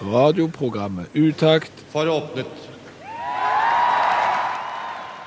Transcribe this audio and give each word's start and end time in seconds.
Radioprogrammet 0.00 1.06
Utakt. 1.14 1.72
for 1.88 2.08
åpnet. 2.08 2.46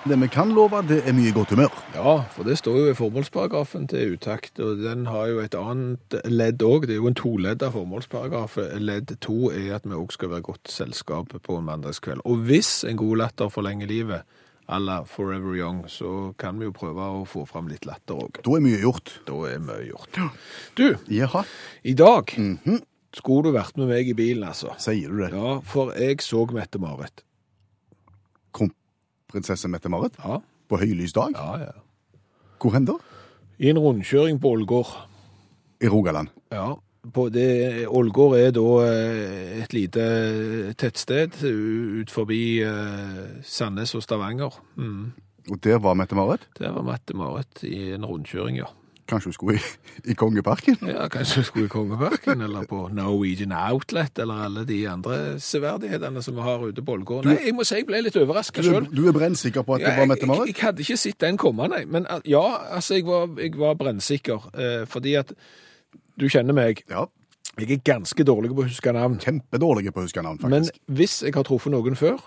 Det 0.05 0.21
vi 0.21 0.27
kan 0.27 0.49
love, 0.51 0.81
det 0.87 0.97
er 1.07 1.13
mye 1.15 1.31
godt 1.31 1.49
humør. 1.49 1.71
Ja, 1.95 2.23
for 2.31 2.43
det 2.43 2.57
står 2.57 2.77
jo 2.79 2.89
i 2.91 2.95
formålsparagrafen 2.97 3.87
til 3.87 4.17
Utakt, 4.17 4.59
og 4.59 4.81
den 4.81 5.05
har 5.05 5.29
jo 5.31 5.39
et 5.39 5.55
annet 5.55 6.17
ledd 6.25 6.59
òg. 6.63 6.87
Det 6.89 6.97
er 6.97 6.99
jo 6.99 7.07
en 7.07 7.15
toledda 7.15 7.69
formålsparagraf. 7.71 8.57
Ledd 8.83 9.15
to 9.23 9.51
er 9.51 9.75
at 9.77 9.87
vi 9.87 9.95
òg 9.95 10.11
skal 10.11 10.33
være 10.33 10.41
godt 10.49 10.67
selskap 10.73 11.31
på 11.43 11.57
en 11.57 11.69
mandagskveld. 11.69 12.25
Og 12.25 12.43
hvis 12.49 12.83
en 12.83 12.97
god 12.99 13.17
latter 13.23 13.49
forlenger 13.49 13.87
livet, 13.87 14.21
à 14.67 14.79
la 14.79 15.03
Forever 15.03 15.55
Young, 15.55 15.83
så 15.87 16.33
kan 16.39 16.59
vi 16.59 16.65
jo 16.65 16.71
prøve 16.71 17.03
å 17.03 17.25
få 17.27 17.45
fram 17.45 17.67
litt 17.67 17.85
latter 17.85 18.15
òg. 18.15 18.39
Da 18.43 18.57
er 18.57 18.63
mye 18.63 18.79
gjort. 18.79 19.19
Da 19.27 19.39
er 19.51 19.59
mye 19.59 19.87
gjort. 19.87 20.19
Du, 20.75 20.95
Jaha, 21.11 21.43
i 21.83 21.93
dag 21.93 22.31
skulle 23.13 23.43
du 23.49 23.51
vært 23.55 23.77
med 23.77 23.87
meg 23.91 24.09
i 24.09 24.15
bilen, 24.17 24.43
altså. 24.49 24.73
sier 24.81 25.09
du 25.13 25.21
det? 25.23 25.31
Ja, 25.35 25.59
for 25.69 25.93
jeg 25.97 26.21
så 26.25 26.45
Mette-Marit. 26.51 27.23
Kronprinsesse 28.53 29.69
Mette-Marit 29.71 30.17
Ja, 30.23 30.39
på 30.69 30.77
høylys 30.81 31.13
dag. 31.13 31.33
ja, 31.35 31.57
ja. 31.67 31.71
Hvor 32.61 32.73
hen 32.73 32.85
da? 32.87 32.95
I 33.59 33.69
en 33.69 33.77
rundkjøring 33.79 34.39
på 34.41 34.53
Ålgård. 34.55 34.87
I 35.83 35.87
Rogaland. 35.91 36.29
Ja, 36.51 36.75
på 37.13 37.25
det, 37.33 37.85
Ålgård 37.91 38.37
er 38.39 38.51
da 38.55 38.63
eh, 38.87 39.57
et 39.63 39.73
lite 39.75 40.05
tettsted 40.79 41.35
ut 41.43 42.09
forbi 42.13 42.61
eh, 42.63 43.41
Sandnes 43.43 43.91
og 43.99 44.03
Stavanger. 44.05 44.55
Mm. 44.79 45.11
Og 45.51 45.59
der 45.63 45.81
var 45.83 45.93
Mette-Marit. 45.99 46.47
Der 46.59 46.71
var 46.71 46.85
Mette-Marit 46.87 47.65
i 47.67 47.91
en 47.97 48.05
rundkjøring, 48.07 48.61
ja. 48.63 48.69
Kanskje 49.09 49.27
hun 49.29 49.33
skulle 49.35 49.55
i, 49.57 49.61
i 50.11 50.15
Kongeparken? 50.15 50.77
Ja, 50.87 51.07
Kanskje 51.11 51.41
hun 51.41 51.47
skulle 51.49 51.65
i 51.67 51.71
Kongeparken, 51.73 52.41
eller 52.45 52.63
på 52.69 52.85
Norwegian 52.95 53.51
Outlet, 53.51 54.19
eller 54.23 54.45
alle 54.45 54.63
de 54.69 54.77
andre 54.87 55.17
severdighetene 55.43 56.21
som 56.23 56.37
vi 56.37 56.45
har 56.45 56.63
ute 56.63 56.85
på 56.87 56.95
Ålgård. 56.95 57.27
Nei, 57.27 57.35
jeg 57.49 57.55
må 57.57 57.65
si 57.67 57.81
jeg 57.81 57.87
ble 57.89 57.99
litt 58.05 58.15
overraska 58.21 58.63
Du, 58.63 58.69
sjøl. 58.71 58.87
du 58.95 59.01
er 59.11 59.15
brennsikker 59.17 59.65
på 59.67 59.75
at 59.75 59.83
det 59.83 59.89
var 59.89 59.97
jeg, 59.97 60.05
jeg, 60.05 60.11
Mette-Marit? 60.13 60.53
jeg 60.53 60.59
hadde 60.63 60.85
ikke 60.85 60.97
sett 61.03 61.19
den 61.25 61.39
komme, 61.41 61.67
nei. 61.73 61.81
Men 61.85 62.07
eh, 62.07 62.23
ja, 62.31 62.45
altså, 62.77 62.95
jeg 63.01 63.05
var, 63.09 63.27
jeg 63.43 63.57
var 63.59 63.75
brennsikker. 63.81 64.47
Eh, 64.55 64.85
fordi 64.87 65.17
at 65.19 65.35
du 66.19 66.29
kjenner 66.29 66.55
meg. 66.55 66.85
Ja. 66.89 67.03
Jeg 67.59 67.69
er 67.75 67.81
ganske 67.85 68.23
dårlig 68.25 68.49
på 68.55 68.63
å 68.63 68.69
huske 68.71 68.93
navn. 68.95 69.19
Kjempedårlig 69.21 69.91
på 69.93 70.01
å 70.01 70.07
huske 70.07 70.23
navn, 70.25 70.39
faktisk. 70.41 70.79
Men 70.79 70.97
hvis 70.97 71.19
jeg 71.27 71.35
har 71.35 71.43
truffet 71.45 71.75
noen 71.75 71.99
før, 71.99 72.23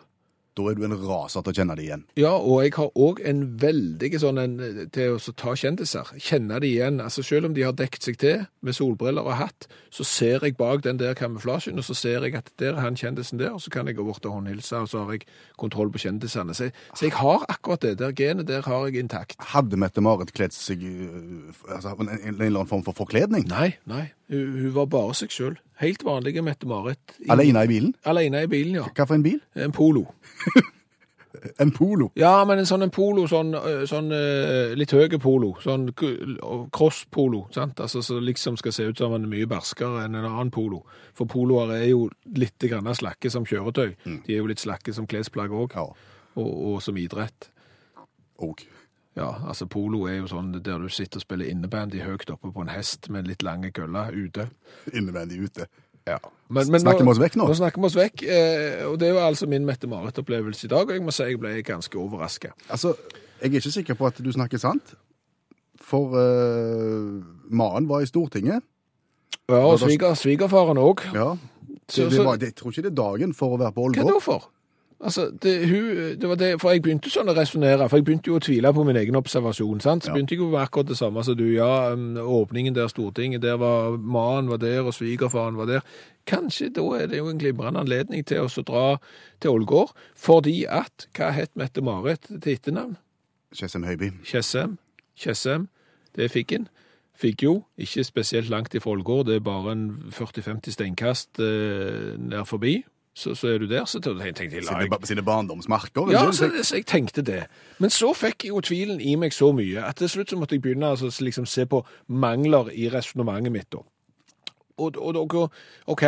Da 0.57 0.71
er 0.71 0.79
du 0.79 0.85
en 0.87 0.97
raser 0.97 1.45
til 1.45 1.53
å 1.53 1.57
kjenne 1.59 1.75
det 1.77 1.85
igjen. 1.85 2.05
ja, 2.17 2.33
og 2.33 2.63
jeg 2.65 2.73
har 2.79 2.95
òg 2.97 3.21
en 3.29 3.43
veldig 3.61 4.09
sånn 4.23 4.41
en, 4.41 4.55
til 4.95 5.17
å 5.17 5.35
ta 5.37 5.53
kjendiser, 5.59 6.13
kjenne 6.17 6.61
de 6.65 6.71
igjen. 6.71 7.01
Altså 7.05 7.25
Selv 7.27 7.51
om 7.51 7.57
de 7.57 7.67
har 7.67 7.75
dekket 7.77 8.09
seg 8.09 8.17
til 8.23 8.47
med 8.65 8.77
solbriller 8.77 9.27
og 9.27 9.37
hatt, 9.37 9.69
så 9.93 10.07
ser 10.09 10.45
jeg 10.47 10.57
bak 10.57 10.83
den 10.87 11.01
der 11.01 11.15
kamuflasjen, 11.19 11.77
og 11.77 11.85
så 11.85 11.97
ser 11.99 12.25
jeg 12.25 12.39
at 12.39 12.49
der 12.63 12.75
er 12.75 12.81
han 12.87 12.97
kjendisen 12.97 13.41
der, 13.43 13.53
og 13.53 13.61
så 13.61 13.71
kan 13.75 13.87
jeg 13.87 13.99
gå 13.99 14.07
bort 14.07 14.25
og 14.25 14.39
håndhilse, 14.39 14.81
og 14.81 14.89
så 14.89 15.05
har 15.05 15.19
jeg 15.19 15.27
kontroll 15.61 15.93
på 15.93 16.01
kjendisene. 16.07 16.57
Så, 16.57 16.71
så 16.95 17.09
jeg 17.09 17.17
har 17.21 17.45
akkurat 17.53 17.85
det 17.85 17.99
der 18.01 18.17
genet 18.17 18.49
der 18.49 18.65
har 18.65 18.89
jeg 18.89 19.05
intakt. 19.05 19.37
Hadde 19.53 19.77
Mette-Marit 19.77 20.33
kledd 20.37 20.57
seg 20.57 20.83
øh, 20.83 21.53
altså, 21.69 21.93
en, 22.01 22.09
en, 22.09 22.19
en 22.19 22.35
eller 22.41 22.63
annen 22.63 22.73
form 22.73 22.85
for 22.87 22.97
forkledning? 22.97 23.45
Nei, 23.53 23.75
nei. 23.85 24.07
Hun, 24.33 24.57
hun 24.63 24.75
var 24.81 24.89
bare 24.91 25.15
seg 25.21 25.35
sjøl. 25.35 25.61
Helt 25.83 26.05
vanlige 26.07 26.43
Mette-Marit. 26.43 27.19
Alene 27.29 27.65
i 27.65 27.69
bilen? 27.69 27.93
Alene 28.09 28.43
i 28.47 28.49
bilen, 28.49 28.79
ja. 28.81 28.87
Hva 28.97 29.05
for 29.07 29.15
en 29.19 29.23
bil? 29.27 29.41
En 29.55 29.73
polo. 29.77 30.07
En 31.61 31.69
Polo. 31.71 32.07
Ja, 32.17 32.45
men 32.49 32.59
en 32.59 32.67
sånn 32.67 32.83
en 32.87 32.91
polo, 32.91 33.27
sånn, 33.29 33.51
sånn 33.87 34.09
litt 34.81 34.91
høy 34.97 35.19
polo, 35.21 35.51
sånn 35.61 35.85
cross-polo, 36.73 37.43
sant? 37.55 37.81
Altså, 37.85 38.01
som 38.03 38.23
liksom 38.25 38.57
skal 38.61 38.73
se 38.75 38.87
ut 38.89 38.99
som 38.99 39.13
en 39.15 39.27
mye 39.31 39.47
barskere 39.51 40.07
enn 40.07 40.17
en 40.17 40.25
annen 40.27 40.51
polo. 40.55 40.81
For 41.15 41.29
poloer 41.31 41.75
er 41.77 41.85
jo 41.91 42.07
litt 42.41 42.59
grann 42.71 42.89
slakke 42.97 43.31
som 43.31 43.45
kjøretøy. 43.47 43.93
De 44.07 44.33
er 44.33 44.41
jo 44.41 44.49
litt 44.49 44.65
slakke 44.65 44.95
som 44.97 45.07
klesplagg 45.07 45.53
òg, 45.55 45.77
Ja. 45.77 45.85
og, 46.41 46.51
og 46.73 46.81
som 46.83 46.97
idrett. 47.01 47.51
Og. 48.41 48.65
Ja, 49.17 49.31
altså 49.49 49.65
polo 49.73 50.05
er 50.11 50.19
jo 50.19 50.29
sånn 50.29 50.53
der 50.53 50.83
du 50.83 50.91
sitter 50.93 51.23
og 51.23 51.25
spiller 51.25 51.49
innebandy 51.49 52.03
høyt 52.05 52.29
oppe 52.35 52.51
på 52.53 52.65
en 52.67 52.69
hest 52.69 53.09
med 53.13 53.29
litt 53.31 53.45
lange 53.47 53.71
køller 53.73 54.13
ute. 54.13 54.51
Innebandy 54.93 55.41
ute. 55.41 55.69
Ja. 56.07 56.19
Snakker 56.53 57.03
vi 57.03 57.11
oss 57.11 57.21
vekk 57.23 57.39
nå? 57.41 57.47
Nå 57.49 57.57
snakker 57.59 57.83
vi 57.83 57.89
oss 57.89 57.97
vekk, 57.99 58.23
eh, 58.29 58.83
og 58.87 58.99
det 59.01 59.09
er 59.09 59.17
jo 59.17 59.23
altså 59.25 59.49
min 59.51 59.65
Mette-Marit-opplevelse 59.67 60.69
i 60.69 60.71
dag, 60.71 60.85
og 60.85 60.95
jeg 60.95 61.03
må 61.03 61.15
si 61.15 61.27
jeg 61.27 61.41
ble 61.43 61.55
ganske 61.67 61.99
overraska. 61.99 62.53
Altså, 62.71 62.93
jeg 63.41 63.51
er 63.51 63.59
ikke 63.59 63.75
sikker 63.75 63.99
på 63.99 64.07
at 64.07 64.21
du 64.23 64.31
snakker 64.33 64.61
sant. 64.63 64.95
For 65.87 66.15
uh, 66.15 67.25
Maren 67.53 67.89
var 67.89 68.05
i 68.05 68.09
Stortinget. 68.09 68.65
Ja, 69.49 69.63
og 69.63 69.81
sviger, 69.81 70.15
svigerfaren 70.19 70.79
òg. 70.83 71.03
Ja. 71.15 71.35
Det, 71.87 72.11
det 72.11 72.25
var, 72.25 72.37
det, 72.37 72.53
jeg 72.53 72.57
tror 72.59 72.73
ikke 72.73 72.87
det 72.87 72.93
er 72.93 72.99
dagen 72.99 73.35
for 73.37 73.55
å 73.55 73.59
være 73.61 73.75
på 73.75 73.89
Hva 73.95 74.07
da 74.07 74.15
det 74.17 74.23
for? 74.25 74.49
Altså, 75.01 75.27
det, 75.43 75.69
hun, 75.69 76.19
det 76.21 76.29
var 76.29 76.39
det, 76.41 76.47
for 76.61 76.73
jeg 76.73 76.81
begynte 76.83 77.11
sånn 77.13 77.29
å 77.29 77.35
resonnere, 77.37 77.85
for 77.89 78.01
jeg 78.01 78.05
begynte 78.07 78.31
jo 78.31 78.39
å 78.39 78.41
tvile 78.41 78.71
på 78.73 78.85
min 78.89 78.97
egen 78.97 79.19
observasjon, 79.19 79.81
sant? 79.85 80.05
Så 80.05 80.09
Ja. 80.09 80.15
begynte 80.15 80.33
jeg 80.33 80.41
jo 80.41 80.49
med 80.51 80.61
akkurat 80.63 80.89
det 80.89 80.97
samme 80.97 81.25
som 81.25 81.37
du, 81.37 81.45
ja, 81.53 81.93
um, 81.93 82.15
åpningen 82.17 82.75
der 82.75 82.89
Stortinget, 82.89 83.43
der 83.43 83.59
var 83.61 83.99
mannen 83.99 84.49
var 84.49 84.57
der, 84.57 84.81
og 84.89 84.95
svigerfaren 84.97 85.57
var 85.61 85.67
der. 85.67 85.81
Kanskje 86.27 86.71
da 86.73 86.81
er 86.97 87.07
det 87.13 87.19
jo 87.19 87.29
en 87.29 87.39
glimrende 87.39 87.81
anledning 87.85 88.25
til 88.25 88.41
å 88.41 88.49
så 88.49 88.65
dra 88.65 88.97
til 89.41 89.51
Ålgård, 89.51 89.93
fordi 90.17 90.65
at, 90.65 91.07
hva 91.15 91.29
het 91.31 91.53
Mette-Marit 91.55 92.33
til 92.41 92.57
etternavn? 92.57 92.97
Tjessem 93.55 93.85
Høiby. 93.85 94.11
Tjessem. 94.25 94.79
Tjessem, 95.17 95.69
det 96.17 96.31
en. 96.33 96.69
Fikk 97.17 97.43
jo, 97.43 97.65
ikke 97.79 98.03
spesielt 98.05 98.49
langt 98.49 98.75
ifra 98.75 98.91
Ålgård, 98.97 99.27
det 99.27 99.37
er 99.37 99.45
bare 99.45 99.73
en 99.73 99.87
40-50 100.11 100.73
steinkast 100.73 101.39
eh, 101.41 102.17
nær 102.19 102.45
forbi. 102.49 102.79
Så, 103.17 103.33
så 103.35 103.49
er 103.49 103.59
du 103.63 103.65
der, 103.71 103.87
så 103.89 103.97
tenkte 104.05 104.45
jeg 104.45 104.65
la 104.67 104.75
Sine, 104.75 104.91
ba- 104.93 104.99
sine 105.09 105.23
barndomsmarker. 105.25 106.11
ja, 106.13 106.27
så, 106.37 106.51
så 106.63 106.77
jeg 106.77 106.85
tenkte 106.87 107.23
det. 107.25 107.47
Men 107.81 107.89
så 107.91 108.11
fikk 108.13 108.45
jeg 108.45 108.51
jo 108.53 108.61
tvilen 108.61 109.01
i 109.01 109.15
meg 109.17 109.33
så 109.33 109.49
mye 109.57 109.81
at 109.89 109.97
til 109.97 110.11
slutt 110.13 110.35
så 110.35 110.37
måtte 110.37 110.53
jeg 110.59 110.63
begynne 110.67 110.91
altså, 110.93 111.09
å 111.09 111.25
liksom, 111.25 111.47
se 111.49 111.65
på 111.67 111.81
mangler 112.13 112.69
i 112.77 112.91
resonnementet 112.93 113.53
mitt. 113.55 113.71
da. 113.73 113.81
Og, 114.77 114.99
og, 115.01 115.17
og 115.33 115.53
OK, 115.89 116.03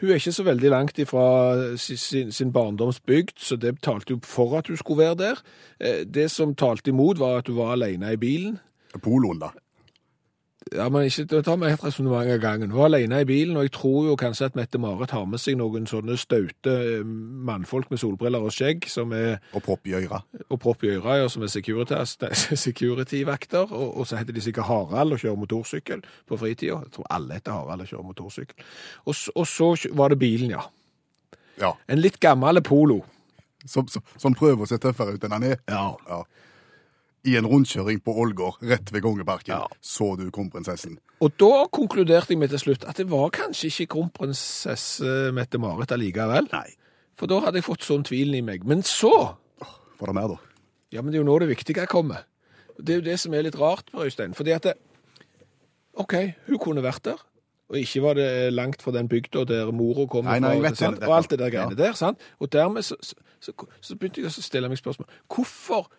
hun 0.00 0.10
er 0.10 0.18
ikke 0.18 0.32
så 0.34 0.42
veldig 0.48 0.70
langt 0.74 0.98
ifra 0.98 1.76
si- 1.78 1.96
sin, 1.96 2.32
sin 2.34 2.50
barndomsbygd, 2.52 3.36
så 3.38 3.54
det 3.56 3.76
talte 3.86 4.16
jo 4.16 4.18
for 4.26 4.58
at 4.58 4.66
hun 4.66 4.76
skulle 4.80 5.04
være 5.04 5.14
der. 5.20 5.42
Eh, 5.78 6.02
Det 6.10 6.26
som 6.34 6.56
talte 6.58 6.90
imot, 6.90 7.18
var 7.22 7.38
at 7.38 7.46
hun 7.46 7.56
var 7.60 7.76
alene 7.76 8.10
i 8.12 8.16
bilen. 8.18 8.58
Poloen, 9.02 9.38
da. 9.38 9.52
Ja, 10.74 10.88
men 10.92 11.06
ikke 11.06 11.38
ta 11.46 11.54
med 11.56 11.72
ett 11.72 11.84
resonnement 11.84 12.28
av 12.28 12.40
gangen. 12.42 12.70
Hun 12.70 12.78
var 12.80 12.88
alene 12.90 13.20
i 13.22 13.26
bilen, 13.28 13.56
og 13.56 13.62
jeg 13.64 13.72
tror 13.72 14.08
jo 14.10 14.16
kanskje 14.20 14.48
at 14.50 14.56
Mette-Marit 14.58 15.14
har 15.14 15.24
med 15.30 15.40
seg 15.40 15.56
noen 15.56 15.86
sånne 15.88 16.16
staute 16.20 16.74
eh, 16.98 17.04
mannfolk 17.48 17.88
med 17.92 18.00
solbriller 18.02 18.42
og 18.44 18.52
skjegg, 18.52 18.84
som 18.90 19.14
er 19.16 19.38
Og 19.56 19.62
propp 19.64 19.86
i 19.88 19.94
øra. 19.96 20.20
og 20.50 20.60
propp 20.60 20.82
i 20.84 20.90
øra, 20.96 21.16
ja, 21.22 21.28
som 21.32 21.46
er 21.46 21.52
security-vakter, 22.66 23.70
og, 23.72 23.94
og 24.00 24.06
så 24.10 24.18
heter 24.18 24.36
de 24.36 24.44
sikkert 24.44 24.68
Harald 24.68 25.16
og 25.16 25.22
kjører 25.22 25.40
motorsykkel 25.40 26.02
på 26.28 26.40
fritida. 26.42 26.82
Jeg 26.84 26.92
tror 26.98 27.06
alle 27.16 27.38
heter 27.38 27.52
Harald 27.56 27.86
og 27.86 27.92
kjører 27.92 28.08
motorsykkel. 28.10 28.66
Og, 29.06 29.14
og 29.34 29.46
så 29.46 29.70
var 29.96 30.12
det 30.12 30.18
bilen, 30.20 30.50
ja. 30.50 30.66
Ja. 31.58 31.72
En 31.88 32.02
litt 32.02 32.20
gammel 32.20 32.60
Polo. 32.62 33.00
Som, 33.66 33.88
som, 33.90 34.02
som 34.16 34.34
prøver 34.38 34.62
å 34.62 34.68
se 34.70 34.78
tøffere 34.78 35.16
ut 35.16 35.24
enn 35.24 35.34
han 35.34 35.48
er. 35.48 35.58
Ja. 35.70 35.94
Ja. 36.08 36.22
I 37.26 37.34
en 37.36 37.46
rundkjøring 37.46 37.98
på 38.04 38.14
Ålgård, 38.14 38.60
rett 38.62 38.92
ved 38.92 39.02
Kongeparken, 39.02 39.54
Ja. 39.54 39.66
så 39.82 40.16
du 40.16 40.30
kronprinsessen. 40.30 40.98
Og 41.20 41.32
da 41.38 41.66
konkluderte 41.72 42.30
jeg 42.30 42.38
med 42.38 42.48
til 42.50 42.58
slutt 42.58 42.84
at 42.88 42.96
det 42.96 43.08
var 43.10 43.30
kanskje 43.30 43.66
ikke 43.72 43.86
kronprinsesse 43.96 45.32
Mette-Marit 45.34 45.90
allikevel. 45.92 46.48
Nei. 46.52 46.70
For 47.18 47.26
da 47.26 47.40
hadde 47.40 47.58
jeg 47.58 47.64
fått 47.66 47.82
sånn 47.82 48.04
tvilen 48.06 48.34
i 48.38 48.40
meg. 48.40 48.64
Men 48.64 48.82
så 48.82 49.36
Var 49.98 50.06
det 50.06 50.14
mer, 50.14 50.28
da? 50.28 50.36
Ja, 50.92 51.02
men 51.02 51.10
det 51.12 51.18
er 51.18 51.24
jo 51.24 51.28
nå 51.32 51.38
det 51.40 51.48
viktige 51.50 51.86
kommer. 51.90 52.22
Det 52.80 52.94
er 52.94 53.00
jo 53.00 53.06
det 53.10 53.18
som 53.20 53.34
er 53.34 53.42
litt 53.42 53.56
rart, 53.58 53.90
Per 53.90 54.04
Øystein. 54.06 54.32
Fordi 54.34 54.52
at 54.54 54.62
det, 54.62 54.74
OK, 55.98 56.14
hun 56.46 56.58
kunne 56.62 56.82
vært 56.84 57.02
der. 57.08 57.18
Og 57.68 57.76
ikke 57.76 58.00
var 58.00 58.14
det 58.14 58.52
langt 58.54 58.80
fra 58.80 58.92
den 58.94 59.08
bygda 59.10 59.42
der 59.44 59.72
mora 59.72 60.06
kom 60.08 60.24
Nei, 60.24 60.38
nei, 60.38 60.54
fra, 60.62 60.70
sant? 60.74 61.00
det. 61.00 61.08
og 61.08 61.16
alt 61.18 61.30
det 61.30 61.38
der 61.40 61.50
greiene 61.50 61.74
Ja. 61.76 61.82
der. 61.84 61.92
sant? 61.92 62.18
Og 62.40 62.48
dermed 62.52 62.82
så, 62.86 62.96
så, 63.02 63.14
så, 63.40 63.52
så 63.82 63.96
begynte 63.96 64.22
jeg 64.22 64.30
å 64.30 64.42
stille 64.42 64.68
meg 64.70 64.78
spørsmål. 64.78 65.08
Hvorfor 65.28 65.90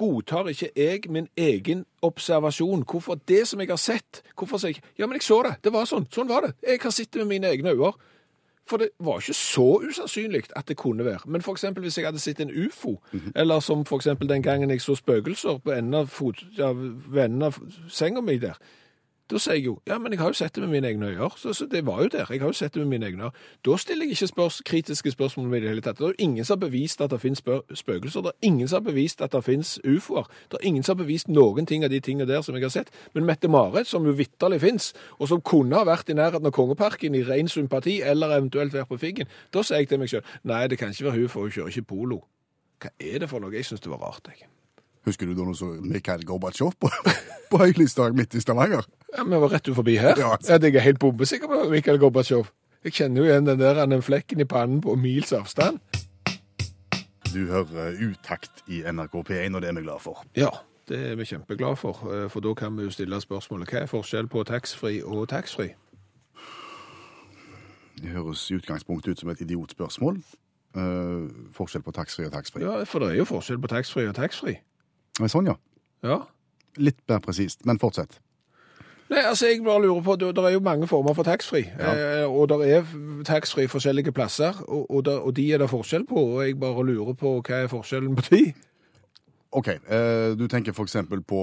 godtar 0.00 0.48
ikke 0.48 0.70
jeg 0.76 1.10
min 1.12 1.28
egen 1.36 1.84
observasjon? 2.02 2.86
Hvorfor 2.88 3.20
det 3.28 3.42
som 3.48 3.60
jeg 3.60 3.68
har 3.68 3.80
sett? 3.80 4.22
Hvorfor 4.38 4.62
sier 4.62 4.78
jeg 4.78 4.82
Ja, 4.98 5.06
men 5.06 5.20
jeg 5.20 5.26
så 5.28 5.42
det. 5.44 5.58
Det 5.64 5.72
var 5.74 5.88
sånn. 5.88 6.08
Sånn 6.12 6.30
var 6.30 6.46
det. 6.46 6.54
Jeg 6.64 6.80
har 6.82 6.94
sett 6.96 7.12
det 7.12 7.24
med 7.24 7.34
mine 7.36 7.52
egne 7.52 7.74
øyne. 7.76 7.92
For 8.70 8.78
det 8.78 8.90
var 9.02 9.18
ikke 9.18 9.34
så 9.34 9.80
usannsynlig 9.82 10.44
at 10.56 10.68
det 10.68 10.76
kunne 10.78 11.04
være. 11.04 11.26
Men 11.26 11.42
for 11.42 11.56
eksempel 11.58 11.82
hvis 11.82 11.98
jeg 11.98 12.06
hadde 12.06 12.20
sett 12.22 12.40
en 12.40 12.52
ufo, 12.54 13.00
eller 13.34 13.60
som 13.60 13.82
for 13.84 13.98
eksempel 13.98 14.28
den 14.28 14.44
gangen 14.46 14.70
jeg 14.70 14.80
så 14.80 14.94
spøkelser 14.94 15.58
på 15.64 15.72
enden 15.74 15.94
av, 15.94 16.06
fot, 16.06 16.38
ja, 16.58 16.70
enden 16.70 17.42
av 17.42 17.58
senga 17.88 18.22
mi 18.22 18.38
der, 18.38 18.60
da 19.30 19.38
sier 19.38 19.58
jeg 19.58 19.64
jo, 19.64 19.76
ja, 19.86 19.98
men 19.98 20.12
jeg 20.12 20.20
har 20.20 20.32
jo 20.32 20.38
sett 20.38 20.54
det 20.54 20.62
med 20.64 20.72
mine 20.74 20.88
egne 20.88 21.06
øyne, 21.12 21.30
så, 21.38 21.52
så 21.54 21.66
det 21.70 21.84
var 21.86 22.02
jo 22.02 22.08
der. 22.12 22.26
Jeg 22.30 22.40
har 22.40 22.50
jo 22.50 22.56
sett 22.56 22.74
det 22.74 22.82
med 22.82 22.90
mine 22.90 23.06
egne 23.06 23.28
øyne. 23.28 23.44
Da 23.66 23.76
stiller 23.76 24.04
jeg 24.04 24.16
ikke 24.16 24.26
spørs, 24.26 24.60
kritiske 24.66 25.10
spørsmål 25.10 25.54
i 25.54 25.60
det 25.60 25.68
hele 25.68 25.84
tatt. 25.84 25.98
Det 25.98 26.08
er 26.08 26.18
ingen 26.18 26.44
som 26.44 26.58
har 26.58 26.66
bevist 26.66 27.00
at 27.00 27.10
det 27.10 27.20
finnes 27.20 27.42
spøkelser. 27.74 28.20
Det 28.26 28.32
er 28.32 28.48
ingen 28.48 28.68
som 28.68 28.82
har 28.82 28.92
bevist 28.92 29.22
at 29.22 29.32
det 29.32 29.44
finnes 29.44 29.78
ufoer. 29.84 30.26
Det 30.50 30.58
er 30.60 30.66
ingen 30.66 30.82
som 30.82 30.96
har 30.96 31.04
bevist 31.04 31.28
noen 31.28 31.66
ting 31.66 31.84
av 31.84 31.90
de 31.90 32.00
tingene 32.00 32.28
der 32.28 32.42
som 32.42 32.58
jeg 32.58 32.66
har 32.66 32.74
sett. 32.74 32.92
Men 33.14 33.28
Mette-Marit, 33.28 33.86
som 33.86 34.06
jo 34.06 34.16
vitterlig 34.18 34.60
finnes, 34.60 34.92
og 35.18 35.28
som 35.30 35.40
kunne 35.40 35.78
ha 35.78 35.86
vært 35.86 36.10
i 36.10 36.18
nærheten 36.18 36.46
av 36.46 36.54
Kongeparken 36.56 37.14
i 37.14 37.22
ren 37.22 37.48
sympati, 37.48 38.00
eller 38.02 38.36
eventuelt 38.38 38.74
vært 38.74 38.90
på 38.90 38.98
Figgen, 38.98 39.30
da 39.54 39.62
sier 39.62 39.84
jeg 39.84 39.92
til 39.92 40.02
meg 40.02 40.10
selv, 40.10 40.26
nei, 40.42 40.66
det 40.66 40.78
kan 40.78 40.90
ikke 40.90 41.10
være 41.10 41.22
hun, 41.22 41.28
for 41.28 41.46
hun 41.46 41.54
kjører 41.54 41.74
ikke 41.74 41.90
polo. 41.94 42.22
Hva 42.80 42.94
er 42.98 43.22
det 43.22 43.28
for 43.30 43.42
noe? 43.42 43.54
Jeg 43.54 43.68
syns 43.68 43.84
det 43.84 43.92
var 43.92 44.02
rart, 44.02 44.32
jeg. 44.32 44.48
Husker 45.08 45.28
du 45.28 45.36
da 45.36 45.44
noe 45.46 45.56
så 45.56 45.70
Mikhail 45.80 46.24
Gorbatsjov 46.28 46.74
på, 46.80 46.90
på 47.50 47.60
høylysdag 47.62 48.16
midt 48.16 48.36
i 48.36 48.42
Stavanger? 48.42 48.84
Ja, 49.16 49.24
Vi 49.24 49.40
var 49.40 49.48
rett 49.52 49.68
ut 49.68 49.74
forbi 49.74 49.96
her. 49.96 50.14
Ja. 50.18 50.36
Ja, 50.48 50.58
jeg 50.62 50.74
er 50.74 50.80
helt 50.80 50.98
bombesikker 50.98 51.46
på 51.50 51.68
Mikhail 51.70 51.98
Gorbatsjov. 51.98 52.46
Jeg 52.84 52.92
kjenner 52.92 53.20
jo 53.20 53.28
igjen 53.28 53.46
den 53.46 53.58
der 53.60 53.86
den 53.86 54.02
flekken 54.02 54.40
i 54.40 54.44
pannen 54.44 54.80
på 54.80 54.94
mils 54.96 55.32
avstand. 55.32 55.80
Du 57.34 57.46
hører 57.46 57.94
utakt 58.00 58.64
i 58.66 58.82
NRK 58.82 59.14
P1, 59.28 59.54
og 59.54 59.62
det 59.62 59.68
er 59.68 59.74
vi 59.76 59.82
glad 59.82 60.00
for. 60.00 60.24
Ja, 60.36 60.48
det 60.88 60.98
er 61.10 61.14
vi 61.14 61.24
kjempeglade 61.24 61.76
for, 61.76 62.00
eh, 62.10 62.28
for 62.30 62.40
da 62.40 62.54
kan 62.54 62.76
vi 62.76 62.82
jo 62.82 62.90
stille 62.90 63.20
spørsmålet 63.20 63.70
hva 63.70 63.82
er 63.82 63.86
forskjell 63.86 64.28
på 64.28 64.42
taxfree 64.44 65.04
og 65.04 65.28
taxfree? 65.28 65.74
Det 68.00 68.10
høres 68.10 68.50
i 68.50 68.54
utgangspunktet 68.54 69.12
ut 69.12 69.20
som 69.20 69.28
et 69.30 69.40
idiotspørsmål. 69.40 70.22
Uh, 70.76 71.26
forskjell 71.52 71.82
på 71.82 71.92
taxfree 71.92 72.26
og 72.26 72.32
taxfree. 72.32 72.62
Ja, 72.64 72.84
for 72.84 73.02
det 73.02 73.10
er 73.10 73.16
jo 73.18 73.24
forskjell 73.24 73.58
på 73.60 73.68
taxfree 73.68 74.08
og 74.08 74.14
taxfree. 74.14 74.60
Sånn, 75.28 75.50
ja. 75.50 75.56
Ja. 76.06 76.20
Litt 76.78 77.00
mer 77.08 77.18
presist, 77.18 77.66
men 77.66 77.78
fortsett. 77.82 78.20
Nei, 79.10 79.18
altså 79.26 79.46
jeg 79.50 79.64
bare 79.64 79.82
lurer 79.82 80.02
på, 80.06 80.14
det 80.16 80.38
er 80.38 80.52
jo 80.54 80.60
mange 80.62 80.86
former 80.86 81.14
for 81.14 81.26
taxfree, 81.26 81.66
Ja. 81.78 82.20
eh, 82.22 82.26
og 82.30 82.48
det 82.48 82.58
er 82.76 82.84
taxfree 83.26 83.66
forskjellige 83.68 84.12
plasser, 84.12 84.52
og, 84.68 84.86
og, 84.90 85.04
der- 85.04 85.18
og 85.26 85.36
de 85.36 85.52
er 85.52 85.58
det 85.58 85.70
forskjell 85.70 86.06
på, 86.06 86.14
og 86.14 86.46
jeg 86.46 86.60
bare 86.60 86.84
lurer 86.86 87.12
på 87.18 87.32
hva 87.42 87.54
er 87.64 87.66
forskjellen 87.66 88.14
på 88.16 88.22
de? 88.30 88.52
OK, 89.52 89.68
eh, 89.68 90.36
du 90.38 90.46
tenker 90.46 90.72
eksempel 90.86 91.22
på, 91.26 91.40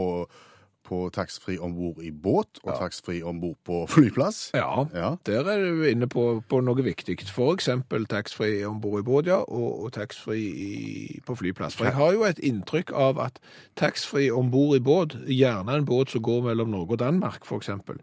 på 0.88 1.10
taxfree 1.14 1.60
om 1.62 1.74
bord 1.76 1.98
i 2.04 2.12
båt, 2.12 2.60
og 2.64 2.72
Ja. 2.74 2.78
taxfree 2.80 3.22
om 3.28 3.42
bord 3.44 3.58
på 3.68 3.82
flyplass. 3.92 4.52
Ja, 4.56 4.86
Ja. 4.96 5.10
der 5.26 5.44
er 5.52 5.60
du 5.66 5.84
inne 5.84 6.08
på, 6.08 6.42
på 6.50 6.62
noe 6.64 6.84
viktig. 6.84 7.18
For 7.28 7.54
eksempel 7.54 8.06
taxfree 8.08 8.64
om 8.68 8.80
bord 8.82 9.02
i 9.02 9.04
båt, 9.04 9.28
ja, 9.28 9.42
og, 9.44 9.84
og 9.84 9.92
taxfree 9.98 11.20
på 11.26 11.36
flyplass. 11.36 11.76
For 11.76 11.86
jeg 11.90 11.94
har 12.00 12.14
jo 12.14 12.24
et 12.24 12.40
inntrykk 12.40 12.92
av 12.96 13.20
at 13.20 13.40
taxfree 13.76 14.32
om 14.34 14.52
bord 14.52 14.78
i 14.78 14.80
båt, 14.84 15.18
gjerne 15.28 15.76
en 15.76 15.86
båt 15.86 16.10
som 16.16 16.22
går 16.24 16.42
mellom 16.48 16.72
Norge 16.72 16.92
og 16.98 17.00
Danmark, 17.04 17.46
for 17.46 17.58
eksempel, 17.60 18.00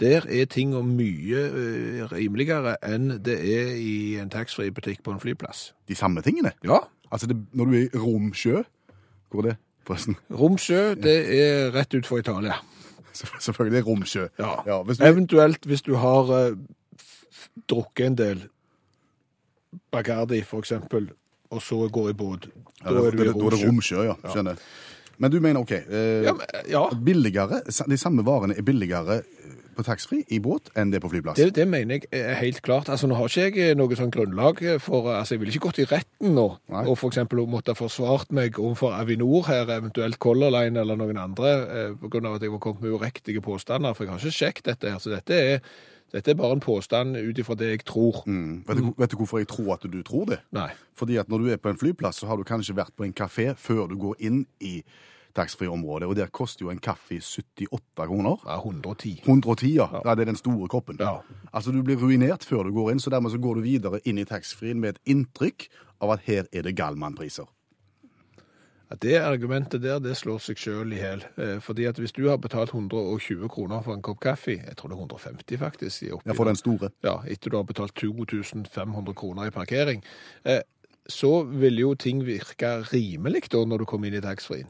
der 0.00 0.26
er 0.28 0.44
ting 0.50 0.74
mye 0.74 1.44
uh, 1.54 2.08
rimeligere 2.12 2.76
enn 2.82 3.18
det 3.24 3.38
er 3.38 3.74
i 3.78 4.16
en 4.20 4.30
taxfree-butikk 4.30 5.02
på 5.06 5.12
en 5.14 5.20
flyplass. 5.22 5.72
De 5.88 5.94
samme 5.94 6.22
tingene. 6.22 6.52
Ja, 6.64 6.78
Altså, 7.12 7.26
det, 7.30 7.36
når 7.52 7.64
du 7.64 7.72
er 7.76 7.84
i 7.94 7.98
Romsjø 8.00 8.62
Hvor 9.30 9.44
er 9.44 9.48
det, 9.52 9.56
forresten? 9.86 10.16
Romsjø, 10.30 10.94
det 10.94 11.16
er 11.40 11.70
rett 11.74 11.94
ut 11.94 12.06
for 12.06 12.18
Italia. 12.22 12.54
Selvfølgelig 13.14 13.78
er 13.78 13.86
Romsjø. 13.86 14.24
Ja. 14.38 14.82
hvis 14.82 14.98
du, 14.98 15.04
Eventuelt 15.06 15.64
hvis 15.70 15.82
du 15.86 15.94
har 16.00 16.32
f- 16.54 17.48
drukket 17.70 18.06
en 18.06 18.16
del 18.18 18.42
Bacardi, 19.92 20.40
for 20.42 20.58
eksempel, 20.62 21.10
og 21.50 21.62
så 21.62 21.88
går 21.92 22.08
i 22.10 22.12
båt. 22.18 22.48
ja, 22.84 22.88
Da 22.90 22.94
da, 22.94 23.06
er 23.06 23.10
du 23.10 23.22
i 23.22 23.28
Romsjø. 23.28 23.40
da 23.40 23.46
er 23.46 23.58
det 23.60 23.68
Romsjø. 23.68 24.02
Ja. 24.08 24.14
Skjønner. 24.30 24.56
Men 25.18 25.30
du 25.30 25.40
mener 25.40 25.60
OK. 25.60 25.72
Eh, 25.72 26.24
Ja, 26.24 26.32
men, 26.34 26.46
ja 26.70 26.88
billigere, 26.94 27.62
De 27.66 27.96
samme 28.00 28.24
varene 28.26 28.56
er 28.58 28.62
billigere 28.66 29.22
på 29.74 29.82
taxfree 29.82 30.22
i 30.30 30.38
båt 30.38 30.68
enn 30.78 30.92
det 30.92 31.00
er 31.00 31.02
på 31.02 31.08
flyplass. 31.10 31.34
det, 31.34 31.48
det 31.56 31.64
mener 31.66 31.98
jeg 31.98 32.06
er 32.14 32.36
helt 32.38 32.60
klart. 32.62 32.86
Altså, 32.88 33.08
Nå 33.10 33.16
har 33.18 33.26
ikke 33.26 33.58
jeg 33.58 33.74
noe 33.74 33.96
sånn 33.98 34.12
grunnlag 34.14 34.60
for 34.78 35.08
altså 35.10 35.34
Jeg 35.34 35.40
ville 35.42 35.50
ikke 35.56 35.64
gått 35.66 35.80
i 35.82 35.86
retten 35.90 36.34
nå 36.36 36.44
Nei. 36.70 36.84
og 36.86 36.94
for 37.00 37.10
eksempel 37.10 37.42
måtte 37.50 37.74
ha 37.74 37.78
forsvart 37.78 38.30
meg 38.30 38.60
overfor 38.62 38.94
Avinor 38.94 39.48
her, 39.48 39.66
eventuelt 39.74 40.20
Color 40.22 40.54
Line 40.54 40.78
eller 40.84 40.94
noen 41.00 41.18
andre, 41.18 41.50
eh, 41.66 41.90
på 41.98 42.06
grunn 42.12 42.26
av 42.30 42.36
at 42.38 42.46
jeg 42.46 42.54
var 42.54 42.62
kommet 42.62 42.86
med 42.86 42.94
uriktige 42.94 43.42
påstander. 43.42 43.94
For 43.98 44.04
jeg 44.06 44.14
har 44.14 44.22
ikke 44.22 44.38
sjekket 44.38 44.70
dette 44.70 44.94
her. 44.94 45.02
Så 45.02 45.10
dette 45.10 45.34
er, 45.34 45.58
dette 46.14 46.30
er 46.30 46.36
bare 46.38 46.54
en 46.54 46.62
påstand 46.62 47.16
ut 47.18 47.38
ifra 47.42 47.56
det 47.58 47.70
jeg 47.72 47.84
tror. 47.88 48.22
Mm. 48.30 48.62
Vet, 48.68 48.78
du, 48.78 48.92
vet 48.98 49.10
du 49.10 49.16
hvorfor 49.18 49.40
jeg 49.42 49.48
tror 49.50 49.74
at 49.74 49.86
du 49.90 49.98
tror 50.06 50.28
det? 50.30 50.38
Nei. 50.54 50.68
Fordi 50.94 51.18
at 51.18 51.28
når 51.28 51.42
du 51.42 51.48
er 51.50 51.58
på 51.58 51.72
en 51.72 51.80
flyplass, 51.80 52.22
så 52.22 52.30
har 52.30 52.38
du 52.38 52.46
kanskje 52.46 52.76
vært 52.78 52.94
på 52.94 53.06
en 53.06 53.16
kafé 53.16 53.50
før 53.58 53.88
du 53.90 53.98
går 53.98 54.22
inn 54.22 54.44
i 54.62 54.76
taxfree-området, 55.34 56.06
og 56.06 56.14
der 56.14 56.30
koster 56.30 56.66
jo 56.66 56.70
en 56.70 56.78
kaffe 56.78 57.18
78 57.18 58.06
kroner. 58.06 58.38
Ja, 58.46 58.60
110. 58.60 59.24
110, 59.24 59.72
ja. 59.74 59.88
ja. 59.92 60.14
Det 60.14 60.22
er 60.22 60.30
den 60.30 60.38
store 60.38 60.68
koppen. 60.70 61.00
Ja. 61.00 61.16
Altså, 61.52 61.74
du 61.74 61.82
blir 61.82 61.98
ruinert 61.98 62.46
før 62.46 62.68
du 62.68 62.70
går 62.76 62.92
inn, 62.92 63.02
så 63.02 63.10
dermed 63.10 63.34
så 63.34 63.42
går 63.42 63.58
du 63.58 63.66
videre 63.66 64.00
inn 64.06 64.20
i 64.22 64.28
taxfree-en 64.28 64.80
med 64.80 64.94
et 64.94 65.16
inntrykk 65.16 65.66
av 66.04 66.14
at 66.14 66.24
her 66.28 66.46
er 66.52 66.66
det 66.66 66.76
Gallman-priser. 66.78 67.50
Ja, 68.90 68.96
det 69.02 69.14
argumentet 69.22 69.82
der, 69.82 69.98
det 69.98 70.16
slår 70.16 70.38
seg 70.44 70.60
sjøl 70.60 70.92
i 70.92 71.00
hjel. 71.00 71.24
Eh, 71.40 71.56
Fordi 71.64 71.86
at 71.88 71.98
hvis 71.98 72.12
du 72.12 72.28
har 72.28 72.36
betalt 72.36 72.74
120 72.74 73.48
kroner 73.48 73.82
for 73.82 73.94
en 73.96 74.02
kopp 74.04 74.20
kaffe, 74.20 74.58
jeg 74.60 74.76
tror 74.76 74.92
det 74.92 74.98
er 74.98 75.02
150 75.06 75.58
faktisk, 75.58 76.02
i 76.02 76.10
Ja, 76.12 76.32
for 76.32 76.44
den 76.44 76.56
store. 76.56 76.90
ja, 77.02 77.16
etter 77.26 77.50
du 77.50 77.56
har 77.56 77.64
betalt 77.64 77.94
2500 77.94 79.14
kroner 79.14 79.46
i 79.46 79.50
parkering, 79.50 80.04
eh, 80.44 80.60
så 81.08 81.42
vil 81.44 81.78
jo 81.78 81.94
ting 81.94 82.24
virke 82.26 82.80
rimelig 82.92 83.50
da 83.52 83.64
når 83.64 83.78
du 83.78 83.84
kommer 83.84 84.08
inn 84.08 84.14
i 84.14 84.20
taxfree-en. 84.24 84.68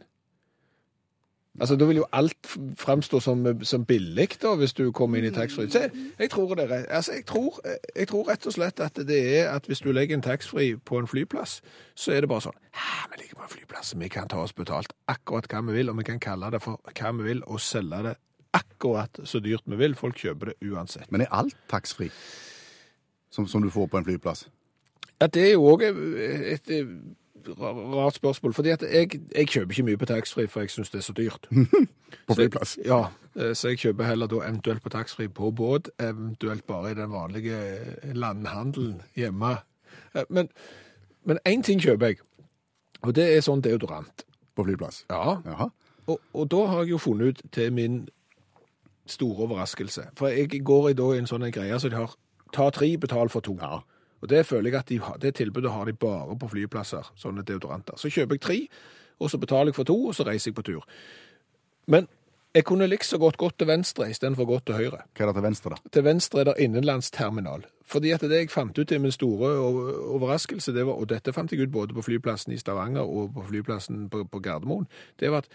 Altså, 1.61 1.77
Da 1.77 1.85
vil 1.85 1.97
jo 1.97 2.07
alt 2.13 2.47
framstå 2.79 3.21
som, 3.21 3.63
som 3.63 3.85
billig 3.85 4.29
da, 4.43 4.55
hvis 4.59 4.73
du 4.73 4.91
kommer 4.93 5.19
inn 5.19 5.29
i 5.29 5.31
taxfree. 5.31 5.69
Jeg, 5.75 5.91
jeg, 6.19 6.31
tror 6.31 6.55
det 6.55 6.67
altså, 6.89 7.13
jeg, 7.13 7.27
tror, 7.27 7.61
jeg 7.97 8.09
tror 8.09 8.29
rett 8.29 8.47
og 8.47 8.53
slett 8.53 8.81
at 8.81 8.97
det 9.07 9.21
er 9.39 9.53
at 9.53 9.67
hvis 9.67 9.81
du 9.81 9.93
legger 9.93 10.17
en 10.17 10.23
taxfree 10.23 10.77
på 10.77 10.99
en 10.99 11.07
flyplass, 11.07 11.61
så 11.95 12.13
er 12.13 12.21
det 12.21 12.29
bare 12.33 12.49
sånn 12.49 12.59
«Hæ, 12.75 13.07
Vi 13.13 13.23
ligger 13.23 13.39
på 13.39 13.47
en 13.47 13.55
flyplass, 13.55 13.95
vi 13.99 14.09
kan 14.09 14.29
ta 14.29 14.43
oss 14.43 14.53
betalt 14.53 14.93
akkurat 15.07 15.47
hva 15.47 15.63
vi 15.69 15.79
vil, 15.79 15.91
og 15.91 15.99
vi 15.99 16.09
kan 16.11 16.19
kalle 16.19 16.51
det 16.51 16.63
for 16.63 16.81
hva 16.91 17.13
vi 17.15 17.29
vil, 17.31 17.45
og 17.47 17.63
selge 17.63 18.03
det 18.09 18.17
akkurat 18.55 19.23
så 19.25 19.39
dyrt 19.43 19.63
vi 19.67 19.79
vil. 19.79 19.95
Folk 19.95 20.19
kjøper 20.19 20.53
det 20.53 20.71
uansett. 20.73 21.11
Men 21.13 21.23
er 21.23 21.31
alt 21.35 21.57
taxfree 21.71 22.11
som, 23.31 23.47
som 23.47 23.63
du 23.63 23.71
får 23.71 23.87
på 23.87 23.99
en 23.99 24.07
flyplass? 24.07 24.49
Ja, 25.21 25.27
det 25.27 25.43
er 25.49 25.53
jo 25.55 25.69
òg 25.71 25.87
et, 25.87 26.67
et 26.67 26.71
rart 27.49 28.15
spørsmål. 28.15 28.53
fordi 28.55 28.69
at 28.71 28.83
jeg, 28.83 29.21
jeg 29.37 29.47
kjøper 29.49 29.71
ikke 29.73 29.83
mye 29.83 29.97
på 29.97 30.07
taxfree, 30.07 30.47
for 30.49 30.61
jeg 30.61 30.71
syns 30.71 30.91
det 30.91 30.99
er 30.99 31.03
så 31.03 31.13
dyrt. 31.13 31.49
På 32.27 32.35
Så- 32.35 32.41
flyplass? 32.41 32.79
Ja, 32.85 33.01
eh, 33.37 33.53
så 33.55 33.69
jeg 33.69 33.79
kjøper 33.79 34.05
heller 34.05 34.27
da 34.27 34.37
eventuelt 34.37 34.83
på 34.83 34.89
taxfree 34.89 35.29
på 35.29 35.51
båt, 35.51 35.91
eventuelt 36.01 36.65
bare 36.67 36.91
i 36.91 36.95
den 36.95 37.11
vanlige 37.13 37.57
eh, 38.03 38.13
landhandelen 38.15 39.03
hjemme. 39.17 39.57
Eh, 40.15 40.25
Men 41.27 41.39
én 41.49 41.63
ting 41.63 41.81
kjøper 41.83 42.07
jeg, 42.07 42.17
og 43.03 43.15
det 43.15 43.37
er 43.37 43.41
sånn 43.41 43.61
deodorant. 43.65 44.25
På 44.57 44.65
flyplass? 44.65 45.05
Ja, 45.11 45.41
Jaha. 45.45 45.69
og, 46.07 46.21
og 46.35 46.51
da 46.51 46.67
har 46.67 46.79
jeg 46.85 46.91
jo 46.91 46.99
funnet 46.99 47.27
ut 47.29 47.41
til 47.53 47.73
min 47.73 48.09
store 49.07 49.43
overraskelse. 49.49 50.03
For 50.17 50.29
jeg 50.29 50.63
går 50.65 50.89
i 50.91 50.93
da 50.93 51.11
en 51.19 51.27
sånn 51.27 51.45
greie 51.53 51.79
så 51.81 51.89
de 51.91 51.97
har 51.97 52.15
ta 52.53 52.71
tre, 52.71 52.97
betal 52.97 53.29
for 53.29 53.41
to. 53.45 53.57
Ja. 53.61 53.81
Og 54.25 54.31
det 54.33 54.47
føler 54.49 54.71
jeg 54.71 54.81
at 54.81 54.89
de, 54.89 55.01
det 55.21 55.35
tilbudet 55.37 55.71
har 55.71 55.85
de 55.85 55.93
bare 55.93 56.35
på 56.41 56.49
flyplasser, 56.49 57.13
sånne 57.21 57.45
deodoranter. 57.45 57.99
Så 58.01 58.09
kjøper 58.09 58.39
jeg 58.39 58.45
tre, 58.47 58.59
og 59.21 59.29
så 59.31 59.39
betaler 59.39 59.69
jeg 59.69 59.77
for 59.77 59.89
to, 59.91 59.99
og 60.09 60.17
så 60.17 60.25
reiser 60.25 60.51
jeg 60.51 60.57
på 60.57 60.65
tur. 60.65 60.87
Men 61.93 62.09
jeg 62.55 62.65
kunne 62.65 62.87
likså 62.87 63.19
godt 63.19 63.37
gått 63.37 63.59
til 63.59 63.69
venstre 63.69 64.07
istedenfor 64.09 64.47
gått 64.47 64.69
til 64.71 64.79
høyre. 64.79 65.03
Hva 65.13 65.25
er 65.27 65.31
det 65.31 65.37
til 65.37 65.45
venstre, 65.45 65.75
da? 65.75 65.93
Til 65.93 66.07
venstre 66.07 66.41
er 66.41 66.49
det 66.49 66.55
innenlandsterminal. 66.65 67.67
Fordi 67.85 68.15
at 68.15 68.25
det 68.25 68.39
jeg 68.39 68.53
fant 68.55 68.79
ut 68.79 68.89
til 68.89 69.03
min 69.03 69.13
store 69.13 69.51
overraskelse, 69.59 70.73
det 70.73 70.87
var, 70.87 70.97
og 70.97 71.11
dette 71.11 71.35
fant 71.37 71.53
jeg 71.53 71.67
ut 71.67 71.75
både 71.75 71.97
på 71.99 72.07
flyplassen 72.07 72.55
i 72.55 72.61
Stavanger 72.63 73.05
og 73.05 73.35
på 73.35 73.45
flyplassen 73.51 74.07
på, 74.09 74.23
på 74.31 74.41
Gardermoen, 74.41 74.87
det 75.21 75.35
var 75.35 75.45
at 75.45 75.51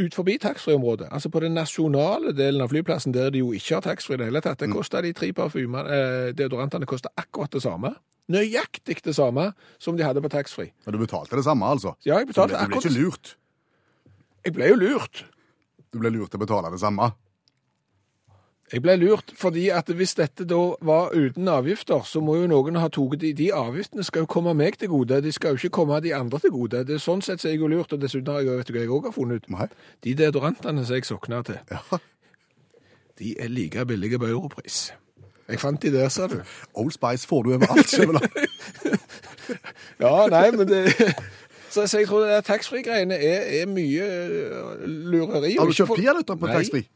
ut 0.00 0.16
forbi 0.16 0.36
taxfree-området, 0.40 1.08
altså 1.12 1.30
på 1.32 1.42
den 1.44 1.54
nasjonale 1.56 2.32
delen 2.36 2.62
av 2.64 2.72
flyplassen, 2.72 3.14
der 3.14 3.30
de 3.30 3.42
jo 3.42 3.52
ikke 3.56 3.76
har 3.78 3.84
taxfree 3.84 4.16
i 4.16 4.22
det 4.22 4.30
hele 4.30 4.42
tatt, 4.44 4.60
det 4.62 4.70
kostet 4.72 5.06
de 5.06 5.12
tre 5.16 5.32
parfymene, 5.36 5.84
eh, 5.86 6.30
deodorantene 6.36 6.88
koster 6.88 7.12
akkurat 7.20 7.52
det 7.52 7.62
samme. 7.62 7.94
Nøyaktig 8.30 9.00
det 9.04 9.14
samme 9.16 9.50
som 9.78 9.96
de 9.98 10.06
hadde 10.06 10.22
på 10.22 10.30
taxfree. 10.30 10.72
Men 10.86 10.94
du 10.94 11.00
betalte 11.02 11.36
det 11.36 11.44
samme, 11.44 11.66
altså? 11.66 11.94
Ja, 12.06 12.18
jeg 12.18 12.30
betalte 12.30 12.56
akkurat. 12.56 12.82
du 12.82 12.88
ble, 12.88 12.94
ikke 12.94 13.02
lurt? 13.02 13.34
Jeg 14.44 14.54
ble 14.54 14.70
jo 14.70 14.78
lurt. 14.78 15.24
Du 15.92 15.98
ble 15.98 16.12
lurt 16.14 16.30
til 16.30 16.38
å 16.38 16.44
betale 16.46 16.70
det 16.70 16.80
samme? 16.80 17.10
Jeg 18.70 18.82
ble 18.84 18.94
lurt 19.00 19.32
fordi 19.34 19.64
at 19.74 19.88
hvis 19.98 20.12
dette 20.14 20.44
da 20.46 20.58
var 20.86 21.10
uten 21.16 21.48
avgifter, 21.50 22.04
så 22.06 22.20
må 22.22 22.36
jo 22.38 22.46
noen 22.50 22.76
ha 22.78 22.86
tatt 22.88 23.16
de, 23.18 23.32
de 23.34 23.48
avgiftene 23.54 24.04
skal 24.06 24.22
jo 24.22 24.30
komme 24.30 24.54
meg 24.54 24.78
til 24.78 24.92
gode, 24.92 25.18
de 25.24 25.32
skal 25.34 25.56
jo 25.56 25.58
ikke 25.64 25.74
komme 25.80 25.98
de 26.04 26.12
andre 26.14 26.38
til 26.38 26.54
gode. 26.54 26.84
Det 26.86 26.94
er 26.94 27.02
sånn 27.02 27.22
sett 27.26 27.42
så 27.42 27.48
er 27.50 27.56
jeg 27.56 27.64
jo 27.64 27.70
lurt, 27.72 27.92
og 27.92 28.00
dessuten 28.04 28.30
har 28.30 28.44
jeg 28.46 28.60
vet 28.60 28.70
du 28.70 28.76
hva 28.76 28.84
jeg 28.84 28.92
også 28.94 29.10
har 29.10 29.16
funnet 29.16 29.42
ut. 29.42 29.50
Nei. 29.56 29.66
De 30.06 30.14
deodorantene 30.22 30.84
som 30.86 30.94
jeg 31.00 31.08
sokna 31.10 31.42
til, 31.42 31.58
Ja. 31.70 31.82
de 33.18 33.34
er 33.42 33.48
like 33.50 33.84
billige 33.86 34.18
på 34.18 34.30
europris. 34.30 34.92
Jeg 35.50 35.58
fant 35.58 35.82
de 35.82 35.90
der, 35.90 36.08
sa 36.08 36.28
du. 36.30 36.38
Old 36.78 36.92
Spice 36.94 37.26
får 37.26 37.42
du 37.42 37.54
overalt. 37.58 37.90
Ja, 40.00 40.26
nei, 40.30 40.50
men 40.54 40.68
det 40.68 40.94
Så, 41.70 41.82
jeg 41.98 42.06
tror 42.06 42.22
det 42.26 42.44
taxfree-greiene 42.46 43.14
er, 43.14 43.62
er 43.62 43.66
mye 43.66 44.06
øh, 44.06 44.86
lureri. 45.10 45.56
Har 45.58 45.66
du 45.66 45.74
kjøpt 45.74 45.98
peanøtter 45.98 46.38
på 46.38 46.46
taxfree? 46.50 46.86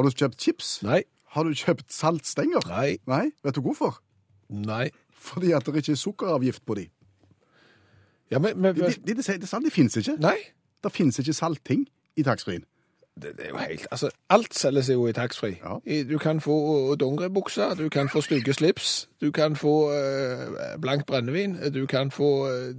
Har 0.00 0.08
du 0.08 0.16
kjøpt 0.16 0.40
chips? 0.40 0.68
Nei. 0.82 1.02
Har 1.34 1.44
du 1.44 1.52
kjøpt 1.52 1.92
saltstenger? 1.92 2.64
Nei. 2.70 2.96
Nei? 3.10 3.26
Vet 3.44 3.58
du 3.58 3.60
hvorfor? 3.60 4.00
Nei. 4.48 4.88
Fordi 5.12 5.52
at 5.52 5.66
det 5.66 5.82
ikke 5.82 5.92
er 5.92 6.00
sukkeravgift 6.00 6.64
på 6.64 6.78
de. 6.78 6.86
Ja, 8.30 8.38
men, 8.38 8.56
men 8.56 8.74
Det, 8.74 8.96
det, 9.06 9.16
det, 9.16 9.26
de, 9.26 9.64
de 9.64 9.70
fins 9.70 9.96
ikke. 10.00 10.16
Nei. 10.22 10.38
Det 10.80 10.92
fins 10.92 11.20
ikke 11.20 11.36
saltting 11.36 11.84
i 12.16 12.24
taxfree-en. 12.24 12.64
Det, 13.20 13.34
det 13.36 13.44
er 13.44 13.48
jo 13.50 13.56
helt 13.58 13.86
Altså, 13.90 14.08
alt 14.30 14.54
selges 14.56 14.88
jo 14.88 15.04
i 15.06 15.12
taxfree. 15.12 15.58
Ja. 15.60 16.02
Du 16.08 16.18
kan 16.18 16.40
få 16.40 16.94
dongeribukser, 16.96 17.74
du 17.74 17.88
kan 17.88 18.08
få 18.08 18.20
stygge 18.24 18.54
slips, 18.56 19.08
du 19.20 19.30
kan 19.30 19.56
få 19.56 19.92
øh, 19.92 20.56
blankt 20.80 21.06
brennevin, 21.06 21.58
du 21.74 21.86
kan 21.86 22.10
få 22.10 22.48
øh, 22.48 22.74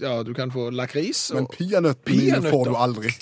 Ja, 0.00 0.22
du 0.22 0.34
kan 0.34 0.50
få 0.50 0.70
lakris. 0.70 1.30
Men 1.34 1.46
peanøttene 1.46 2.50
får 2.50 2.64
du 2.64 2.74
aldri. 2.76 3.14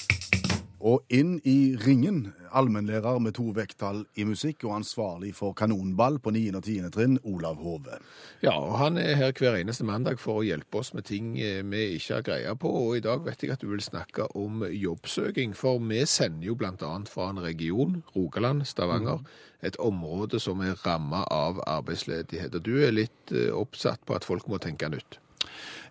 Og 0.78 1.02
inn 1.10 1.40
i 1.42 1.74
ringen, 1.82 2.28
allmennlærer 2.54 3.18
med 3.18 3.34
to 3.34 3.48
vekttall 3.56 4.04
i 4.14 4.22
musikk 4.28 4.62
og 4.68 4.76
ansvarlig 4.76 5.32
for 5.34 5.56
kanonball 5.58 6.20
på 6.22 6.30
9. 6.30 6.42
og 6.54 6.62
10. 6.62 6.90
trinn, 6.94 7.16
Olav 7.26 7.58
Hove. 7.58 7.98
Ja, 8.44 8.54
og 8.54 8.76
han 8.78 9.00
er 9.02 9.16
her 9.18 9.34
hver 9.34 9.58
eneste 9.58 9.86
mandag 9.88 10.22
for 10.22 10.38
å 10.38 10.46
hjelpe 10.46 10.78
oss 10.78 10.92
med 10.94 11.08
ting 11.10 11.34
eh, 11.42 11.64
vi 11.66 11.98
ikke 11.98 12.20
har 12.20 12.26
greie 12.30 12.54
på. 12.62 12.70
Og 12.70 13.00
i 13.00 13.02
dag 13.02 13.26
vet 13.26 13.42
jeg 13.42 13.56
at 13.56 13.64
du 13.64 13.72
vil 13.72 13.82
snakke 13.82 14.30
om 14.38 14.62
jobbsøking, 14.70 15.56
for 15.58 15.82
vi 15.82 16.04
sender 16.06 16.52
jo 16.52 16.58
annet 16.62 17.10
fra 17.10 17.30
en 17.32 17.42
region, 17.42 18.02
Rogaland, 18.14 18.62
Stavanger, 18.66 19.24
et 19.66 19.76
område 19.82 20.38
som 20.38 20.62
er 20.62 20.78
rammet 20.86 21.26
av 21.34 21.58
arbeidsledighet. 21.66 22.54
Og 22.54 22.62
du 22.62 22.76
er 22.86 22.94
litt 22.94 23.34
eh, 23.34 23.50
oppsatt 23.50 24.06
på 24.06 24.14
at 24.14 24.26
folk 24.26 24.46
må 24.46 24.62
tenke 24.62 24.86
nytt. 24.94 25.18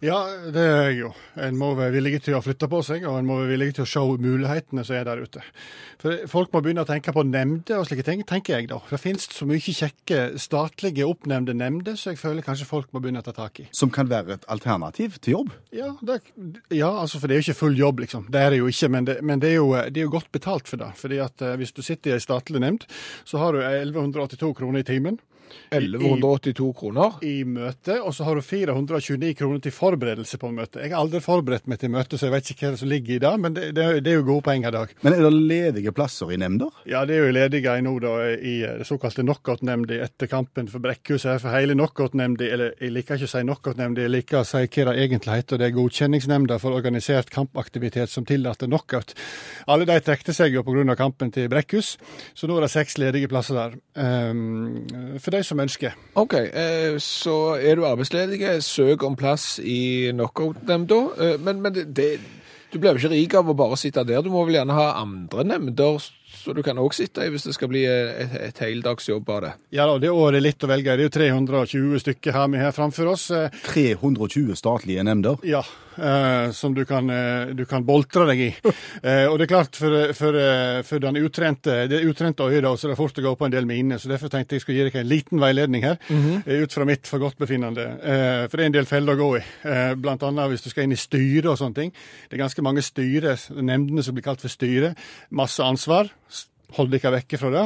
Ja, 0.04 0.18
det 0.54 0.62
er 0.62 0.84
jeg 0.92 0.98
jo. 1.00 1.10
En 1.42 1.56
må 1.58 1.72
være 1.78 1.96
villig 1.96 2.20
til 2.28 2.36
å 2.38 2.42
flytte 2.46 2.68
på 2.70 2.84
seg, 2.86 3.06
og 3.10 3.18
en 3.18 3.26
må 3.26 3.40
være 3.40 3.50
villig 3.56 3.72
til 3.78 3.86
å 3.86 3.90
se 3.90 4.04
mulighetene 4.22 4.84
som 4.86 4.98
er 4.98 5.08
der 5.08 5.24
ute. 5.26 5.42
For 6.02 6.28
Folk 6.30 6.52
må 6.54 6.62
begynne 6.62 6.84
å 6.86 6.90
tenke 6.90 7.14
på 7.16 7.24
nemnder 7.26 7.80
og 7.80 7.88
slike 7.90 8.06
ting, 8.06 8.22
tenker 8.28 8.60
jeg 8.60 8.70
da. 8.70 8.78
For 8.84 8.98
Det 8.98 9.02
finnes 9.02 9.26
så 9.34 9.48
mye 9.50 9.62
kjekke 9.62 10.20
statlige 10.42 11.08
oppnevnte 11.10 11.56
nemnder, 11.58 11.98
så 11.98 12.14
jeg 12.14 12.22
føler 12.22 12.46
kanskje 12.46 12.70
folk 12.70 12.92
må 12.94 13.02
begynne 13.02 13.24
å 13.24 13.26
ta 13.26 13.34
tak 13.34 13.64
i. 13.64 13.68
Som 13.74 13.90
kan 13.94 14.10
være 14.12 14.38
et 14.38 14.46
alternativ 14.54 15.18
til 15.18 15.40
jobb. 15.40 15.56
Ja, 15.74 15.90
det, 16.06 16.20
ja 16.78 16.92
altså 16.94 17.22
for 17.22 17.26
det 17.26 17.38
er 17.38 17.42
jo 17.42 17.48
ikke 17.48 17.62
full 17.64 17.80
jobb, 17.80 18.04
liksom. 18.06 18.28
Det 18.34 18.44
er 18.44 18.54
det 18.54 18.62
jo 18.62 18.70
ikke, 18.70 18.92
men 18.94 19.10
det, 19.10 19.18
men 19.26 19.42
det, 19.42 19.56
er, 19.56 19.58
jo, 19.64 19.72
det 19.74 20.04
er 20.04 20.06
jo 20.06 20.14
godt 20.14 20.30
betalt 20.36 20.70
for 20.70 20.84
det. 20.84 20.92
Fordi 21.02 21.24
at 21.26 21.42
eh, 21.42 21.58
hvis 21.58 21.74
du 21.74 21.82
sitter 21.82 22.14
i 22.14 22.20
ei 22.20 22.22
statlig 22.22 22.62
nemnd, 22.62 22.86
så 23.26 23.42
har 23.42 23.58
du 23.58 23.64
1182 23.66 24.54
kroner 24.62 24.86
i 24.86 24.88
timen. 24.88 25.18
1182 25.72 26.72
kroner. 26.78 27.18
i 27.26 27.44
møte, 27.48 28.00
og 28.02 28.14
så 28.16 28.28
har 28.28 28.36
du 28.36 28.42
429 28.46 29.34
kroner 29.38 29.62
til 29.64 29.74
forberedelse 29.76 30.40
på 30.42 30.52
møtet. 30.54 30.84
Jeg 30.84 30.94
har 30.94 31.04
aldri 31.04 31.22
forberedt 31.24 31.68
meg 31.68 31.82
til 31.82 31.92
møte, 31.94 32.18
så 32.18 32.28
jeg 32.28 32.36
vet 32.36 32.52
ikke 32.54 32.72
hva 32.72 32.80
som 32.80 32.92
ligger 32.92 33.16
i 33.16 33.22
det, 33.24 33.34
men 33.44 33.58
det, 33.58 33.72
det, 33.78 33.88
det 34.06 34.14
er 34.14 34.20
jo 34.20 34.28
gode 34.32 34.46
poeng 34.48 34.66
i 34.68 34.74
dag. 34.74 34.94
Men 35.06 35.16
er 35.16 35.26
det 35.26 35.34
ledige 35.36 35.94
plasser 35.96 36.32
i 36.34 36.40
nemnder? 36.40 36.74
Ja, 36.90 37.04
det 37.08 37.18
er 37.18 37.28
jo 37.28 37.36
ledige 37.36 37.76
nå 37.84 37.96
da, 38.04 38.14
i 38.36 38.56
det 38.80 38.88
såkalte 38.88 39.26
knockout-nemnda 39.26 40.00
etter 40.06 40.30
kampen 40.32 40.70
for 40.72 40.84
Brekkhus 40.84 41.28
her. 41.30 41.40
For 41.42 41.54
hele 41.54 41.76
knockout-nemnda, 41.78 42.50
eller 42.54 42.74
jeg 42.82 42.94
liker 42.96 43.20
ikke 43.20 43.30
å 43.30 43.34
si 43.34 43.44
knockout-nemnda, 43.46 44.06
jeg 44.06 44.14
liker 44.14 44.42
å 44.42 44.48
si 44.48 44.64
hva 44.64 44.88
det 44.92 44.96
egentlig 45.04 45.40
heter. 45.42 45.62
Det 45.62 45.70
er 45.70 45.76
godkjenningsnemnda 45.78 46.60
for 46.62 46.78
organisert 46.78 47.32
kampaktivitet 47.34 48.12
som 48.14 48.26
tillater 48.28 48.70
knockout. 48.70 49.14
Alle 49.68 49.88
de 49.90 50.00
trekte 50.04 50.36
seg 50.36 50.56
jo 50.56 50.66
pga. 50.68 50.96
kampen 50.98 51.32
til 51.32 51.50
Brekkhus, 51.52 51.96
så 52.36 52.48
nå 52.48 52.58
er 52.58 52.66
det 52.66 52.72
seks 52.74 52.98
ledige 53.02 53.30
plasser 53.32 53.58
der. 53.58 53.78
Um, 53.96 55.18
for 55.22 55.36
de 55.38 55.46
som 55.48 55.62
ønsker. 55.64 55.96
OK, 56.20 56.34
eh, 56.34 56.98
så 57.04 57.38
er 57.58 57.78
du 57.78 57.86
arbeidsledig, 57.88 58.42
søk 58.66 59.06
om 59.08 59.16
plass 59.20 59.58
i 59.64 60.12
knockout-nemnda. 60.12 61.00
Eh, 61.22 61.40
men 61.40 61.62
men 61.64 61.74
det, 61.74 61.88
det, 61.96 62.12
du 62.74 62.80
blir 62.80 62.94
jo 62.94 63.06
ikke 63.06 63.16
rik 63.16 63.40
av 63.40 63.50
å 63.50 63.58
bare 63.58 63.80
sitte 63.80 64.04
der. 64.08 64.22
Du 64.26 64.32
må 64.34 64.44
vel 64.48 64.60
gjerne 64.60 64.76
ha 64.78 64.94
andre 65.02 65.48
nemnder 65.48 66.02
så 66.38 66.54
du 66.56 66.62
kan 66.64 66.78
òg 66.80 66.94
sitte 66.96 67.26
i 67.26 67.32
hvis 67.32 67.48
det 67.48 67.56
skal 67.56 67.70
bli 67.72 67.82
et, 67.88 68.36
et 68.50 68.60
heldagsjobb 68.64 69.30
av 69.36 69.42
det. 69.44 69.52
Ja 69.76 69.88
da, 69.90 69.98
det 70.00 70.12
året 70.14 70.40
er 70.40 70.46
litt 70.46 70.64
å 70.64 70.70
velge 70.70 70.94
i. 70.94 71.00
Det 71.00 71.08
er 71.26 71.34
jo 71.34 71.42
320 71.44 72.04
stykker 72.06 72.36
her 72.36 72.48
vi 72.54 72.62
har 72.62 72.76
framfor 72.76 73.12
oss. 73.12 73.30
Eh, 73.36 73.52
320 73.68 74.56
statlige 74.60 75.04
nemnder. 75.08 75.40
Ja, 75.48 75.64
eh, 75.98 76.52
som 76.52 76.74
du 76.74 76.84
kan, 76.86 77.10
eh, 77.10 77.54
du 77.58 77.66
kan 77.66 77.86
boltre 77.86 78.28
deg 78.32 78.44
i. 78.50 78.52
Eh, 79.08 79.28
og 79.30 79.38
det 79.38 79.46
er 79.46 79.52
klart, 79.52 79.78
for, 79.78 79.94
for, 80.18 80.36
eh, 80.36 80.80
for 80.84 81.02
den 81.02 81.20
utrente, 81.22 81.74
det 81.92 82.00
utrente 82.08 82.48
øyet 82.48 82.64
da, 82.66 82.72
så 82.76 82.88
er 82.88 82.92
det 82.92 82.98
fort 83.00 83.20
å 83.22 83.24
gå 83.24 83.34
på 83.38 83.46
en 83.46 83.54
del 83.54 83.68
miner. 83.70 84.00
Så 84.02 84.10
derfor 84.10 84.32
tenkte 84.34 84.58
jeg 84.58 84.64
skulle 84.64 84.80
gi 84.80 84.88
dere 84.88 85.04
en 85.04 85.10
liten 85.10 85.42
veiledning 85.42 85.86
her, 85.86 86.00
eh, 86.10 86.64
ut 86.64 86.74
fra 86.74 86.88
mitt 86.88 87.08
forgodtbefinnende. 87.08 87.86
Eh, 88.02 88.48
for 88.48 88.58
det 88.58 88.66
er 88.66 88.72
en 88.72 88.78
del 88.80 88.90
feller 88.90 89.14
å 89.14 89.22
gå 89.22 89.30
i. 89.38 89.44
Eh, 89.70 89.94
annet 89.94 90.52
hvis 90.52 90.66
du 90.66 90.70
skal 90.72 90.88
inn 90.88 90.96
i 90.96 91.00
styre 91.00 91.54
og 91.54 91.60
sånne 91.62 91.78
ting. 91.78 91.94
Det 92.28 92.38
er 92.38 92.44
ganske 92.44 92.66
mange 92.66 92.84
styre, 92.86 93.38
nemndene 93.54 94.04
som 94.04 94.18
blir 94.18 94.26
kalt 94.26 94.44
for 94.44 94.52
styre. 94.52 94.96
Masse 95.30 95.64
ansvar. 95.64 96.10
Hold 96.80 96.92
dere 96.92 97.20
vekke 97.20 97.40
fra 97.40 97.54
det. 97.54 97.66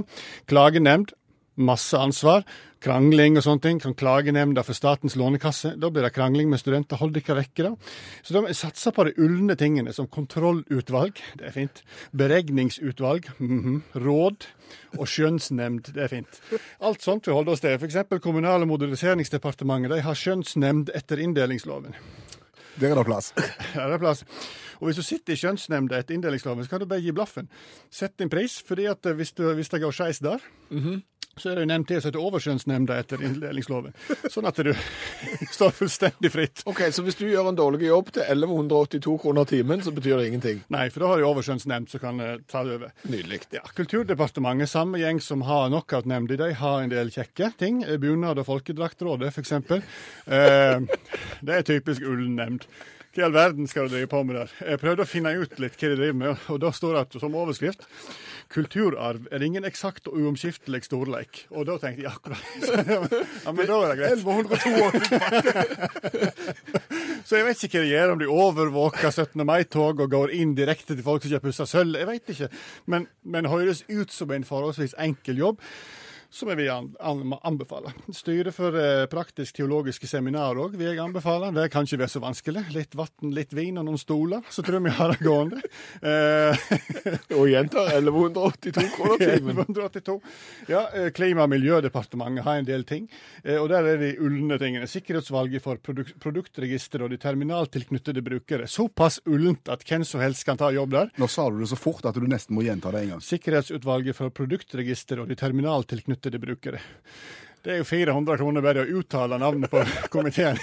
Klagenemnd. 0.51 1.15
Masse 1.57 1.97
ansvar. 1.97 2.45
Krangling 2.81 3.37
og 3.37 3.43
sånne 3.45 3.61
ting. 3.61 3.79
som 3.81 3.93
klagenemnda 3.93 4.63
for 4.65 4.73
Statens 4.73 5.15
lånekasse. 5.15 5.75
Da 5.79 5.89
blir 5.93 6.01
det 6.01 6.13
krangling 6.15 6.49
med 6.49 6.59
studenter. 6.59 6.97
Hold 6.97 7.13
dere 7.13 7.35
vekke, 7.37 7.63
da. 7.67 7.75
Så 8.23 8.33
da 8.33 8.41
må 8.41 8.47
vi 8.49 8.57
satse 8.57 8.91
på 8.91 9.05
de 9.05 9.13
ulne 9.21 9.55
tingene, 9.55 9.93
som 9.93 10.07
kontrollutvalg. 10.07 11.21
Det 11.37 11.45
er 11.45 11.51
fint. 11.51 11.83
Beregningsutvalg. 12.17 13.29
mhm, 13.39 13.83
Råd. 13.95 14.47
Og 14.97 15.05
skjønnsnemnd. 15.07 15.93
Det 15.93 16.03
er 16.03 16.07
fint. 16.07 16.41
Alt 16.81 17.01
sånt 17.05 17.27
vi 17.27 17.33
holder 17.35 17.51
oss 17.53 17.61
til. 17.61 17.77
F.eks. 17.77 17.95
Kommunal- 18.23 18.61
og 18.65 18.67
moderniseringsdepartementet 18.73 19.91
de 19.91 20.01
har 20.01 20.15
skjønnsnemnd 20.17 20.89
etter 20.95 21.19
inndelingsloven. 21.21 21.93
Der 22.79 22.91
er 22.91 22.95
det 22.95 23.05
plass. 23.05 23.33
Det 23.75 23.81
er 23.83 23.97
plass. 23.99 24.23
Og 24.79 24.87
hvis 24.87 24.97
du 24.97 25.03
sitter 25.05 25.33
i 25.33 25.37
skjønnsnemnda 25.37 25.99
etter 25.99 26.15
inndelingsloven, 26.15 26.63
så 26.63 26.69
kan 26.71 26.79
du 26.81 26.87
bare 26.89 27.03
gi 27.03 27.11
blaffen. 27.13 27.49
Sett 27.91 28.17
din 28.17 28.29
pris, 28.31 28.61
fordi 28.65 28.87
at 28.89 29.05
eh, 29.05 29.13
hvis, 29.13 29.33
du, 29.37 29.43
hvis 29.53 29.69
det 29.69 29.81
går 29.83 29.91
skeis 29.93 30.19
der, 30.23 30.39
så 31.41 31.51
er 31.51 31.57
det 31.59 31.65
jo 31.65 31.69
nevnt 31.71 31.89
til 31.89 32.01
som 32.01 32.11
heter 32.11 32.21
overskjønnsnemnda 32.21 32.97
etter 33.01 33.23
inndelingsloven. 33.25 33.95
Sånn 34.29 34.47
at 34.49 34.61
du 34.61 34.71
står 35.57 35.73
fullstendig 35.79 36.31
fritt. 36.33 36.63
Ok, 36.69 36.83
Så 36.93 37.03
hvis 37.05 37.17
du 37.19 37.25
gjør 37.27 37.49
en 37.51 37.57
dårlig 37.57 37.89
jobb 37.89 38.13
til 38.15 38.23
1182 38.27 39.17
kroner 39.25 39.49
timen, 39.49 39.81
så 39.83 39.93
betyr 39.95 40.21
det 40.21 40.29
ingenting? 40.31 40.61
Nei, 40.73 40.85
for 40.93 41.03
da 41.05 41.11
har 41.11 41.21
du 41.23 41.27
overskjønnsnemnd 41.31 41.89
som 41.91 42.03
kan 42.03 42.21
eh, 42.23 42.37
ta 42.51 42.63
det 42.67 42.77
over. 42.79 42.93
Nydelig. 43.09 43.41
Ja, 43.57 43.65
Kulturdepartementet, 43.77 44.69
samme 44.71 45.01
gjeng 45.01 45.19
som 45.23 45.43
har 45.49 45.67
knockout-nemnd, 45.71 46.37
de 46.37 46.53
har 46.61 46.85
en 46.85 46.93
del 46.93 47.11
kjekke 47.13 47.51
ting. 47.59 47.81
Eh, 47.83 47.97
Bunad- 48.01 48.39
og 48.41 48.47
folkedraktrådet, 48.47 49.33
f.eks. 49.33 49.51
Eh, 49.57 50.81
det 51.47 51.59
er 51.59 51.67
typisk 51.67 52.05
ullen 52.05 52.37
nemnd. 52.39 52.67
Hva 53.11 53.19
i 53.19 53.25
all 53.27 53.33
verden 53.35 53.67
skal 53.67 53.89
du 53.89 53.97
drive 53.97 54.07
på 54.07 54.21
med 54.23 54.37
der? 54.39 54.51
Jeg 54.63 54.79
prøvde 54.79 55.03
å 55.03 55.09
finne 55.09 55.33
ut 55.35 55.57
litt 55.59 55.75
hva 55.75 55.89
de 55.91 55.97
driver 55.99 56.15
med, 56.15 56.45
og 56.53 56.61
da 56.63 56.69
står 56.71 57.01
det 57.11 57.19
som 57.19 57.35
overskrift 57.35 57.83
Kulturarv 58.51 59.29
er 59.31 59.39
ingen 59.43 59.63
eksakt 59.67 60.07
og 60.07 60.13
uomskiftelig 60.19 60.83
storleik. 60.87 61.47
Og 61.55 61.65
da 61.67 61.77
tenkte 61.79 62.03
jeg 62.03 62.11
akkurat 62.11 62.43
Ja, 63.45 63.51
men 63.55 63.67
da 63.67 63.75
er 63.79 63.87
det 63.91 63.99
greit. 63.99 64.19
Så 67.27 67.35
jeg 67.37 67.45
vet 67.47 67.63
ikke 67.67 67.79
hva 67.79 67.85
de 67.85 67.93
gjør, 67.93 68.11
om 68.15 68.19
de 68.19 68.27
overvåker 68.31 69.11
17. 69.11 69.45
mai-tog 69.47 69.95
og 70.03 70.11
går 70.11 70.29
inn 70.35 70.55
direkte 70.57 70.95
til 70.95 71.05
folk 71.05 71.23
som 71.23 71.29
ikke 71.31 71.39
har 71.39 71.45
pussa 71.45 71.65
sølv. 71.69 71.99
Jeg 71.99 72.07
vet 72.09 72.25
ikke. 72.35 72.49
Men, 72.91 73.01
men 73.23 73.51
høres 73.51 73.79
ut 73.91 74.11
som 74.11 74.31
en 74.35 74.47
forholdsvis 74.47 74.93
enkel 74.99 75.35
jobb. 75.45 75.57
Som 76.31 76.47
jeg 76.47 76.61
vil 76.61 76.69
an, 76.71 76.85
an, 77.03 77.33
anbefale. 77.43 77.91
Styret 78.15 78.55
for 78.55 78.71
eh, 78.79 79.01
praktisk-teologiske 79.11 80.07
seminar 80.07 80.55
òg 80.63 80.77
vil 80.79 80.93
jeg 80.93 81.01
anbefale. 81.03 81.49
Det 81.51 81.65
kan 81.73 81.83
ikke 81.83 81.99
være 82.05 82.13
så 82.13 82.21
vanskelig. 82.23 82.61
Litt 82.71 82.95
vann, 82.95 83.33
litt 83.35 83.51
vin 83.57 83.75
og 83.81 83.83
noen 83.89 83.99
stoler, 83.99 84.39
så 84.47 84.63
tror 84.63 84.77
jeg 84.79 84.85
vi 84.85 84.93
har 84.95 85.11
det 85.11 85.25
gående. 85.25 85.59
Eh, 85.99 86.61
Og 87.35 87.49
gjentar 87.51 87.91
1182 87.97 88.85
kroner 88.95 89.19
timen. 89.27 89.59
1182. 89.65 90.15
Ja, 90.71 90.85
eh, 90.95 91.09
Klima- 91.11 91.43
og 91.43 91.51
miljødepartementet 91.51 92.47
har 92.47 92.61
en 92.61 92.69
del 92.69 92.87
ting. 92.87 93.09
Og 93.57 93.67
der 93.73 93.91
er 93.91 93.99
de 93.99 94.13
ulne 94.23 94.55
tingene. 94.61 94.87
Sikkerhetsvalget 94.87 95.65
for 95.67 95.83
produk 95.83 96.13
produktregister 96.23 97.03
og 97.03 97.11
de 97.11 97.19
terminaltilknyttede 97.19 98.23
brukere. 98.23 98.69
Såpass 98.71 99.19
ullent 99.27 99.67
at 99.73 99.83
hvem 99.83 100.07
som 100.07 100.23
helst 100.23 100.47
kan 100.47 100.55
ta 100.63 100.71
jobb 100.71 100.95
der. 100.95 101.11
Nå 101.19 101.27
sa 101.27 101.49
du 101.51 101.59
det 101.59 101.67
så 101.73 101.79
fort 101.79 102.07
at 102.07 102.15
du 102.15 102.23
nesten 102.31 102.55
må 102.55 102.63
gjenta 102.63 102.95
det 102.95 103.03
en 103.03 103.13
gang. 103.17 103.23
Sikkerhetsutvalget 103.27 104.15
for 104.15 104.31
produktregister 104.31 105.19
og 105.25 105.27
de 105.27 105.35
terminaltilknyttede 105.35 106.19
brukere. 106.29 106.79
Det 107.61 107.71
er 107.71 107.77
jo 107.77 107.85
400 107.85 108.37
kroner 108.41 108.63
bare 108.65 108.81
å 108.81 108.99
uttale 108.99 109.37
navnet 109.37 109.69
på 109.69 109.83
komiteen. 110.13 110.57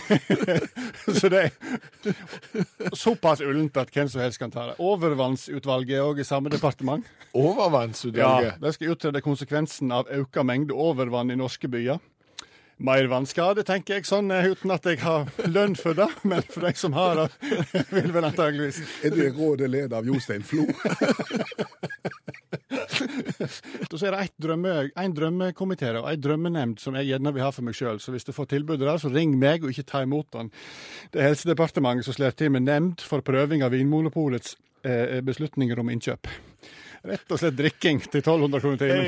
Så 1.19 1.31
det 1.31 1.45
er 1.45 2.95
såpass 2.99 3.41
ullent 3.41 3.77
at 3.79 3.93
hvem 3.95 4.09
som 4.11 4.21
helst 4.23 4.39
kan 4.43 4.51
ta 4.51 4.67
det. 4.73 4.77
Overvannsutvalget 4.83 5.95
er 5.99 6.07
òg 6.09 6.19
i 6.19 6.27
samme 6.27 6.51
departement. 6.51 7.07
Overvannsutvalget? 7.39 8.57
Ja. 8.57 8.59
De 8.63 8.73
skal 8.75 8.95
utrede 8.95 9.23
konsekvensen 9.23 9.95
av 9.95 10.11
økt 10.11 10.43
mengde 10.43 10.75
overvann 10.75 11.31
i 11.31 11.39
norske 11.39 11.71
byer. 11.71 12.03
Mer 12.79 13.09
vannskade, 13.11 13.65
tenker 13.67 13.99
jeg 13.99 14.07
sånn, 14.07 14.31
eh, 14.31 14.53
uten 14.53 14.71
at 14.71 14.85
jeg 14.87 15.01
har 15.03 15.27
lønn 15.57 15.75
for 15.79 15.99
det. 15.99 16.07
Men 16.23 16.45
for 16.47 16.63
de 16.63 16.75
som 16.79 16.95
har 16.95 17.19
det, 17.19 17.29
vil 17.97 18.13
vel 18.15 18.29
antageligvis 18.29 18.79
Er 19.07 19.17
det 19.17 19.33
rådet 19.35 19.71
ledet 19.71 19.97
av 19.99 20.07
Jostein 20.07 20.47
Flo? 20.47 20.69
Så 22.99 24.07
er 24.07 24.15
det 24.15 24.21
ett 24.29 24.35
drømme, 24.43 24.73
en 24.95 25.15
drømmekomité 25.15 25.91
og 25.99 26.07
en 26.11 26.23
drømmenemnd 26.23 26.81
som 26.83 26.95
jeg 26.99 27.09
gjerne 27.11 27.33
vil 27.35 27.43
ha 27.43 27.51
for 27.55 27.67
meg 27.67 27.77
sjøl. 27.77 27.99
Så 28.03 28.13
hvis 28.15 28.27
du 28.27 28.33
får 28.35 28.51
tilbudet 28.53 28.87
der, 28.87 28.99
så 29.01 29.11
ring 29.11 29.35
meg, 29.39 29.65
og 29.65 29.73
ikke 29.73 29.87
ta 29.89 30.03
imot 30.07 30.31
den. 30.35 30.51
Det 31.13 31.23
er 31.23 31.31
Helsedepartementet 31.31 32.07
som 32.07 32.17
slår 32.17 32.37
til 32.39 32.53
med 32.55 32.67
nemnd 32.67 33.03
for 33.07 33.25
prøving 33.27 33.65
av 33.67 33.75
Vinmonopolets 33.75 34.57
eh, 34.87 35.19
beslutninger 35.27 35.79
om 35.83 35.91
innkjøp. 35.95 36.31
Rett 37.07 37.31
og 37.31 37.39
slett 37.39 37.57
drikking 37.59 38.01
til 38.03 38.21
1200 38.25 38.61
kroner 38.61 38.79
timen. 38.83 39.05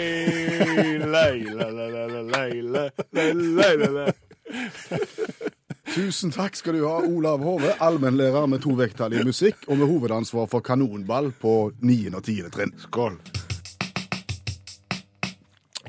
Tusen 5.90 6.30
takk 6.30 6.54
skal 6.54 6.76
du 6.78 6.84
ha, 6.86 7.00
Olav 7.02 7.42
Hove, 7.42 7.72
allmennlærer 7.82 8.46
med 8.46 8.62
to 8.62 8.76
vekttall 8.78 9.16
i 9.18 9.24
musikk, 9.26 9.56
og 9.66 9.80
med 9.80 9.90
hovedansvar 9.90 10.46
for 10.50 10.60
kanonball 10.62 11.32
på 11.34 11.72
9. 11.82 12.14
og 12.14 12.22
10. 12.22 12.50
trinn. 12.54 12.74
Skål. 12.78 13.18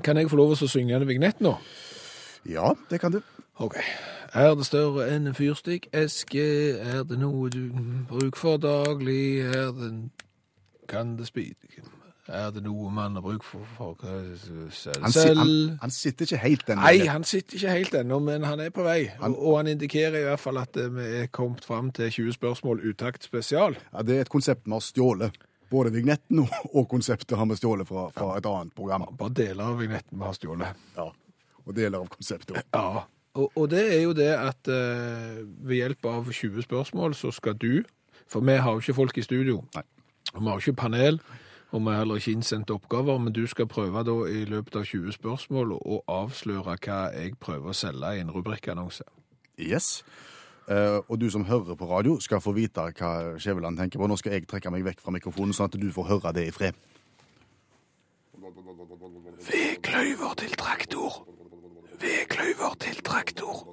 Kan 0.01 0.17
jeg 0.17 0.31
få 0.31 0.39
lov 0.39 0.55
til 0.55 0.65
å 0.65 0.71
synge 0.73 0.97
en 0.97 1.05
vignett 1.05 1.37
nå? 1.45 1.53
Ja, 2.49 2.73
det 2.89 2.97
kan 3.03 3.13
du. 3.13 3.21
Ok. 3.61 3.77
Er 4.33 4.55
det 4.57 4.65
større 4.65 5.05
enn 5.11 5.27
en 5.29 5.37
fyrstikkeske? 5.37 6.45
Er 6.81 7.03
det 7.05 7.19
noe 7.21 7.51
du 7.53 7.69
bruker 8.09 8.39
for 8.39 8.57
daglig? 8.57 9.45
Er 9.45 9.69
det 9.77 9.91
Kan 10.91 11.17
det 11.19 11.31
spi... 11.31 11.51
Er 12.31 12.51
det 12.53 12.61
noe 12.63 12.91
man 12.93 13.15
har 13.17 13.23
bruk 13.25 13.43
for, 13.43 13.65
for 13.75 13.97
selv? 14.71 15.01
Han, 15.03 15.11
si, 15.11 15.23
han, 15.35 15.53
han 15.81 15.91
sitter 15.91 16.27
ikke 16.27 16.39
helt 16.43 16.69
ennå. 16.69 16.83
Nei, 16.85 17.07
han 17.09 17.25
sitter 17.27 17.57
ikke 17.57 17.73
helt 17.73 17.95
ennå, 17.97 18.19
men 18.23 18.45
han 18.47 18.61
er 18.61 18.69
på 18.71 18.85
vei. 18.85 18.99
Og, 19.19 19.35
og 19.35 19.55
han 19.57 19.71
indikerer 19.73 20.19
i 20.19 20.27
hvert 20.29 20.39
fall 20.39 20.61
at 20.61 20.77
eh, 20.79 20.91
vi 20.93 21.07
er 21.23 21.31
kommet 21.33 21.65
fram 21.65 21.89
til 21.97 22.11
20 22.13 22.37
spørsmål 22.37 22.83
utakt 22.87 23.25
spesial. 23.25 23.75
Ja, 23.89 24.03
det 24.05 24.15
er 24.15 24.27
et 24.27 24.31
konsept 24.31 24.67
vi 24.69 24.75
har 24.75 24.85
stjålet. 24.85 25.39
Både 25.71 25.91
vignetten 25.95 26.43
og, 26.43 26.53
og 26.71 26.87
konseptet 26.91 27.35
har 27.39 27.49
vi 27.49 27.57
stjålet 27.57 27.89
fra, 27.89 28.09
fra 28.15 28.35
et 28.37 28.47
annet 28.47 28.75
program. 28.77 29.07
Bare 29.19 29.35
deler 29.41 29.71
av 29.71 29.81
vignetten 29.81 30.19
vi 30.19 30.27
har 30.27 30.37
stjålet. 30.37 30.83
Ja, 30.99 31.09
Og 31.65 31.73
deler 31.75 32.03
av 32.03 32.11
konseptet 32.11 32.53
òg. 32.53 32.63
Ja. 32.75 33.07
Og, 33.39 33.47
og 33.55 33.69
det 33.71 33.85
er 33.95 34.01
jo 34.03 34.11
det 34.13 34.31
at 34.35 34.67
uh, 34.67 35.39
ved 35.63 35.77
hjelp 35.77 36.07
av 36.11 36.27
20 36.27 36.67
spørsmål 36.67 37.15
så 37.15 37.31
skal 37.31 37.55
du 37.55 37.81
For 38.31 38.43
vi 38.43 38.55
har 38.59 38.75
jo 38.75 38.79
ikke 38.83 38.95
folk 38.95 39.17
i 39.17 39.23
studio. 39.23 39.61
Nei. 39.75 39.83
Vi 40.33 40.47
har 40.47 40.59
ikke 40.59 40.73
panel. 40.73 41.21
Og 41.71 41.81
vi 41.81 41.87
har 41.87 42.01
heller 42.01 42.19
ikke 42.19 42.31
innsendt 42.31 42.71
oppgaver, 42.71 43.17
men 43.17 43.33
du 43.33 43.45
skal 43.47 43.67
prøve 43.67 44.03
da 44.03 44.15
i 44.27 44.43
løpet 44.45 44.75
av 44.75 44.83
20 44.83 45.13
spørsmål 45.15 45.71
å 45.77 46.01
avsløre 46.11 46.75
hva 46.83 46.97
jeg 47.15 47.37
prøver 47.39 47.71
å 47.71 47.75
selge 47.75 48.09
i 48.17 48.19
en 48.19 48.31
rubrikkannonse. 48.35 49.07
Yes. 49.55 50.03
Uh, 50.67 50.99
og 51.07 51.21
du 51.21 51.29
som 51.31 51.45
hører 51.47 51.75
på 51.79 51.87
radio, 51.87 52.19
skal 52.19 52.43
få 52.43 52.51
vite 52.51 52.83
hva 52.99 53.37
Skjæveland 53.39 53.79
tenker 53.79 53.99
på. 53.99 54.07
Nå 54.07 54.19
skal 54.19 54.35
jeg 54.35 54.49
trekke 54.51 54.71
meg 54.71 54.83
vekk 54.89 54.99
fra 55.03 55.15
mikrofonen, 55.15 55.55
sånn 55.55 55.71
at 55.71 55.79
du 55.79 55.87
får 55.95 56.09
høre 56.11 56.35
det 56.35 56.49
i 56.49 56.55
fred. 56.55 56.75
Vedkløyver 59.47 60.35
til 60.43 60.59
traktor. 60.59 61.21
Vedkløyver 62.03 62.77
til 62.83 63.01
traktor. 63.07 63.63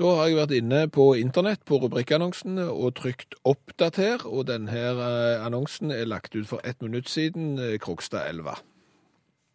Da 0.00 0.14
har 0.16 0.30
jeg 0.30 0.36
vært 0.38 0.52
inne 0.56 0.78
på 0.88 1.10
internett 1.20 1.60
på 1.68 1.76
rubrikkannonsen 1.82 2.56
og 2.62 2.94
trykt 2.96 3.34
'oppdater', 3.44 4.24
og 4.24 4.46
denne 4.48 4.72
eh, 4.72 5.44
annonsen 5.44 5.92
er 5.92 6.08
lagt 6.08 6.32
ut 6.34 6.48
for 6.48 6.60
ett 6.64 6.80
minutt 6.80 7.08
siden, 7.08 7.56
Krokstad 7.56 7.84
Krokstadelva. 7.84 8.54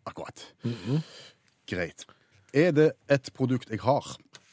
Akkurat. 0.06 0.54
Greit. 1.66 2.06
Er 2.54 2.72
det 2.72 2.92
et 3.10 3.32
produkt 3.34 3.70
jeg 3.74 3.82
har? 3.82 4.06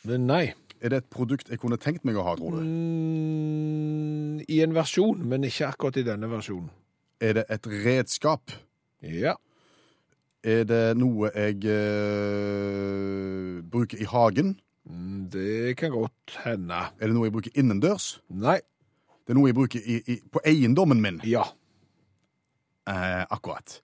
Men 0.04 0.26
nei. 0.26 0.54
Er 0.80 0.88
det 0.88 0.96
et 0.96 1.10
produkt 1.12 1.50
jeg 1.50 1.60
kunne 1.60 1.76
tenkt 1.76 2.06
meg 2.08 2.16
å 2.16 2.24
ha, 2.24 2.36
tror 2.40 2.56
du? 2.56 2.64
Mm, 2.64 4.40
I 4.48 4.62
en 4.64 4.74
versjon, 4.74 5.20
men 5.28 5.44
ikke 5.44 5.68
akkurat 5.74 6.00
i 6.00 6.08
denne 6.08 6.30
versjonen. 6.32 6.70
Er 7.20 7.36
det 7.36 7.44
et 7.52 7.68
redskap? 7.68 8.50
Ja. 9.04 9.36
Er 10.42 10.64
det 10.64 10.96
noe 10.96 11.30
jeg 11.36 11.60
uh, 11.68 13.60
bruker 13.62 14.00
i 14.00 14.08
hagen? 14.08 14.56
Det 15.32 15.76
kan 15.78 15.94
godt 15.94 16.38
hende. 16.44 16.74
Er 16.98 17.06
det 17.06 17.14
noe 17.14 17.28
jeg 17.28 17.34
bruker 17.36 17.58
innendørs? 17.58 18.16
Nei. 18.28 18.58
Det 19.22 19.34
er 19.34 19.38
noe 19.38 19.50
jeg 19.50 19.56
bruker 19.56 19.84
i, 19.86 20.00
i, 20.10 20.18
på 20.32 20.42
eiendommen 20.48 21.00
min? 21.02 21.20
Ja. 21.28 21.44
Eh, 22.90 23.22
akkurat. 23.30 23.78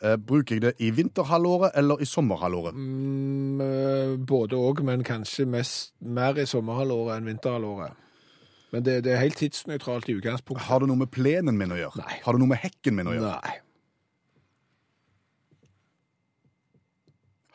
Eh, 0.00 0.16
bruker 0.16 0.56
jeg 0.56 0.62
det 0.64 0.72
i 0.80 0.90
vinterhalvåret 0.94 1.76
eller 1.76 2.00
i 2.00 2.08
sommerhalvåret? 2.08 2.74
Mm, 2.74 3.60
eh, 3.60 4.16
både 4.16 4.56
òg, 4.56 4.82
men 4.86 5.04
kanskje 5.04 5.44
mest, 5.44 5.92
mer 6.00 6.40
i 6.40 6.46
sommerhalvåret 6.48 7.18
enn 7.18 7.28
vinterhalvåret. 7.28 8.04
Men 8.72 8.84
det, 8.84 9.02
det 9.04 9.12
er 9.14 9.24
helt 9.24 9.36
tidsnøytralt 9.40 10.08
i 10.08 10.16
utgangspunktet. 10.18 10.66
Har 10.68 10.80
det 10.80 10.88
noe 10.90 11.00
med 11.04 11.12
plenen 11.12 11.56
min 11.60 11.72
å 11.72 11.78
gjøre? 11.78 12.04
Nei. 12.04 12.20
Har 12.24 12.36
det 12.36 12.42
noe 12.42 12.52
med 12.52 12.60
hekken 12.64 12.96
min 12.96 13.08
å 13.08 13.16
gjøre? 13.16 13.36
Nei. 13.44 13.56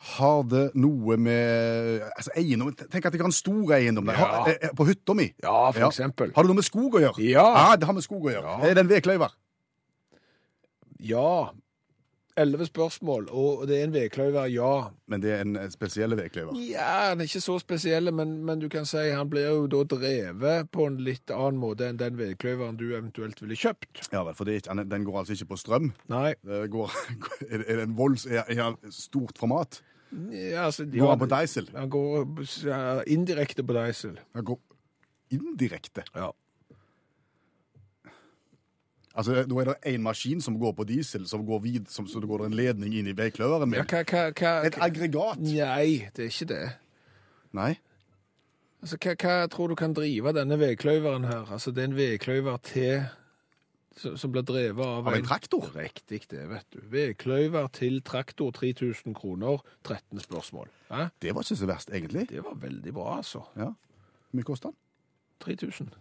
Har 0.04 0.42
det 0.44 0.66
noe 0.76 1.16
med 1.16 2.02
altså 2.10 2.34
eiendom 2.36 2.74
Tenk 2.76 3.06
at 3.08 3.14
jeg 3.14 3.22
har 3.22 3.30
en 3.30 3.32
stor 3.32 3.72
eiendom 3.78 4.04
der. 4.10 4.18
Ja. 4.20 4.26
Har, 4.34 4.48
eh, 4.52 4.58
eh, 4.68 4.74
på 4.76 4.84
hytta 4.88 5.14
mi. 5.16 5.30
Ja, 5.42 5.70
for 5.72 5.88
eksempel. 5.88 6.32
Har 6.36 6.44
det 6.44 6.52
noe 6.52 6.60
med 6.60 6.66
skog 6.68 6.98
å 6.98 7.04
gjøre? 7.06 7.24
Ja. 7.24 7.76
det 7.80 7.88
har 7.88 7.96
med 7.96 8.04
skog 8.04 8.26
å 8.28 8.32
gjøre. 8.34 8.56
Ja. 8.60 8.68
Er 8.68 8.74
det 8.76 8.84
en 8.84 8.90
vedkløyver? 8.92 9.32
Ja. 11.00 11.50
Elleve 12.36 12.66
spørsmål, 12.66 13.28
og 13.30 13.60
det 13.70 13.76
er 13.78 13.84
en 13.86 13.92
vedkløyver, 13.94 14.48
ja. 14.50 14.70
Men 15.06 15.22
det 15.22 15.30
er 15.36 15.42
en 15.44 15.54
eh, 15.56 15.68
spesiell 15.70 16.16
vedkløyver. 16.18 16.56
Ja, 16.66 16.88
han 17.12 17.22
er 17.22 17.28
ikke 17.30 17.40
så 17.44 17.60
spesiell, 17.62 18.10
men, 18.12 18.32
men 18.44 18.58
du 18.58 18.66
kan 18.72 18.88
si 18.90 19.04
han 19.14 19.30
blir 19.30 19.46
jo 19.52 19.68
da 19.70 19.84
drevet 19.92 20.66
på 20.74 20.88
en 20.88 20.96
litt 21.06 21.30
annen 21.30 21.60
måte 21.62 21.86
enn 21.86 22.00
den 22.00 22.18
vedkløyveren 22.18 22.74
du 22.80 22.88
eventuelt 22.90 23.38
ville 23.44 23.54
kjøpt. 23.54 24.08
Ja 24.10 24.24
vel, 24.26 24.34
for 24.34 24.50
det 24.50 24.56
er 24.56 24.64
ikke, 24.64 24.86
den 24.90 25.06
går 25.06 25.20
altså 25.22 25.36
ikke 25.36 25.52
på 25.52 25.60
strøm. 25.62 25.92
Nei. 26.10 26.32
Det 26.42 26.64
går, 26.74 26.90
er 27.52 27.62
det- 27.62 27.68
er 27.68 27.76
det 27.78 27.86
en 27.86 27.96
volds... 28.02 28.26
Er, 28.26 28.42
er 28.50 28.62
han 28.64 28.80
stort 28.90 29.38
format? 29.38 29.78
Ja, 30.30 30.66
altså, 30.68 30.84
Går 30.86 31.10
han 31.10 31.18
på 31.18 31.28
diesel? 31.32 31.68
Han 31.74 31.90
går 31.90 32.26
ja, 32.66 33.02
indirekte 33.06 33.64
på 33.66 33.76
diesel. 33.76 34.18
Han 34.34 34.44
går 34.44 34.60
indirekte. 35.34 36.04
Ja. 36.14 36.30
Altså, 39.14 39.34
Da 39.46 39.54
er 39.60 39.64
det 39.64 39.76
én 39.94 40.02
maskin 40.02 40.40
som 40.40 40.58
går 40.58 40.72
på 40.72 40.84
diesel, 40.84 41.26
som 41.28 41.46
går 41.46 41.58
vid, 41.62 41.86
som, 41.88 42.06
så 42.06 42.20
det 42.20 42.28
går 42.28 42.46
en 42.46 42.54
ledning 42.54 42.94
inn 42.94 43.06
i 43.06 43.16
veikløveren 43.16 43.70
min. 43.70 43.78
ja 43.78 43.84
hva, 43.86 44.02
hva, 44.02 44.30
hva, 44.34 44.54
Et 44.66 44.78
aggregat? 44.80 45.38
Nei, 45.38 46.10
det 46.16 46.24
er 46.24 46.32
ikke 46.32 46.48
det. 46.50 46.64
Nei. 47.54 47.74
Altså, 48.82 48.98
hva, 48.98 49.14
hva 49.14 49.36
tror 49.48 49.70
du 49.70 49.76
kan 49.78 49.94
drive 49.94 50.34
denne 50.34 50.58
veikløveren 50.58 51.24
her? 51.30 51.46
Altså, 51.50 51.70
det 51.70 51.84
er 51.84 51.92
en 51.92 51.96
veikløver 51.96 52.56
til 52.66 53.06
som, 53.96 54.16
som 54.18 54.32
blir 54.32 54.42
drevet 54.46 54.84
av, 54.84 55.06
Av 55.08 55.14
en 55.14 55.26
traktor? 55.26 55.68
Riktig 55.76 56.24
det, 56.30 56.44
vet 56.50 56.66
du. 56.74 56.80
Vedkløyver 56.92 57.68
til 57.76 58.00
traktor, 58.02 58.50
3000 58.50 59.14
kroner, 59.14 59.62
13 59.84 60.20
spørsmål. 60.20 60.68
Hæ? 60.90 61.08
Det 61.22 61.34
var 61.34 61.46
ikke 61.46 61.56
så 61.62 61.70
verst, 61.70 61.94
egentlig. 61.94 62.28
Det 62.30 62.44
var 62.44 62.58
veldig 62.60 62.94
bra, 62.94 63.16
altså. 63.16 63.44
Ja. 63.56 63.70
Hvor 63.74 64.40
mye 64.40 64.50
kosta 64.50 64.72
den? 64.72 64.80
3000. 65.44 65.94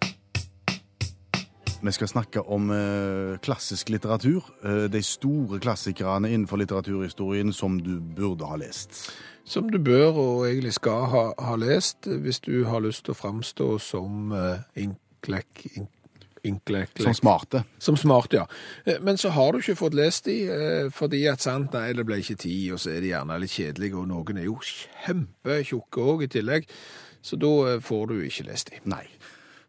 Vi 1.83 1.91
skal 1.91 2.07
snakke 2.07 2.41
om 2.41 2.71
eh, 2.71 3.37
klassisk 3.43 3.89
litteratur. 3.89 4.45
Eh, 4.63 4.85
de 4.91 5.01
store 5.03 5.59
klassikerne 5.59 6.31
innenfor 6.31 6.57
litteraturhistorien 6.57 7.51
som 7.53 7.79
du 7.79 7.99
burde 7.99 8.47
ha 8.47 8.55
lest. 8.55 9.11
Som 9.43 9.67
du 9.69 9.81
bør 9.83 10.15
og 10.15 10.45
egentlig 10.47 10.73
skal 10.73 11.09
ha, 11.11 11.23
ha 11.39 11.55
lest 11.59 12.07
eh, 12.07 12.21
hvis 12.23 12.39
du 12.39 12.63
har 12.63 12.79
lyst 12.79 13.03
til 13.05 13.11
å 13.11 13.19
framstå 13.19 13.67
som 13.83 14.31
inklekk, 14.75 15.67
inklek... 15.75 16.02
In, 16.43 16.55
inklek 16.55 16.99
Som 16.99 17.13
smarte. 17.13 17.63
Som 17.77 17.97
smarte, 17.97 18.35
ja. 18.35 18.47
Eh, 18.85 18.99
Men 19.01 19.17
så 19.17 19.29
har 19.29 19.51
du 19.51 19.59
ikke 19.59 19.75
fått 19.79 19.93
lest 19.93 20.25
de, 20.25 20.37
eh, 20.51 20.89
fordi 20.91 21.23
at 21.31 21.41
sant, 21.41 21.73
nei, 21.73 21.93
det 21.93 22.05
ble 22.05 22.19
ikke 22.19 22.35
tid, 22.43 22.73
og 22.73 22.79
så 22.79 22.91
er 22.91 23.01
de 23.01 23.13
gjerne 23.13 23.39
litt 23.39 23.53
kjedelige, 23.53 23.95
og 23.95 24.07
noen 24.07 24.37
er 24.37 24.49
jo 24.49 24.59
kjempetjukke 24.59 26.03
òg 26.03 26.23
i 26.23 26.27
tillegg. 26.27 26.67
Så 27.23 27.39
da 27.39 27.53
eh, 27.71 27.79
får 27.79 28.11
du 28.11 28.19
ikke 28.27 28.47
lest 28.49 28.71
de. 28.71 28.81
Nei. 28.91 29.05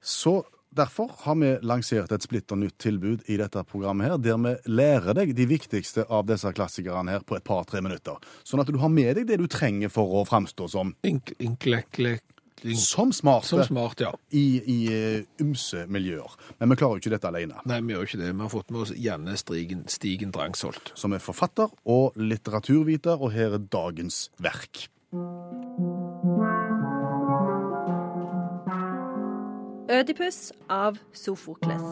Så 0.03 0.43
derfor 0.75 1.13
har 1.23 1.39
vi 1.39 1.53
lansert 1.63 2.13
et 2.13 2.27
splitter 2.27 2.59
nytt 2.59 2.77
tilbud 2.83 3.23
i 3.31 3.39
dette 3.39 3.63
programmet 3.71 4.11
her, 4.11 4.19
der 4.19 4.41
vi 4.43 4.55
lærer 4.75 5.15
deg 5.15 5.35
de 5.39 5.47
viktigste 5.47 6.09
av 6.11 6.27
disse 6.27 6.51
klassikerne 6.51 7.15
her 7.15 7.23
på 7.23 7.39
et 7.39 7.47
par-tre 7.47 7.81
minutter. 7.85 8.19
Sånn 8.43 8.61
at 8.65 8.71
du 8.73 8.81
har 8.83 8.91
med 8.91 9.15
deg 9.17 9.29
det 9.31 9.39
du 9.39 9.47
trenger 9.47 9.93
for 9.95 10.19
å 10.19 10.27
framstå 10.29 10.69
som, 10.75 10.95
inklek... 11.07 12.23
ink- 12.63 12.79
som 12.79 13.13
smarte 13.13 13.49
Som 13.49 13.65
smart, 13.65 14.01
ja. 14.01 14.13
i, 14.31 14.45
i 14.67 14.79
eh, 14.93 15.25
ymse 15.43 15.87
miljøer. 15.89 16.37
Men 16.61 16.71
vi 16.71 16.77
klarer 16.77 16.99
jo 16.99 17.03
ikke 17.05 17.15
dette 17.17 17.29
alene. 17.29 17.59
Nei, 17.67 17.81
vi 17.81 17.93
gjør 17.97 18.07
ikke 18.09 18.21
det. 18.23 18.31
Vi 18.35 18.41
har 18.47 18.53
fått 18.53 18.71
med 18.71 18.81
oss 18.87 18.95
Janne 18.97 19.37
Stigen, 19.41 19.85
Stigen 19.89 20.31
Drangsholt. 20.35 20.93
Som 20.95 21.13
er 21.13 21.23
forfatter 21.25 21.73
og 21.85 22.13
litteraturviter, 22.17 23.19
og 23.21 23.33
her 23.35 23.59
er 23.59 23.65
dagens 23.73 24.29
verk. 24.39 24.87
Ødipus 29.91 30.53
av 30.71 30.97
Sofokles. 31.13 31.83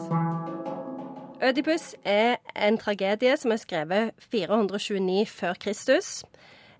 Ødipus 1.43 1.95
er 2.03 2.35
en 2.55 2.77
tragedie 2.77 3.35
som 3.37 3.51
er 3.51 3.59
skrevet 3.61 4.11
429 4.31 5.25
før 5.29 5.53
Kristus, 5.59 6.23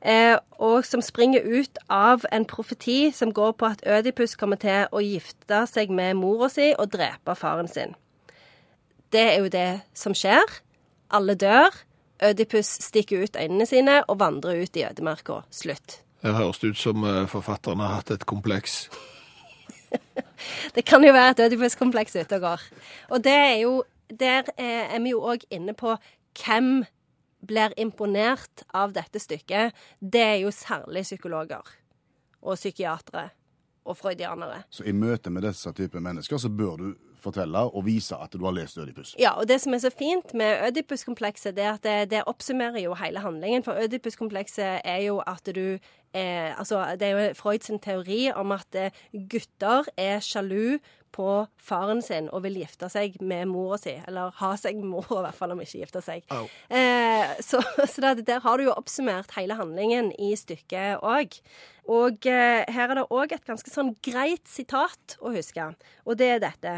og 0.04 0.84
som 0.84 1.00
springer 1.00 1.46
ut 1.48 1.78
av 1.88 2.26
en 2.32 2.44
profeti 2.44 3.12
som 3.16 3.32
går 3.32 3.54
på 3.56 3.70
at 3.72 3.84
Ødipus 3.88 4.36
kommer 4.36 4.60
til 4.60 4.89
å 4.92 5.00
gifte 5.00 5.62
seg 5.72 5.94
med 5.96 6.18
mora 6.20 6.50
si 6.52 6.74
og 6.76 6.92
drepe 6.92 7.36
faren 7.39 7.72
sin. 7.72 7.96
Det 9.13 9.22
er 9.22 9.39
jo 9.39 9.48
det 9.54 9.70
som 9.96 10.16
skjer. 10.18 10.44
Alle 11.13 11.36
dør, 11.39 11.72
Ødipus 12.24 12.68
stikker 12.84 13.24
ut 13.24 13.36
øynene 13.39 13.66
sine 13.70 14.02
og 14.08 14.20
vandrer 14.20 14.63
ut 14.63 14.78
i 14.78 14.86
ødemarka. 14.88 15.42
Slutt. 15.52 16.02
Det 16.24 16.34
høres 16.34 16.63
ut 16.63 16.78
som 16.80 17.04
eh, 17.04 17.26
forfatteren 17.28 17.82
har 17.84 18.00
hatt 18.00 18.12
et 18.16 18.26
kompleks. 18.26 18.88
Det 20.76 20.86
kan 20.86 21.04
jo 21.04 21.13
være 21.13 21.36
et 21.36 21.42
Ødipus-kompleks 21.46 22.16
ute 22.16 22.36
og 22.36 22.42
går. 22.42 22.62
Og 23.10 23.24
det 23.24 23.34
er 23.34 23.58
jo 23.63 23.84
Der 24.20 24.44
eh, 24.58 24.96
er 24.96 25.00
vi 25.00 25.10
jo 25.10 25.22
òg 25.26 25.46
inne 25.50 25.74
på 25.74 25.96
hvem 26.38 26.84
blir 27.43 27.75
imponert 27.77 28.65
av 28.73 28.95
dette 28.95 29.21
stykket. 29.21 29.73
Det 29.99 30.23
er 30.23 30.41
jo 30.43 30.51
særlig 30.56 31.06
psykologer 31.08 31.73
og 32.43 32.60
psykiatere 32.60 33.29
og 33.84 33.97
freudianere. 33.99 34.63
Så 34.71 34.86
i 34.88 34.93
møte 34.95 35.32
med 35.34 35.43
disse 35.47 35.71
typer 35.75 36.03
mennesker 36.03 36.39
så 36.39 36.51
bør 36.51 36.77
du 36.79 36.93
fortelle 37.23 37.62
og 37.71 37.86
vise 37.88 38.17
at 38.19 38.36
du 38.36 38.43
har 38.45 38.56
lest 38.56 38.77
Ødipus. 38.77 39.15
Ja, 39.19 39.34
og 39.39 39.47
det 39.47 39.62
som 39.63 39.75
er 39.75 39.84
så 39.84 39.91
fint 39.93 40.34
med 40.36 40.67
Ødipus-komplekset, 40.67 41.56
det 41.56 41.63
er 41.63 41.73
at 41.77 41.84
det, 41.84 41.97
det 42.12 42.23
oppsummerer 42.27 42.84
jo 42.84 42.95
hele 42.99 43.23
handlingen. 43.23 43.63
For 43.63 43.79
Ødipus-komplekset 43.84 44.82
er 44.84 44.99
jo 45.08 45.19
at 45.27 45.47
du 45.56 45.77
eh, 46.13 46.60
Altså, 46.60 46.95
det 46.99 47.08
er 47.08 47.27
jo 47.27 47.34
Freuds 47.39 47.71
teori 47.82 48.32
om 48.36 48.51
at 48.51 48.75
eh, 48.75 48.91
gutter 49.13 49.88
er 49.97 50.19
sjalu 50.19 50.79
på 51.13 51.28
faren 51.62 52.02
sin 52.04 52.30
og 52.34 52.43
vil 52.45 52.60
gifte 52.63 52.89
seg 52.91 53.19
med 53.21 53.47
mora 53.52 53.78
si. 53.82 53.95
Eller 54.08 54.34
ha 54.39 54.52
seg 54.60 54.80
med 54.80 54.89
mora, 54.95 55.19
i 55.19 55.26
hvert 55.28 55.39
fall, 55.39 55.54
om 55.56 55.62
ikke 55.63 55.84
gifte 55.84 56.04
seg. 56.06 56.26
Oh. 56.34 56.47
Eh, 56.73 57.36
så 57.43 57.62
så 57.91 58.04
det, 58.04 58.26
der 58.30 58.43
har 58.43 58.58
du 58.58 58.67
jo 58.67 58.76
oppsummert 58.76 59.36
hele 59.38 59.58
handlingen 59.60 60.12
i 60.17 60.34
stykket 60.39 61.04
òg. 61.06 61.38
Og 61.93 62.30
eh, 62.30 62.63
her 62.71 62.89
er 62.89 63.02
det 63.02 63.10
òg 63.12 63.36
et 63.36 63.45
ganske 63.47 63.71
sånn 63.71 63.93
greit 64.06 64.47
sitat 64.49 65.17
å 65.21 65.34
huske, 65.36 65.73
og 66.08 66.19
det 66.19 66.32
er 66.36 66.43
dette. 66.43 66.76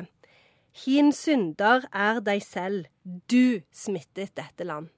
Hin 0.86 1.13
synder 1.15 1.86
er 1.95 2.19
deg 2.26 2.41
selv, 2.43 2.89
du 3.32 3.62
smittet 3.71 4.36
dette 4.36 4.67
land. 4.67 4.91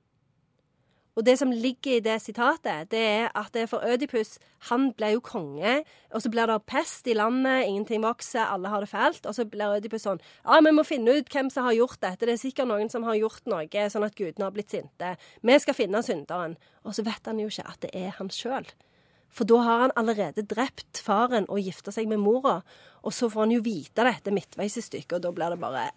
Og 1.18 1.26
det 1.26 1.34
som 1.40 1.50
ligger 1.52 1.98
i 1.98 2.04
det 2.06 2.20
sitatet, 2.22 2.92
det 2.92 3.02
er 3.02 3.32
at 3.34 3.50
det 3.56 3.64
er 3.64 3.70
for 3.72 3.82
Ødipus 3.82 4.36
Han 4.70 4.92
ble 4.94 5.16
jo 5.16 5.22
konge, 5.22 5.80
og 6.14 6.22
så 6.22 6.30
blir 6.30 6.46
det 6.50 6.58
pest 6.70 7.08
i 7.10 7.16
landet, 7.18 7.66
ingenting 7.66 8.04
vokser, 8.06 8.46
alle 8.46 8.70
har 8.70 8.86
det 8.86 8.90
fælt. 8.90 9.26
Og 9.26 9.34
så 9.36 9.46
blir 9.46 9.78
Ødipus 9.80 10.06
sånn 10.06 10.22
Ja, 10.46 10.60
vi 10.62 10.74
må 10.74 10.86
finne 10.86 11.18
ut 11.18 11.30
hvem 11.34 11.50
som 11.54 11.66
har 11.66 11.78
gjort 11.78 12.02
dette. 12.02 12.26
Det 12.26 12.36
er 12.38 12.42
sikkert 12.42 12.70
noen 12.70 12.90
som 12.94 13.06
har 13.08 13.18
gjort 13.18 13.50
noe 13.50 13.90
sånn 13.90 14.06
at 14.06 14.18
gudene 14.18 14.46
har 14.46 14.54
blitt 14.54 14.74
sinte. 14.74 15.16
Vi 15.42 15.60
skal 15.60 15.78
finne 15.78 16.04
synderen. 16.06 16.58
Og 16.86 16.94
så 16.94 17.04
vet 17.04 17.26
han 17.26 17.42
jo 17.42 17.50
ikke 17.50 17.66
at 17.68 17.82
det 17.82 17.96
er 17.98 18.14
han 18.20 18.30
sjøl. 18.30 18.70
For 19.34 19.46
da 19.50 19.58
har 19.66 19.82
han 19.88 19.96
allerede 20.00 20.46
drept 20.48 21.02
faren 21.04 21.50
og 21.50 21.62
gifta 21.62 21.92
seg 21.94 22.08
med 22.10 22.22
mora. 22.22 22.62
Og 23.04 23.14
så 23.14 23.30
får 23.30 23.48
han 23.48 23.58
jo 23.58 23.66
vite 23.66 24.06
dette 24.06 24.34
midtveis 24.34 24.78
i 24.80 24.86
stykket, 24.86 25.18
og 25.20 25.26
da 25.26 25.34
blir 25.36 25.54
det 25.54 25.62
bare 25.62 25.90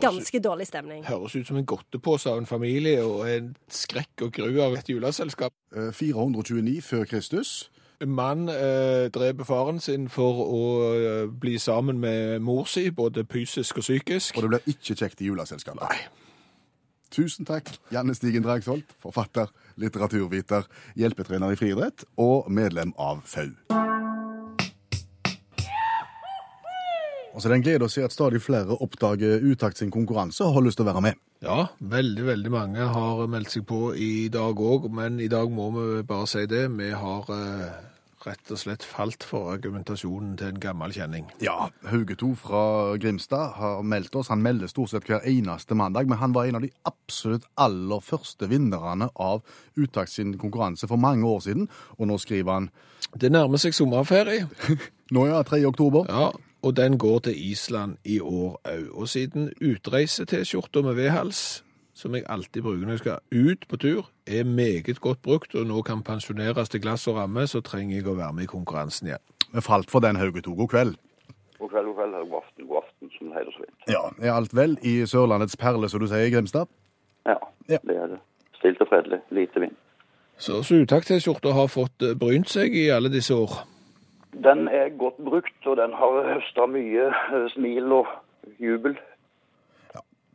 ganske 0.00 0.40
dårlig 0.40 0.66
stemning. 0.66 1.04
høres 1.04 1.36
ut 1.36 1.46
som 1.46 1.56
en 1.56 1.66
godtepose 1.66 2.30
av 2.30 2.38
en 2.38 2.46
familie 2.46 3.04
og 3.04 3.28
en 3.30 3.56
skrekk 3.68 4.22
og 4.22 4.32
gru 4.32 4.60
av 4.62 4.74
et 4.78 4.88
juleselskap. 4.88 5.52
Eh, 5.76 5.92
429 5.92 6.82
før 6.82 7.04
Kristus. 7.04 7.70
En 8.02 8.10
mann 8.10 8.48
eh, 8.48 9.10
dreper 9.14 9.44
faren 9.44 9.80
sin 9.80 10.08
for 10.08 10.42
å 10.44 10.64
eh, 10.94 11.30
bli 11.30 11.58
sammen 11.58 12.00
med 12.02 12.42
mor 12.42 12.66
si, 12.68 12.90
både 12.90 13.24
fysisk 13.30 13.78
og 13.80 13.86
psykisk. 13.86 14.36
Og 14.36 14.42
det 14.42 14.52
blir 14.54 14.74
ikke 14.74 14.98
kjekt 14.98 15.22
i 15.22 15.30
juleselskapet. 15.30 16.10
Tusen 17.14 17.46
takk, 17.46 17.70
Janne 17.94 18.14
Stigen 18.14 18.42
Dragsholt, 18.42 18.96
forfatter, 18.98 19.52
litteraturviter, 19.78 20.66
hjelpetrener 20.98 21.54
i 21.54 21.60
friidrett 21.60 22.08
og 22.18 22.50
medlem 22.50 22.90
av 22.98 23.22
FAU. 23.22 23.83
Og 27.34 27.42
så 27.42 27.48
er 27.48 27.54
det 27.54 27.56
en 27.58 27.66
glede 27.66 27.86
å 27.88 27.90
se 27.90 28.04
at 28.06 28.14
stadig 28.14 28.38
flere 28.42 28.76
oppdager 28.84 29.42
Utakt 29.42 29.80
sin 29.80 29.90
konkurranse 29.90 30.44
og 30.46 30.54
har 30.54 30.62
lyst 30.68 30.78
til 30.78 30.86
å 30.86 30.92
være 30.92 31.02
med. 31.08 31.22
Ja, 31.44 31.66
veldig, 31.78 32.28
veldig 32.28 32.52
mange 32.54 32.86
har 32.94 33.24
meldt 33.28 33.50
seg 33.52 33.66
på 33.68 33.88
i 33.98 34.28
dag 34.32 34.60
òg, 34.62 34.86
men 34.94 35.18
i 35.20 35.26
dag 35.28 35.50
må 35.52 35.66
vi 35.74 36.04
bare 36.06 36.28
si 36.30 36.44
det. 36.48 36.62
Vi 36.78 36.92
har 36.94 37.26
eh, 37.34 37.74
rett 38.24 38.52
og 38.54 38.60
slett 38.60 38.86
falt 38.86 39.26
for 39.26 39.50
argumentasjonen 39.52 40.36
til 40.40 40.52
en 40.52 40.62
gammel 40.62 40.94
kjenning. 40.94 41.26
Ja, 41.44 41.68
Hauge 41.90 42.16
2 42.20 42.30
fra 42.40 42.62
Grimstad 43.02 43.58
har 43.58 43.82
meldt 43.82 44.14
oss. 44.16 44.30
Han 44.32 44.44
melder 44.44 44.70
stort 44.70 44.94
sett 44.94 45.10
hver 45.10 45.26
eneste 45.28 45.76
mandag, 45.76 46.08
men 46.08 46.22
han 46.22 46.36
var 46.36 46.48
en 46.48 46.60
av 46.60 46.64
de 46.64 46.72
absolutt 46.88 47.50
aller 47.60 48.04
første 48.04 48.48
vinnerne 48.50 49.10
av 49.20 49.42
Utakt 49.74 50.14
sin 50.14 50.36
konkurranse 50.38 50.86
for 50.88 51.02
mange 51.02 51.26
år 51.26 51.42
siden. 51.44 51.68
Og 51.98 52.08
nå 52.08 52.18
skriver 52.22 52.60
han 52.60 52.72
Det 53.12 53.30
nærmer 53.34 53.60
seg 53.60 53.74
sommerferie. 53.76 54.46
nå 55.14 55.28
ja, 55.28 55.42
3. 55.42 55.64
oktober. 55.68 56.06
Ja, 56.08 56.30
og 56.64 56.76
den 56.76 56.96
går 56.98 57.18
til 57.28 57.34
Island 57.50 57.96
i 58.04 58.20
år 58.20 58.56
òg. 58.64 58.86
Og 58.96 59.08
siden 59.08 59.50
utreise-T-skjorta 59.60 60.82
med 60.82 60.94
V-hals, 60.96 61.64
som 61.94 62.14
jeg 62.16 62.24
alltid 62.28 62.62
bruker 62.64 62.86
når 62.86 62.96
jeg 62.96 62.98
skal 62.98 63.18
ut 63.50 63.66
på 63.70 63.76
tur, 63.76 64.08
er 64.26 64.44
meget 64.44 65.00
godt 65.00 65.20
brukt, 65.22 65.54
og 65.54 65.66
nå 65.66 65.82
kan 65.82 66.02
pensjoneres 66.02 66.68
til 66.72 66.80
glass 66.80 67.06
og 67.08 67.16
ramme, 67.20 67.46
så 67.46 67.60
trenger 67.60 67.96
jeg 68.00 68.08
å 68.08 68.16
være 68.18 68.32
med 68.32 68.44
i 68.48 68.50
konkurransen 68.50 69.10
igjen. 69.12 69.22
Vi 69.54 69.60
falt 69.62 69.90
for 69.92 70.00
den, 70.02 70.16
Hauge 70.16 70.40
2. 70.42 70.54
God 70.62 70.68
kveld. 70.72 70.96
God 71.58 71.70
kveld, 71.70 71.86
god 71.86 71.94
kveld, 72.00 72.16
god 72.30 72.40
aften, 72.42 72.66
god 72.68 72.80
aften, 72.82 73.10
som 73.18 73.28
det 73.30 73.36
heter 73.38 73.52
så 73.52 73.62
fint. 73.62 73.86
Ja, 73.88 74.02
Er 74.28 74.32
alt 74.34 74.56
vel 74.56 74.78
i 74.82 74.94
Sørlandets 75.06 75.56
perle, 75.56 75.88
som 75.88 76.00
du 76.02 76.06
sier, 76.10 76.30
Grimstad? 76.34 76.66
Ja, 77.26 77.36
Ja. 77.68 77.78
det 77.86 77.96
er 77.96 78.06
det. 78.16 78.18
Stilt 78.58 78.80
og 78.80 78.88
fredelig, 78.88 79.20
lite 79.30 79.60
vind. 79.60 79.76
Så, 80.38 80.62
så 80.62 80.74
utakt-T-skjorta 80.82 81.52
har 81.54 81.66
fått 81.70 82.02
eh, 82.02 82.16
brynt 82.18 82.48
seg 82.50 82.74
i 82.74 82.88
alle 82.90 83.08
disse 83.12 83.34
år. 83.34 83.60
Den 84.42 84.68
er 84.68 84.90
godt 84.98 85.18
brukt, 85.24 85.66
og 85.66 85.76
den 85.76 85.92
har 85.94 86.34
høsta 86.34 86.66
mye 86.66 87.10
eh, 87.10 87.50
smil 87.54 87.92
og 88.00 88.06
jubel. 88.58 88.96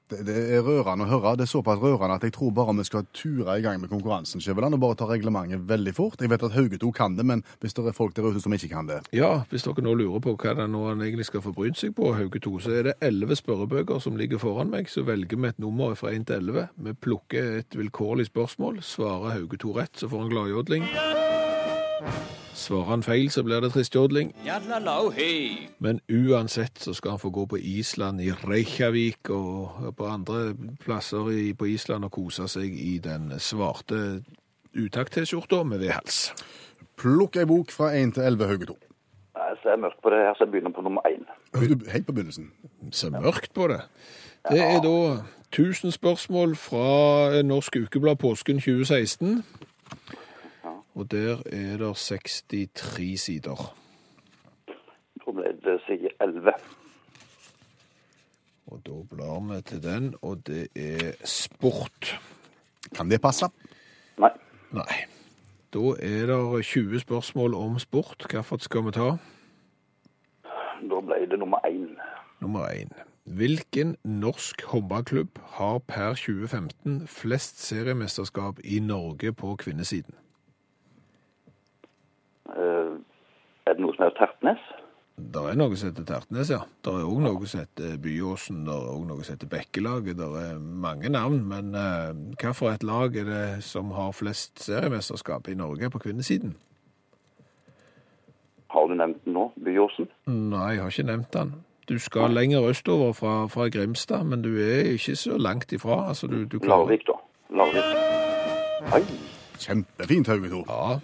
Det, 0.10 0.24
det 0.26 0.36
er 0.56 0.64
rørende 0.66 1.06
å 1.06 1.10
høre. 1.12 1.36
Det 1.38 1.46
er 1.46 1.52
såpass 1.52 1.78
rørende 1.84 2.16
at 2.18 2.24
jeg 2.26 2.34
tror 2.34 2.54
bare 2.58 2.74
vi 2.80 2.86
skal 2.88 3.06
ture 3.14 3.60
i 3.60 3.62
gang 3.62 3.78
med 3.82 3.92
konkurransen, 3.92 4.42
Skjøveland, 4.42 4.74
og 4.74 4.82
bare 4.82 4.98
ta 4.98 5.06
reglementet 5.10 5.68
veldig 5.70 5.94
fort. 5.94 6.18
Jeg 6.24 6.32
vet 6.32 6.46
at 6.48 6.56
Hauge 6.56 6.80
2 6.82 6.90
kan 6.98 7.18
det, 7.20 7.28
men 7.30 7.44
hvis 7.62 7.78
det 7.78 7.86
er 7.86 7.98
folk 7.98 8.16
der 8.18 8.26
ute 8.26 8.42
som 8.42 8.56
ikke 8.56 8.72
kan 8.72 8.90
det 8.90 9.04
Ja, 9.14 9.44
hvis 9.52 9.68
dere 9.68 9.86
nå 9.86 9.94
lurer 10.00 10.24
på 10.26 10.34
hva 10.34 10.56
det 10.58 10.66
er 10.66 10.74
nå 10.74 10.88
han 10.88 11.06
egentlig 11.06 11.30
skal 11.30 11.46
få 11.46 11.54
brynt 11.54 11.78
seg 11.78 11.94
på, 12.00 12.16
Hauge 12.18 12.42
2, 12.42 12.56
så 12.66 12.74
er 12.80 12.90
det 12.90 12.98
elleve 13.06 13.38
spørrebøker 13.38 14.02
som 14.02 14.18
ligger 14.18 14.42
foran 14.42 14.74
meg. 14.74 14.90
Så 14.90 15.06
velger 15.06 15.38
vi 15.38 15.54
et 15.54 15.62
nummer 15.62 15.94
fra 16.00 16.16
1 16.16 16.26
til 16.32 16.42
11. 16.42 16.74
Vi 16.90 16.98
plukker 17.06 17.62
et 17.62 17.78
vilkårlig 17.78 18.32
spørsmål. 18.32 18.82
Svarer 18.82 19.38
Hauge 19.38 19.62
2 19.62 19.78
rett, 19.78 19.94
så 19.94 20.10
får 20.10 20.26
han 20.26 20.34
gladjodling. 20.34 20.90
Svarer 22.60 22.90
han 22.92 23.04
feil, 23.04 23.30
så 23.32 23.44
blir 23.48 23.62
det 23.64 23.72
tristjodling. 23.72 24.34
Men 25.80 26.02
uansett 26.12 26.82
så 26.84 26.94
skal 26.94 27.16
han 27.16 27.22
få 27.22 27.32
gå 27.32 27.46
på 27.54 27.58
Island, 27.58 28.20
i 28.22 28.34
Reykjavik 28.36 29.32
og 29.32 29.94
på 29.98 30.10
andre 30.10 30.54
plasser 30.84 31.32
på 31.56 31.70
Island 31.72 32.10
og 32.10 32.12
kose 32.12 32.50
seg 32.52 32.76
i 32.76 32.98
den 33.04 33.32
svarte 33.40 34.20
utakt-T-skjorta 34.76 35.64
med 35.64 35.86
V-hals. 35.86 36.20
Plukk 37.00 37.40
ei 37.40 37.48
bok 37.48 37.72
fra 37.72 37.94
1 37.96 38.18
til 38.18 38.28
11, 38.28 38.52
Hauge 38.52 38.72
2. 38.74 38.78
er 39.70 39.78
det 39.78 39.80
mørkt 39.86 40.02
på 40.04 40.12
det 40.12 40.20
her, 40.20 40.34
så 40.36 40.44
jeg 40.44 40.52
begynner 40.52 40.76
på 40.76 40.82
nummer 40.82 41.02
én. 41.08 41.24
Helt 41.94 42.06
på 42.06 42.14
begynnelsen. 42.14 42.52
Se 42.92 43.10
mørkt 43.10 43.54
på 43.54 43.68
det. 43.72 43.82
Det 44.52 44.60
er 44.60 44.82
da 44.84 45.24
1000 45.50 45.92
spørsmål 45.92 46.56
fra 46.56 47.42
Norsk 47.42 47.76
Ukeblad 47.76 48.16
påsken 48.16 48.60
2016. 48.60 49.44
Og 51.00 51.12
der 51.12 51.40
er 51.48 51.78
det 51.80 51.96
63 51.96 53.20
sider. 53.22 53.62
Da 54.68 55.32
ble 55.32 55.54
det 55.64 55.78
side 55.86 56.12
11. 56.20 56.54
Og 58.68 58.82
da 58.86 58.98
blar 59.16 59.40
vi 59.48 59.62
til 59.62 59.84
den, 59.84 60.14
og 60.22 60.44
det 60.48 60.68
er 60.76 61.16
sport. 61.24 62.20
Kan 62.96 63.10
det 63.12 63.22
passe? 63.22 63.48
Nei, 64.20 64.34
Nei. 64.76 65.00
Da 65.74 65.96
er 66.02 66.26
det 66.34 66.66
20 66.66 67.00
spørsmål 67.00 67.54
om 67.54 67.80
sport. 67.80 68.26
Hvilket 68.30 68.68
skal 68.68 68.86
vi 68.86 68.92
ta? 68.92 69.12
da 70.90 71.02
ble 71.02 71.26
det 71.32 71.40
nummer 71.40 71.60
én. 71.68 71.96
Nummer 72.42 72.68
én. 72.68 72.92
Hvilken 73.24 73.96
norsk 74.04 74.64
håndballklubb 74.66 75.40
har 75.44 75.78
per 75.78 76.14
2015 76.14 77.08
flest 77.08 77.62
seriemesterskap 77.62 78.60
i 78.64 78.80
Norge 78.80 79.34
på 79.34 79.56
kvinnesiden? 79.56 80.16
Eh, 82.58 82.96
er 83.70 83.78
det 83.78 83.84
noe 83.86 83.96
som 83.96 84.06
heter 84.06 84.20
Tertnes? 84.26 84.62
Det 85.20 85.42
er 85.52 85.58
noe 85.60 85.76
som 85.76 85.90
heter 85.92 86.06
Tertnes, 86.08 86.50
ja. 86.54 86.60
Det 86.86 86.94
er 86.96 87.04
òg 87.10 87.18
noe 87.26 87.48
som 87.52 87.60
heter 87.66 87.98
Byåsen, 88.00 88.62
det 88.68 88.72
er 88.76 88.86
òg 88.94 89.02
noe 89.10 89.26
som 89.28 89.36
heter 89.36 89.50
Bekkelaget. 89.52 90.16
Det 90.22 90.30
er 90.44 90.60
mange 90.60 91.12
navn, 91.12 91.42
men 91.50 91.74
uh, 91.76 92.14
hva 92.40 92.54
for 92.56 92.72
et 92.72 92.86
lag 92.88 93.16
er 93.20 93.28
det 93.28 93.64
som 93.68 93.92
har 93.98 94.14
flest 94.16 94.64
seriemesterskap 94.64 95.50
i 95.52 95.58
Norge 95.60 95.90
på 95.92 96.00
kvinnesiden? 96.06 96.56
Har 98.70 98.88
du 98.88 98.94
nevnt 98.96 99.24
den 99.26 99.34
nå? 99.36 99.48
Byåsen? 99.66 100.08
Nei, 100.30 100.70
jeg 100.78 100.84
har 100.86 100.94
ikke 100.94 101.08
nevnt 101.10 101.34
den. 101.34 101.54
Du 101.90 101.96
skal 102.00 102.30
lenger 102.38 102.68
østover 102.70 103.14
fra, 103.18 103.48
fra 103.50 103.66
Grimstad, 103.74 104.24
men 104.30 104.44
du 104.46 104.52
er 104.62 104.92
ikke 104.94 105.16
så 105.18 105.38
langt 105.42 105.72
ifra. 105.74 106.04
Altså, 106.12 106.28
du, 106.30 106.44
du 106.46 106.60
klarer- 106.60 106.86
Larvik, 106.86 107.08
da. 107.10 107.18
Larvik. 107.58 109.10
Kjempefint, 109.60 110.28
Hauge 110.30 110.50
2. 110.54 110.64
Ja, 110.70 111.00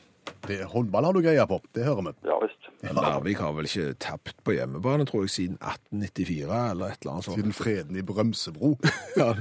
Det 0.47 0.59
håndball 0.71 1.07
har 1.07 1.15
du 1.15 1.21
greie 1.25 1.45
på, 1.49 1.59
det 1.75 1.85
hører 1.87 2.09
vi. 2.09 2.13
Ja 2.27 2.37
visst. 2.43 2.69
Men 2.83 2.99
Larvik 2.99 3.39
har 3.41 3.53
vel 3.55 3.65
ikke 3.69 3.93
tapt 4.03 4.43
på 4.45 4.53
hjemmebane, 4.53 5.05
tror 5.09 5.23
jeg, 5.25 5.29
siden 5.33 5.57
1894 5.57 6.71
eller 6.71 6.91
et 6.91 7.01
eller 7.01 7.13
annet 7.13 7.27
sånt. 7.27 7.39
Siden 7.39 7.55
freden 7.55 7.97
i 7.97 8.03
Brømsebro. 8.05 8.75
Ja, 9.17 9.31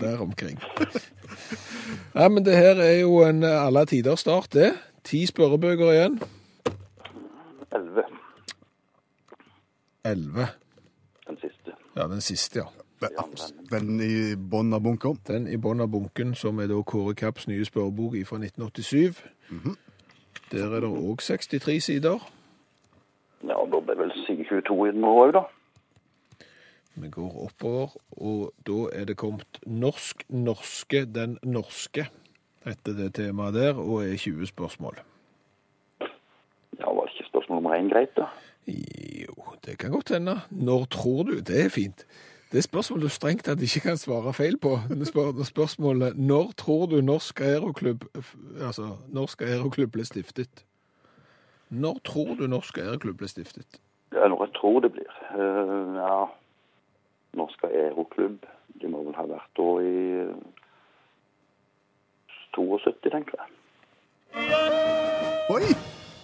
der 0.00 0.20
omkring. 0.22 0.60
Nei, 2.14 2.28
men 2.28 2.44
det 2.46 2.54
her 2.56 2.78
er 2.78 3.00
jo 3.00 3.18
en 3.26 3.42
alle 3.44 3.82
tiders 3.90 4.22
start, 4.22 4.52
det. 4.54 4.72
Ti 5.04 5.24
spørrebøker 5.26 5.90
igjen. 5.92 6.20
Elleve. 7.74 8.04
Elleve. 10.04 10.46
Den 11.26 11.36
siste. 11.42 11.74
Ja, 11.96 12.06
den 12.08 12.20
siste, 12.20 12.62
ja. 12.62 12.66
Den, 13.70 13.98
i 14.00 14.36
bånn 14.36 14.72
av 14.72 14.80
bunken? 14.84 15.18
Den 15.28 15.48
i 15.50 15.58
bånn 15.60 15.82
av 15.84 15.90
bunken, 15.92 16.32
som 16.38 16.60
er 16.62 16.70
da 16.70 16.78
Kåre 16.86 17.12
Kapps 17.18 17.48
nye 17.50 17.66
spørrebok 17.66 18.14
fra 18.28 18.38
1987. 18.40 19.24
Der 20.54 20.76
er 20.76 20.80
det 20.84 20.90
òg 20.90 21.20
63 21.20 21.84
sider. 21.84 22.24
Ja, 23.44 23.58
da 23.72 23.80
blir 23.80 23.98
vel 23.98 24.12
side 24.24 24.46
22 24.48 24.88
i 24.88 24.92
den 24.94 25.04
òg, 25.04 25.32
da. 25.36 25.44
Vi 26.94 27.10
går 27.10 27.32
oppover, 27.48 27.96
og 28.22 28.52
da 28.66 28.84
er 28.94 29.08
det 29.10 29.16
kommet 29.18 29.58
Norsk, 29.66 30.22
norske, 30.28 31.04
den 31.10 31.38
norske, 31.42 32.06
heter 32.64 32.94
det 32.94 33.14
temaet 33.18 33.54
der, 33.54 33.74
og 33.74 34.04
er 34.06 34.16
20 34.16 34.46
spørsmål. 34.46 35.00
Ja, 36.78 36.86
var 36.86 37.10
ikke 37.10 37.26
spørsmål 37.28 37.62
nummer 37.62 37.74
én 37.74 37.90
greit, 37.90 38.14
da? 38.16 38.30
Jo, 38.66 39.34
det 39.66 39.78
kan 39.78 39.90
godt 39.90 40.14
hende. 40.14 40.38
Når 40.50 40.84
tror 40.84 41.22
du? 41.22 41.40
Det 41.40 41.64
er 41.64 41.68
fint. 41.68 42.06
Det 42.54 42.60
er 42.60 42.68
spørsmål 42.68 43.00
du 43.02 43.08
strengt 43.10 43.48
tatt 43.48 43.62
ikke 43.66 43.80
kan 43.82 43.96
svare 43.98 44.30
feil 44.30 44.54
på. 44.62 44.76
Spørsmålet 45.42 46.14
når 46.14 46.52
tror 46.60 46.84
du 46.86 47.00
Norsk 47.02 47.40
Aeroklubb 47.42 48.04
altså, 48.62 48.92
Norsk 49.10 49.42
Aeroklubb 49.42 49.90
ble 49.96 50.04
stiftet? 50.06 50.62
Når 51.74 51.98
tror 52.06 52.36
du 52.38 52.46
Norsk 52.46 52.78
Aeroklubb 52.78 53.18
ble 53.18 53.26
stiftet? 53.32 53.80
Det 54.14 54.22
er 54.22 54.30
noe 54.30 54.46
jeg 54.46 54.54
tror 54.54 54.78
det 54.84 54.92
blir. 54.94 55.16
Uh, 55.34 55.98
ja, 55.98 56.20
Norsk 57.40 57.64
Aeroklubb. 57.66 58.46
De 58.78 58.92
må 58.92 59.02
vel 59.02 59.18
ha 59.18 59.26
vært 59.32 59.50
da 59.58 59.66
i 59.82 59.98
eh, 60.22 60.38
72, 62.54 63.10
tenker 63.10 63.34
jeg. 63.34 63.50
Oi! 65.50 65.74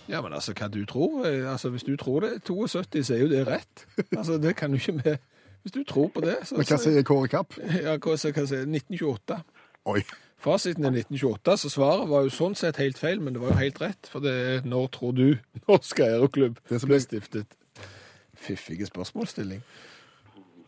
Ja, 0.07 0.23
men 0.23 0.31
altså, 0.39 0.55
hva 0.55 0.71
du 0.71 0.85
tror? 0.87 1.27
eh, 1.27 1.43
Altså, 1.51 1.75
Hvis 1.75 1.83
du 1.91 1.97
tror 1.97 2.21
det 2.23 2.33
er 2.37 2.39
72, 2.47 3.07
så 3.07 3.15
er 3.19 3.27
jo 3.27 3.29
det 3.35 3.43
rett. 3.51 3.87
Altså, 4.15 4.39
det 4.39 4.55
kan 4.57 4.71
jo 4.71 4.79
ikke 4.79 5.01
med 5.03 5.17
Hvis 5.63 5.73
du 5.73 5.85
tror 5.85 6.09
på 6.15 6.21
det, 6.25 6.39
så 6.49 6.57
Men 6.57 6.65
hva 6.65 6.79
sier 6.81 7.03
Kåre 7.05 7.29
Kapp? 7.29 7.55
Ja, 7.61 7.97
hva, 7.99 8.17
så, 8.17 8.31
hva 8.33 8.47
sier 8.49 8.65
1928. 8.67 9.41
Oi. 9.87 10.03
Fasiten 10.41 10.85
er 10.89 10.95
1928, 10.97 11.57
så 11.61 11.69
svaret 11.69 12.09
var 12.09 12.23
jo 12.25 12.31
sånn 12.33 12.55
sett 12.57 12.79
helt 12.81 12.97
feil, 12.99 13.21
men 13.21 13.35
det 13.37 13.43
var 13.43 13.51
jo 13.53 13.59
helt 13.61 13.81
rett. 13.83 14.09
For 14.09 14.25
det 14.25 14.33
er 14.33 14.63
når 14.69 14.87
tror 14.97 15.13
du 15.19 15.27
Norsk 15.69 16.01
Aeroklubb 16.01 16.61
ble 16.71 17.01
stiftet? 17.05 17.57
Fiffige 18.41 18.87
spørsmålsstilling. 18.89 19.61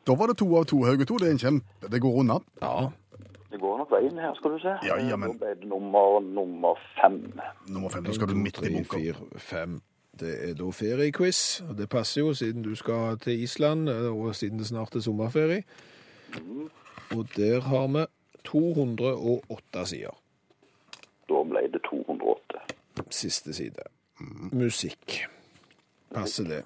Da 0.07 0.17
var 0.19 0.29
det 0.29 0.37
to 0.43 0.49
av 0.59 0.67
to, 0.69 0.83
Hauge 0.85 1.07
to. 1.09 1.17
Det 1.23 1.29
er 1.31 1.37
en 1.37 1.39
kjempe 1.41 1.89
Det 1.93 2.01
går 2.03 2.19
unna. 2.21 2.37
Ja. 2.61 2.91
Det 3.53 3.61
går 3.61 3.79
nok 3.79 3.91
veien 3.93 4.19
her, 4.21 4.35
skal 4.37 4.55
du 4.57 4.59
se. 4.61 4.75
Ja, 4.89 4.97
ja, 5.09 5.17
men- 5.17 5.33
Da 5.39 5.47
ble 5.47 5.55
det 5.61 5.69
nummer, 5.69 6.21
nummer 6.21 6.77
fem. 7.01 7.19
Nummer 7.69 7.89
fem. 7.93 8.05
Da 8.05 8.13
skal 8.13 8.29
du 8.29 8.35
midt 8.35 8.59
i 8.61 8.69
bunker. 8.75 8.99
fire, 8.99 9.41
fem. 9.41 9.81
Det 10.21 10.33
er 10.51 10.55
da 10.55 10.69
feriequiz, 10.77 11.61
og 11.69 11.79
det 11.79 11.89
passer 11.89 12.21
jo 12.21 12.35
siden 12.35 12.63
du 12.63 12.75
skal 12.77 13.19
til 13.19 13.43
Island, 13.43 13.89
og 13.89 14.35
siden 14.37 14.59
det 14.59 14.67
snart 14.67 14.97
er 14.97 15.01
sommerferie. 15.01 15.63
Og 17.17 17.27
der 17.37 17.61
har 17.61 17.87
vi 17.87 18.05
208 18.45 19.87
sider. 19.87 20.19
Da 21.29 21.43
ble 21.49 21.65
det 21.73 21.81
208. 21.89 22.61
Siste 23.11 23.55
side. 23.55 23.89
Musikk. 24.53 25.25
Passer 26.15 26.45
det. 26.45 26.63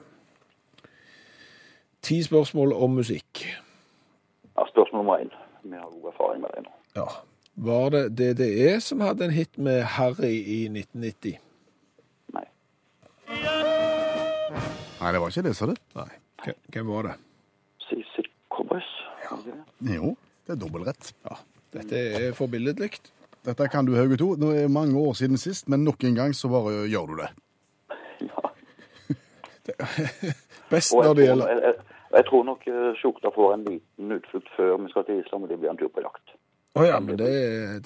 Ti 2.03 2.23
spørsmål 2.23 2.73
om 2.73 2.91
musikk. 2.91 3.47
Ja, 4.59 4.67
spørsmål 4.69 4.99
nummer 4.99 5.19
én. 5.19 5.31
Vi 5.63 5.75
har 5.75 5.91
god 5.91 6.13
erfaring 6.13 6.41
med 6.41 6.51
det 6.57 6.63
nå. 6.63 6.71
Ja. 6.97 7.09
Var 7.57 7.89
det 7.89 8.19
DDE 8.19 8.81
som 8.81 9.01
hadde 9.01 9.25
en 9.25 9.31
hit 9.31 9.59
med 9.59 9.83
Harry 9.83 10.37
i 10.45 10.69
1990? 10.69 11.46
Nei, 15.01 15.13
det 15.13 15.21
var 15.21 15.29
ikke 15.33 15.43
det, 15.47 15.55
sa 15.57 15.67
du. 15.67 15.75
Nei. 15.97 16.09
Hvem- 16.45 16.61
Hvem 16.73 16.87
var 16.95 17.03
det? 17.03 17.15
CC 17.89 18.25
Cowboys. 18.51 18.89
Ja. 19.25 19.37
Jo, 19.97 20.17
det 20.47 20.53
er 20.57 20.61
dobbeltrett. 20.63 21.13
Ja. 21.29 21.37
Dette 21.73 21.97
er 21.97 22.33
forbilledlig. 22.33 22.91
Dette 23.45 23.69
kan 23.69 23.85
du, 23.87 23.95
Hauge 23.97 24.17
2. 24.17 24.37
Nå 24.37 24.51
er 24.55 24.69
mange 24.69 24.97
år 24.99 25.13
siden 25.15 25.37
sist, 25.39 25.69
men 25.69 25.85
nok 25.85 26.05
en 26.05 26.15
gang 26.15 26.33
så 26.35 26.49
bare 26.49 26.87
gjør 26.89 27.07
du 27.13 27.17
det. 27.23 27.29
ja. 28.21 28.51
Best 30.71 30.95
når 30.95 31.15
det 31.15 31.27
gjelder 31.27 31.49
jeg, 31.53 31.63
jeg, 31.63 31.75
jeg 32.17 32.25
tror 32.27 32.45
nok 32.47 32.65
Sjukta 33.01 33.31
får 33.35 33.55
en 33.55 33.65
liten 33.67 34.13
utflukt 34.17 34.49
før 34.57 34.77
vi 34.83 34.91
skal 34.91 35.05
til 35.05 35.21
Island, 35.21 35.45
og 35.45 35.49
det 35.51 35.59
blir 35.61 35.71
en 35.71 35.79
tur 35.79 35.89
på 35.95 36.03
jakt. 36.03 36.36
Å 36.77 36.83
ja, 36.85 36.97
men 37.01 37.17
det, 37.17 37.31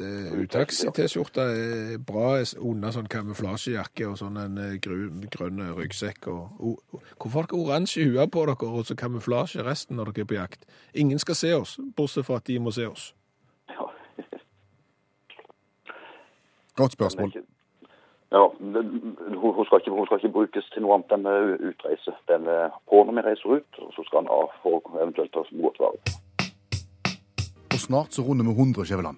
det 0.00 0.08
Utaxi-T-skjorta 0.34 1.44
er 1.54 2.00
bra 2.02 2.40
under 2.58 2.90
sånn 2.90 3.06
kamuflasjejakke 3.10 4.08
og 4.10 4.16
sånn 4.18 4.40
en 4.42 4.56
grun, 4.82 5.20
grønn 5.30 5.62
ryggsekk. 5.76 6.26
Og, 6.32 6.56
og, 6.58 7.04
hvorfor 7.14 7.44
har 7.44 7.50
dere 7.52 7.60
oransje 7.60 8.08
huer 8.08 8.26
på 8.26 8.42
dere 8.50 8.66
og 8.66 8.88
så 8.88 8.96
kamuflasje 8.98 9.62
resten 9.62 10.00
når 10.00 10.10
dere 10.10 10.24
er 10.24 10.30
på 10.32 10.38
jakt? 10.40 10.66
Ingen 10.98 11.22
skal 11.22 11.38
se 11.38 11.52
oss, 11.54 11.76
bortsett 11.94 12.26
fra 12.26 12.40
at 12.42 12.50
de 12.50 12.58
må 12.58 12.74
se 12.74 12.88
oss. 12.90 13.12
Ja. 13.70 13.86
Godt 16.82 16.98
spørsmål. 16.98 17.36
Ja, 18.34 18.44
hun, 18.58 19.64
skal 19.66 19.84
ikke, 19.84 19.94
hun 19.94 20.06
skal 20.06 20.18
ikke 20.18 20.34
brukes 20.34 20.66
til 20.74 20.82
noe 20.82 20.98
annet 20.98 21.14
enn 21.14 21.30
eh, 21.30 21.54
utreise. 21.70 22.16
Den 22.30 22.50
er 22.50 22.74
på 22.90 23.04
når 23.06 23.20
vi 23.20 23.26
reiser 23.28 23.60
ut, 23.60 23.80
og 23.86 23.94
så 23.94 24.06
skal 24.06 24.24
den 24.24 24.34
av 24.34 24.50
for 24.64 24.82
å 24.82 24.98
eventuelt 24.98 25.34
ta 25.34 25.46
godt 25.50 25.80
vare 25.82 26.02
på. 26.02 26.18
Og 27.80 27.84
snart 27.86 28.12
så 28.12 28.20
runder 28.20 28.44
vi 28.44 28.50
100, 28.50 28.84
Skjæveland. 28.84 29.16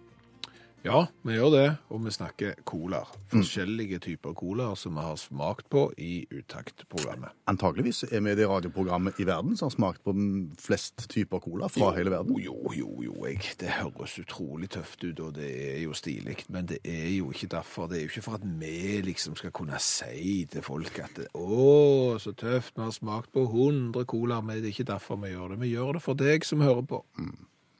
Ja, 0.86 1.00
vi 1.26 1.34
gjør 1.34 1.50
det, 1.50 1.64
og 1.90 2.04
vi 2.04 2.12
snakker 2.14 2.60
colaer. 2.66 3.08
Forskjellige 3.32 3.98
typer 4.04 4.36
colaer 4.38 4.76
som 4.78 4.94
vi 4.94 5.02
har 5.02 5.18
smakt 5.18 5.66
på 5.70 5.82
i 5.98 6.28
Utakt-programmet. 6.30 7.34
Antageligvis 7.50 8.04
er 8.04 8.22
vi 8.22 8.36
det 8.38 8.46
radioprogrammet 8.46 9.18
i 9.18 9.26
verden 9.26 9.58
som 9.58 9.66
har 9.66 9.74
smakt 9.74 10.04
på 10.06 10.14
mm, 10.14 10.54
flest 10.62 11.08
typer 11.10 11.42
cola 11.42 11.66
fra 11.74 11.90
hele 11.96 12.14
verden. 12.14 12.38
Jo, 12.38 12.54
jo, 12.78 13.02
jo, 13.02 13.16
jeg, 13.26 13.42
det 13.58 13.74
høres 13.80 14.14
utrolig 14.22 14.70
tøft 14.76 15.02
ut, 15.02 15.18
og 15.18 15.34
det 15.40 15.50
er 15.50 15.82
jo 15.82 15.98
stilig, 15.98 16.38
men 16.46 16.70
det 16.70 16.78
er 16.86 17.10
jo 17.16 17.34
ikke 17.34 17.50
derfor. 17.58 17.90
Det 17.90 17.98
er 17.98 18.06
jo 18.06 18.14
ikke 18.14 18.26
for 18.30 18.38
at 18.38 18.46
vi 18.62 19.02
liksom 19.10 19.38
skal 19.42 19.54
kunne 19.58 19.82
si 19.82 20.44
til 20.54 20.66
folk 20.66 21.02
at 21.02 21.24
å, 21.34 22.18
så 22.22 22.30
tøft, 22.30 22.78
vi 22.78 22.86
har 22.86 22.94
smakt 22.94 23.34
på 23.34 23.48
100 23.50 24.06
colaer, 24.06 24.46
men 24.46 24.62
det 24.62 24.70
er 24.70 24.76
ikke 24.76 24.92
derfor 24.94 25.18
vi 25.26 25.34
gjør 25.34 25.56
det. 25.56 25.64
Vi 25.66 25.74
gjør 25.74 25.98
det 25.98 26.06
for 26.06 26.14
deg 26.14 26.46
som 26.46 26.62
hører 26.62 26.86
på. 26.86 27.02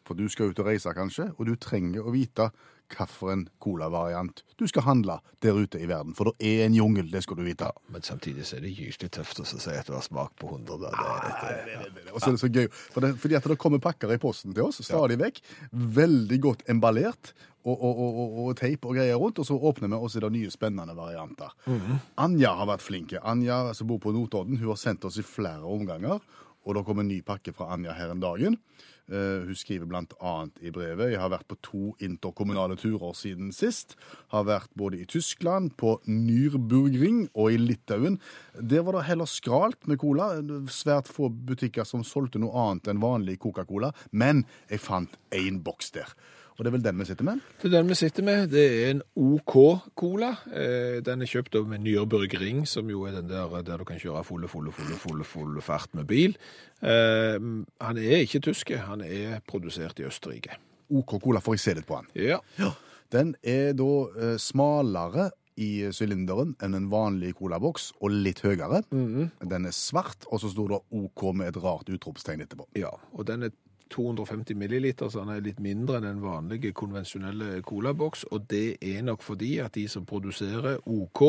For 0.07 0.19
du 0.19 0.29
skal 0.33 0.51
ut 0.51 0.63
og 0.63 0.69
reise 0.69 0.93
kanskje, 0.97 1.31
og 1.37 1.49
du 1.49 1.57
trenger 1.61 2.07
å 2.07 2.15
vite 2.15 2.51
hvilken 2.93 3.47
colavariant 3.59 4.43
du 4.59 4.67
skal 4.69 4.85
handle 4.85 5.19
der 5.41 5.57
ute 5.57 5.81
i 5.81 5.87
verden. 5.89 6.15
For 6.15 6.29
det 6.29 6.49
er 6.49 6.67
en 6.67 6.75
jungel, 6.77 7.11
det 7.11 7.23
skal 7.25 7.39
du 7.39 7.45
vite. 7.47 7.71
Men 7.89 8.03
samtidig 8.03 8.45
så 8.47 8.59
er 8.59 8.67
det 8.67 8.75
gyselig 8.77 9.11
tøft 9.17 9.41
å 9.41 9.47
si 9.49 9.71
at 9.73 9.89
du 9.89 9.95
har 9.97 10.05
smak 10.05 10.35
på 10.41 10.51
100. 10.51 10.77
Da. 10.83 10.91
Det, 10.93 11.89
det, 11.97 12.11
Og 12.13 12.21
så 12.21 12.31
er 12.31 12.37
det 12.37 12.43
så 12.43 12.51
gøy, 12.53 12.69
for 12.93 13.05
det, 13.05 13.15
fordi 13.23 13.39
at 13.39 13.49
det 13.49 13.59
kommer 13.63 13.83
pakker 13.83 14.13
i 14.13 14.21
posten 14.23 14.53
til 14.53 14.69
oss, 14.69 14.83
stadig 14.85 15.19
vekk, 15.23 15.41
veldig 15.73 16.41
godt 16.43 16.69
emballert, 16.73 17.33
og, 17.63 17.77
og, 17.79 17.99
og, 18.03 18.39
og, 18.43 18.55
teip 18.59 18.87
og 18.91 18.97
greier 18.97 19.21
rundt, 19.23 19.39
og 19.39 19.47
så 19.47 19.55
åpner 19.55 19.87
vi, 19.87 19.99
oss 20.03 20.17
i 20.17 20.19
er 20.19 20.27
det 20.27 20.33
nye 20.35 20.51
spennende 20.51 20.97
varianter. 20.99 21.53
Anja 22.19 22.57
har 22.59 22.67
vært 22.73 22.83
flinke. 22.83 23.21
Anja 23.23 23.69
som 23.79 23.87
bor 23.91 24.01
på 24.03 24.11
Notodden, 24.15 24.59
hun 24.59 24.73
har 24.73 24.81
sendt 24.81 25.07
oss 25.07 25.21
i 25.23 25.27
flere 25.27 25.63
omganger, 25.63 26.19
og 26.63 26.77
det 26.77 26.83
kom 26.87 27.03
en 27.03 27.11
ny 27.11 27.21
pakke 27.27 27.55
fra 27.55 27.71
Anja 27.75 27.95
her 27.95 28.11
en 28.11 28.23
dagen. 28.23 28.59
Eh, 29.13 29.45
hun 29.45 29.57
skriver 29.59 29.91
annet 29.93 30.61
i 30.65 30.71
brevet 30.73 31.13
Jeg 31.13 31.21
har 31.21 31.33
vært 31.33 31.49
på 31.51 31.59
to 31.61 31.83
interkommunale 32.01 32.79
turer 32.81 33.13
siden 33.17 33.53
sist. 33.53 33.97
Har 34.33 34.47
vært 34.49 34.73
både 34.79 35.03
i 35.03 35.05
Tyskland, 35.05 35.75
på 35.77 35.99
Nürburgring 36.09 37.27
og 37.35 37.53
i 37.53 37.61
Litauen. 37.61 38.19
Der 38.57 38.83
var 38.87 38.97
det 38.97 39.09
heller 39.11 39.29
skralt 39.29 39.87
med 39.87 40.01
cola. 40.01 40.33
Svært 40.73 41.11
få 41.13 41.29
butikker 41.29 41.85
som 41.85 42.05
solgte 42.07 42.41
noe 42.41 42.57
annet 42.57 42.89
enn 42.89 43.03
vanlig 43.03 43.39
Coca-Cola. 43.43 43.93
Men 44.13 44.47
jeg 44.71 44.81
fant 44.81 45.21
én 45.37 45.61
boks 45.63 45.93
der. 45.93 46.17
Og 46.53 46.65
det 46.65 46.69
er 46.69 46.75
vel 46.77 46.83
den 46.85 46.99
vi 47.01 47.05
sitter 47.09 47.25
med? 47.25 47.41
Det 47.63 47.69
er 47.71 47.75
den 47.79 47.89
vi 47.89 47.95
sitter 47.97 48.23
med. 48.27 48.51
Det 48.53 48.63
er 48.71 48.91
en 48.93 49.03
OK 49.17 49.55
Cola. 49.97 50.33
Eh, 50.53 51.01
Den 51.05 51.23
er 51.25 51.27
kjøpt 51.31 51.55
av 51.57 51.71
Nürburg 51.81 52.35
Ring, 52.41 52.67
som 52.69 52.91
jo 52.93 53.07
er 53.09 53.13
den 53.17 53.29
der 53.31 53.63
der 53.65 53.79
du 53.81 53.85
kan 53.89 53.99
kjøre 53.99 54.23
fulle, 54.25 54.49
fulle, 54.49 54.73
fulle, 54.73 54.97
fulle, 55.01 55.25
fulle 55.25 55.63
fart 55.65 55.95
med 55.95 56.07
bil. 56.07 56.37
Eh, 56.83 57.39
Han 57.81 57.99
er 57.99 58.23
ikke 58.27 58.41
tysk, 58.45 58.71
han 58.77 59.01
er 59.01 59.41
produsert 59.49 59.99
i 60.01 60.05
Østerrike. 60.09 60.57
OK 60.93 61.17
Cola, 61.23 61.41
får 61.41 61.55
jeg 61.57 61.61
se 61.65 61.75
litt 61.81 61.87
på 61.89 62.01
den. 62.03 62.11
Ja. 62.29 62.73
Den 63.13 63.35
er 63.43 63.73
da 63.77 63.91
eh, 64.21 64.37
smalere 64.41 65.31
i 65.57 65.89
sylinderen 65.93 66.55
enn 66.65 66.75
en 66.75 66.87
vanlig 66.93 67.35
colaboks, 67.37 67.91
og 68.01 68.11
litt 68.11 68.41
høyere. 68.41 68.83
Den 68.91 69.67
er 69.69 69.75
svart, 69.77 70.25
og 70.33 70.41
så 70.41 70.49
står 70.53 70.69
det 70.73 70.79
OK 70.97 71.27
med 71.37 71.49
et 71.51 71.59
rart 71.63 71.89
utropstegn 71.93 72.41
etterpå. 72.45 72.69
ja. 72.77 72.89
Og 73.13 73.27
den 73.29 73.43
er 73.49 73.51
250 73.93 74.57
milliliter, 74.59 75.11
så 75.13 75.23
den 75.23 75.35
er 75.35 75.45
litt 75.45 75.61
mindre 75.63 76.01
enn 76.01 76.09
en 76.09 76.25
vanlig 76.25 76.73
konvensjonelle 76.77 77.61
colaboks. 77.67 78.25
Og 78.33 78.49
det 78.51 78.79
er 78.81 79.05
nok 79.07 79.23
fordi 79.23 79.59
at 79.65 79.77
de 79.77 79.87
som 79.91 80.07
produserer 80.09 80.81
OK, 80.89 81.23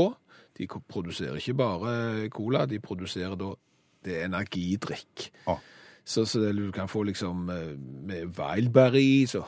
de 0.58 0.68
produserer 0.68 1.40
ikke 1.42 1.58
bare 1.58 1.94
cola, 2.34 2.66
de 2.70 2.80
produserer 2.84 3.36
da 3.40 3.54
det 4.04 4.18
er 4.20 4.28
energidrikk. 4.28 5.30
Ah. 5.48 5.62
Så, 6.04 6.26
så 6.26 6.40
det, 6.40 6.56
du 6.58 6.72
kan 6.76 6.90
få 6.92 7.04
liksom 7.08 7.50
eh, 7.50 7.74
med 7.80 8.34
wildberries 8.36 9.36
og, 9.40 9.46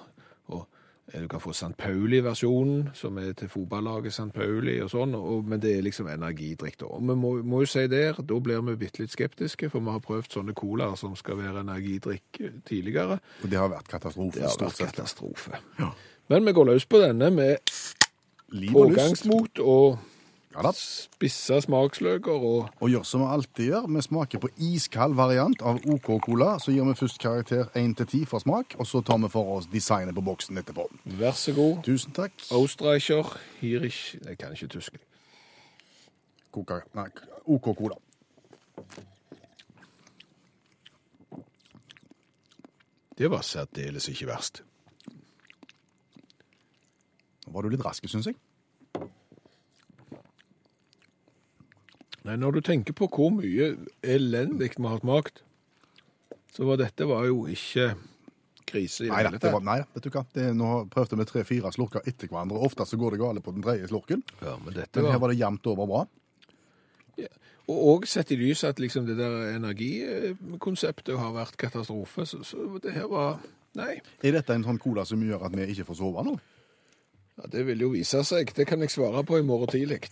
og 0.47 0.61
eh, 0.61 0.74
du 1.13 1.27
kan 1.29 1.39
få 1.39 1.53
St. 1.53 1.75
Pauli-versjonen, 1.77 2.89
som 2.97 3.17
er 3.21 3.35
til 3.37 3.49
fotballaget 3.49 4.13
St. 4.13 4.31
Pauli 4.33 4.79
og 4.81 4.89
sånn, 4.89 5.13
og, 5.15 5.45
men 5.45 5.61
det 5.61 5.75
er 5.77 5.85
liksom 5.85 6.09
energidrikk 6.09 6.79
da. 6.81 6.89
Og 6.97 7.03
vi 7.05 7.17
må, 7.21 7.33
må 7.45 7.61
jo 7.61 7.69
si 7.69 7.85
der, 7.91 8.17
da 8.17 8.39
blir 8.41 8.63
vi 8.71 8.75
bitte 8.81 9.03
litt 9.03 9.13
skeptiske, 9.13 9.69
for 9.69 9.85
vi 9.85 9.93
har 9.93 10.01
prøvd 10.01 10.39
sånne 10.39 10.55
colaer 10.57 10.97
som 10.99 11.13
skal 11.19 11.37
være 11.43 11.61
energidrikk 11.61 12.41
eh, 12.41 12.57
tidligere. 12.65 13.19
Og 13.43 13.53
det 13.53 13.61
har 13.61 13.69
vært 13.69 13.91
katastrofe. 13.91 14.39
Det 14.39 14.49
har 14.49 14.57
vært 14.63 14.79
sett. 14.79 14.95
katastrofe. 14.95 15.61
Ja. 15.77 15.91
Men 16.33 16.49
vi 16.49 16.55
går 16.57 16.71
løs 16.71 16.89
på 16.89 17.03
denne 17.03 17.29
med 17.29 17.75
pågangsmot 18.73 19.61
og 19.61 20.01
Ja 20.55 20.61
da. 20.63 20.71
spissa 20.71 21.57
smaksløker 21.59 22.31
og 22.31 22.69
Og 22.79 22.89
gjør 22.89 23.03
som 23.03 23.21
vi 23.21 23.27
alltid 23.27 23.65
gjør. 23.65 23.87
Vi 23.91 24.01
smaker 24.01 24.39
på 24.39 24.49
iskald 24.57 25.15
variant 25.17 25.61
av 25.61 25.81
OK 25.91 26.07
Cola. 26.23 26.53
Så 26.63 26.71
gir 26.71 26.87
vi 26.87 26.93
først 26.95 27.19
karakter 27.19 27.67
1 27.75 27.97
til 27.97 28.07
10 28.07 28.25
for 28.25 28.39
smak, 28.39 28.75
og 28.79 28.87
så 28.87 29.01
tar 29.01 29.19
vi 29.19 29.29
for 29.29 29.57
oss 29.57 29.67
designet 29.67 30.15
på 30.15 30.23
boksen 30.23 30.57
etterpå. 30.57 30.87
vær 31.03 31.35
så 31.35 31.53
god. 31.53 31.83
Tusen 31.83 32.11
takk. 32.15 32.31
Osterreicher, 32.51 33.37
Hirich 33.59 34.15
Jeg 34.25 34.37
kan 34.37 34.51
ikke 34.55 34.67
tysk. 34.67 34.95
Coca, 36.51 36.79
nei, 36.95 37.09
OK 37.45 37.75
Cola. 37.75 37.99
Det 43.17 43.31
var 43.31 43.41
særdeles 43.41 44.07
ikke 44.07 44.27
verst. 44.27 44.63
Nå 47.45 47.51
var 47.51 47.61
du 47.61 47.69
litt 47.69 47.85
rask, 47.85 48.07
syns 48.07 48.27
jeg. 48.27 48.35
Nei, 52.25 52.35
når 52.41 52.57
du 52.57 52.65
tenker 52.65 52.95
på 52.97 53.07
hvor 53.13 53.31
mye 53.35 53.75
elendig 54.01 54.71
vi 54.77 54.87
har 54.89 55.01
smakt, 55.03 55.43
så 56.55 56.65
var 56.65 56.79
dette 56.81 57.05
var 57.05 57.27
jo 57.27 57.43
ikke 57.51 57.91
krise 58.65 59.05
i 59.05 59.11
Nei 59.11 59.21
det 59.27 59.37
hele 59.43 59.59
nei, 59.61 59.77
vet 59.93 60.07
du 60.07 60.09
hva. 60.13 60.23
Det, 60.33 60.45
nå 60.57 60.69
prøvde 60.89 61.19
vi 61.19 61.27
tre-fire 61.29 61.71
slurker 61.75 62.05
etter 62.09 62.31
hverandre. 62.31 62.61
Ofte 62.65 62.87
så 62.89 62.97
går 62.97 63.13
det 63.13 63.21
gale 63.21 63.43
på 63.45 63.53
den 63.53 63.65
tredje 63.65 63.91
slurken. 63.91 64.23
Ja, 64.41 64.55
men 64.63 64.73
dette 64.73 65.01
Men 65.01 65.11
her 65.11 65.19
var... 65.19 65.27
var 65.27 65.33
det 65.35 65.41
jevnt 65.43 65.69
over 65.69 65.91
bra. 65.91 66.05
Og, 67.65 67.77
og 67.77 68.07
sett 68.09 68.29
i 68.33 68.37
lys 68.37 68.61
at 68.67 68.79
liksom 68.81 69.07
det 69.07 69.17
der 69.17 69.55
energikonseptet 69.55 71.17
har 71.17 71.31
vært 71.33 71.57
katastrofe, 71.61 72.25
så, 72.29 72.43
så 72.45 72.65
det 72.81 72.93
her 72.93 73.07
var 73.11 73.39
Nei. 73.75 73.97
Er 74.23 74.37
dette 74.37 74.55
en 74.55 74.63
sånn 74.63 74.77
cola 74.79 75.03
som 75.03 75.19
gjør 75.19 75.49
at 75.49 75.55
vi 75.57 75.65
ikke 75.73 75.83
får 75.89 75.97
sove 75.99 76.21
nå? 76.23 76.37
Ja, 77.35 77.49
det 77.51 77.65
vil 77.67 77.81
jo 77.83 77.89
vise 77.91 78.21
seg. 78.23 78.53
Det 78.55 78.63
kan 78.69 78.79
jeg 78.79 78.93
svare 78.93 79.25
på 79.27 79.41
i 79.41 79.43
morgen 79.43 79.67
tidlig. 79.73 80.05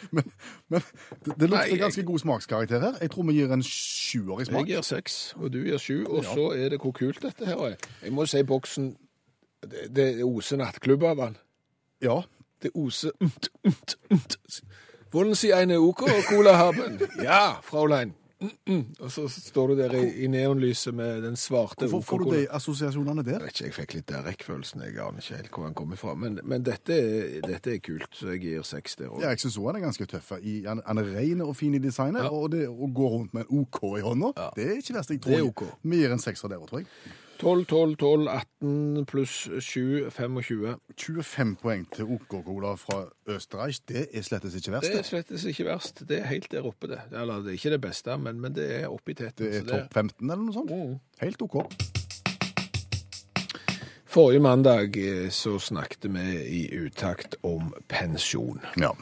Men, 0.12 0.32
men 0.68 0.80
det, 1.24 1.24
det 1.24 1.36
Nei, 1.38 1.46
lukter 1.48 1.66
jeg- 1.68 1.78
ganske 1.78 2.02
god 2.08 2.18
smakskarakter 2.18 2.80
her. 2.80 2.98
Jeg 3.00 3.10
tror 3.10 3.22
vi 3.28 3.32
gir 3.38 3.52
en 3.52 3.62
sjuer 3.62 4.36
i 4.38 4.40
Jeg 4.40 4.46
smak. 4.46 4.66
gir 4.66 4.80
seks, 4.82 5.34
og 5.36 5.52
du 5.52 5.58
gir 5.64 5.78
sju, 5.78 6.04
og 6.08 6.24
så 6.24 6.50
er 6.56 6.68
det 6.74 6.80
hvor 6.80 6.92
kult 6.92 7.22
dette 7.22 7.46
her 7.46 7.56
er. 7.72 7.76
Jeg 8.02 8.12
må 8.12 8.26
si 8.26 8.42
boksen 8.42 8.96
Det, 9.62 9.90
det 9.96 10.24
oser 10.24 10.56
nattklubb 10.56 11.02
av 11.04 11.16
den. 11.16 11.34
Ja. 12.02 12.20
Det 12.62 12.70
oser 12.74 13.10
umt, 13.20 13.48
umt, 13.64 13.96
umt. 14.10 14.36
Wollen 15.12 15.34
Sie 15.34 15.52
eine 15.52 15.76
OK 15.78 16.00
Cola 16.28 16.52
haben? 16.56 17.00
Ja, 17.22 17.60
Fraulein. 17.62 18.14
Og 18.40 19.10
så 19.12 19.26
står 19.28 19.68
du 19.68 19.74
der 19.82 19.92
i, 19.98 20.04
i 20.24 20.28
neonlyset 20.32 20.94
med 20.96 21.22
den 21.26 21.36
svarte 21.36 21.86
Hvorfor 21.90 22.16
får 22.16 22.22
du 22.24 22.30
de 22.38 22.46
assosiasjonene 22.56 23.24
der? 23.26 23.36
Jeg 23.36 23.42
vet 23.42 23.52
ikke, 23.58 23.64
jeg 23.66 23.74
fikk 23.76 23.94
litt 23.98 24.06
Derek-følelsen. 24.08 24.84
Jeg 24.86 24.96
aner 25.04 25.20
ikke 25.20 25.36
helt 25.36 25.50
hvor 25.58 25.66
han 25.68 25.74
kommer 25.76 26.00
fra. 26.00 26.14
Men, 26.16 26.38
men 26.48 26.64
dette, 26.64 26.96
dette 27.44 27.74
er 27.74 27.82
kult, 27.84 28.08
så 28.16 28.32
jeg 28.32 28.40
gir 28.46 28.64
seks 28.64 28.96
der 28.96 29.10
òg. 29.12 29.20
Ja, 29.24 29.34
jeg 29.34 29.42
syns 29.44 29.58
òg 29.60 29.68
han 29.70 29.80
er 29.82 29.86
ganske 29.90 30.08
tøff. 30.08 30.32
Han 30.40 30.80
han 30.86 31.02
er 31.02 31.10
ren 31.18 31.44
og 31.44 31.52
fin 31.58 31.74
i 31.76 31.82
designet, 31.84 32.22
Ja. 32.24 32.30
og 32.32 32.50
det 32.54 32.64
å 32.68 32.88
gå 32.88 33.10
rundt 33.18 33.34
med 33.36 33.44
en 33.50 33.60
OK 33.60 33.82
i 33.98 34.04
hånda, 34.06 34.32
Ja. 34.36 34.48
det 34.56 34.68
er 34.70 34.76
ikke 34.80 34.96
verst. 34.96 35.10
Jeg 35.12 35.20
tror 35.20 35.36
Det 35.36 35.40
er 35.42 35.50
OK. 35.52 35.64
Vi 35.82 36.00
gir 36.00 36.12
en 36.16 36.18
sekser 36.24 36.48
der 36.48 36.56
òg, 36.62 36.68
tror 36.72 36.80
jeg. 36.80 36.88
12, 37.40 37.66
12, 37.66 37.96
12, 37.96 38.28
18 38.28 39.06
pluss 39.08 39.48
7, 39.60 40.10
25. 40.10 40.74
25 40.96 41.54
poeng 41.62 41.86
til 41.94 42.04
OK 42.04 42.34
Cola 42.44 42.74
fra 42.76 42.98
Østerreich. 43.32 43.78
Det 43.88 44.02
er 44.12 44.22
slettes 44.26 44.54
ikke 44.58 44.74
verst. 44.74 44.90
Det 44.92 44.98
er 44.98 45.06
slettes 45.08 45.46
ikke 45.48 45.64
verst. 45.64 46.02
Det 46.08 46.18
er 46.18 46.26
helt 46.28 46.50
der 46.52 46.66
oppe, 46.68 46.90
det. 46.90 46.98
Eller 47.16 47.40
det 47.40 47.54
er 47.54 47.56
ikke 47.56 47.72
det 47.76 47.80
beste, 47.80 48.18
men, 48.20 48.40
men 48.44 48.52
det 48.58 48.66
er 48.82 48.90
oppe 48.92 49.14
i 49.14 49.16
teten. 49.22 49.46
det 49.46 49.62
er 49.62 49.64
topp 49.70 49.96
15 49.96 50.30
eller 50.30 50.44
noe 50.44 50.58
sånt. 50.58 50.70
Mm. 50.70 50.94
Helt 51.24 51.42
OK. 51.48 51.56
Forrige 54.10 54.40
mandag 54.44 54.96
eh, 54.98 55.28
så 55.32 55.56
snakket 55.62 56.10
vi 56.12 56.28
i 56.44 56.62
utakt 56.82 57.38
om 57.46 57.72
pensjon. 57.88 58.60
Ja. 58.76 58.92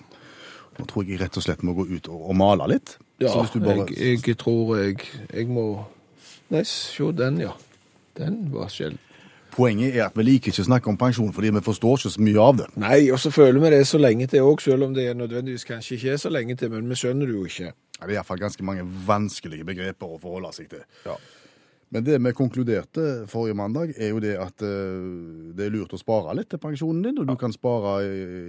Nå 0.79 0.87
tror 0.87 1.03
jeg 1.03 1.17
jeg 1.17 1.25
rett 1.25 1.37
og 1.41 1.43
slett 1.43 1.65
må 1.67 1.75
gå 1.75 1.89
ut 1.91 2.07
og, 2.13 2.35
male 2.39 2.69
litt. 2.71 2.99
Ja, 3.19 3.33
Så 3.33 3.41
hvis 3.43 3.57
du 3.57 3.65
bare- 3.65 3.89
jeg, 3.97 4.23
jeg 4.23 4.39
tror 4.39 4.77
jeg, 4.79 5.01
jeg 5.35 5.49
må 5.51 5.85
Nei, 6.51 6.63
se 6.65 7.11
den, 7.13 7.41
ja. 7.43 7.51
Den 8.19 8.41
var 8.53 8.69
sjelden. 8.73 8.99
Poenget 9.55 9.97
er 9.97 10.05
at 10.05 10.17
vi 10.19 10.23
liker 10.27 10.53
ikke 10.53 10.63
å 10.63 10.67
snakke 10.69 10.91
om 10.93 10.99
pensjon, 11.01 11.33
fordi 11.33 11.51
vi 11.57 11.63
forstår 11.65 11.97
ikke 11.99 12.11
så 12.15 12.23
mye 12.23 12.43
av 12.43 12.59
det. 12.61 12.67
Nei, 12.79 12.99
og 13.15 13.19
så 13.23 13.31
føler 13.33 13.59
vi 13.63 13.71
det 13.73 13.81
så 13.89 13.99
lenge 13.99 14.27
til 14.31 14.45
òg, 14.45 14.61
selv 14.63 14.85
om 14.87 14.93
det 14.95 15.07
er 15.09 15.17
nødvendigvis 15.19 15.65
kanskje 15.67 15.97
ikke 15.97 16.13
er 16.13 16.21
så 16.21 16.31
lenge 16.31 16.57
til, 16.61 16.71
men 16.75 16.91
vi 16.91 16.99
skjønner 17.01 17.27
det 17.31 17.35
jo 17.35 17.47
ikke. 17.49 17.73
Ja, 17.73 18.07
Det 18.07 18.13
er 18.13 18.19
iallfall 18.21 18.43
ganske 18.45 18.67
mange 18.69 18.85
vanskelige 19.09 19.67
begreper 19.67 20.07
å 20.07 20.21
forholde 20.23 20.53
seg 20.55 20.69
til. 20.71 20.85
Ja. 21.07 21.17
Men 21.91 22.05
det 22.05 22.19
vi 22.21 22.33
konkluderte 22.37 23.25
forrige 23.31 23.57
mandag, 23.57 23.95
er 23.97 24.11
jo 24.13 24.19
det 24.21 24.35
at 24.37 24.61
eh, 24.65 25.53
det 25.57 25.65
er 25.65 25.73
lurt 25.73 25.95
å 25.97 26.01
spare 26.01 26.35
litt 26.37 26.51
til 26.53 26.61
pensjonen 26.61 27.01
din. 27.07 27.21
Og 27.23 27.29
du 27.31 27.35
kan 27.41 27.55
spare 27.55 27.95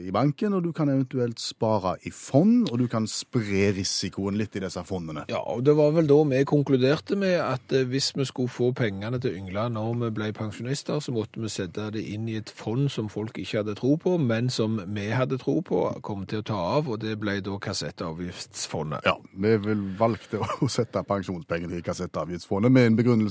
i, 0.04 0.12
banken, 0.12 0.58
og 0.58 0.66
du 0.66 0.74
kan 0.76 0.92
eventuelt 0.92 1.40
spare 1.40 1.96
i 2.04 2.12
fond, 2.12 2.68
og 2.68 2.82
du 2.82 2.88
kan 2.92 3.08
spre 3.08 3.70
risikoen 3.78 4.36
litt 4.40 4.58
i 4.60 4.64
disse 4.66 4.84
fondene. 4.84 5.24
Ja, 5.32 5.40
og 5.40 5.64
det 5.64 5.78
var 5.80 5.94
vel 5.96 6.10
da 6.10 6.18
vi 6.34 6.42
konkluderte 6.50 7.16
med 7.20 7.38
at 7.40 7.72
eh, 7.72 7.88
hvis 7.88 8.12
vi 8.18 8.28
skulle 8.28 8.52
få 8.52 8.74
pengene 8.76 9.22
til 9.24 9.38
yngla 9.40 9.70
når 9.72 9.96
vi 10.04 10.12
ble 10.20 10.30
pensjonister, 10.36 11.00
så 11.00 11.16
måtte 11.16 11.40
vi 11.40 11.54
sette 11.54 11.88
det 11.96 12.04
inn 12.12 12.28
i 12.28 12.36
et 12.42 12.52
fond 12.52 12.90
som 12.92 13.08
folk 13.12 13.40
ikke 13.40 13.62
hadde 13.62 13.78
tro 13.80 13.96
på, 13.96 14.18
men 14.20 14.52
som 14.52 14.82
vi 14.84 15.08
hadde 15.16 15.40
tro 15.40 15.62
på 15.64 15.86
kom 16.04 16.28
til 16.28 16.44
å 16.44 16.48
ta 16.52 16.60
av, 16.76 16.92
og 16.92 17.00
det 17.06 17.16
ble 17.24 17.40
da 17.46 17.56
kassettavgiftsfondet. 17.64 19.08
Ja, 19.08 19.16
vi 19.40 19.80
valgte 20.00 20.44
å 20.44 20.68
sette 20.80 21.08
pensjonspengene 21.08 21.80
i 21.80 21.88
kassettavgiftsfondet 21.88 22.76
med 22.76 22.92
en 22.92 23.00
begrunnelse. 23.00 23.29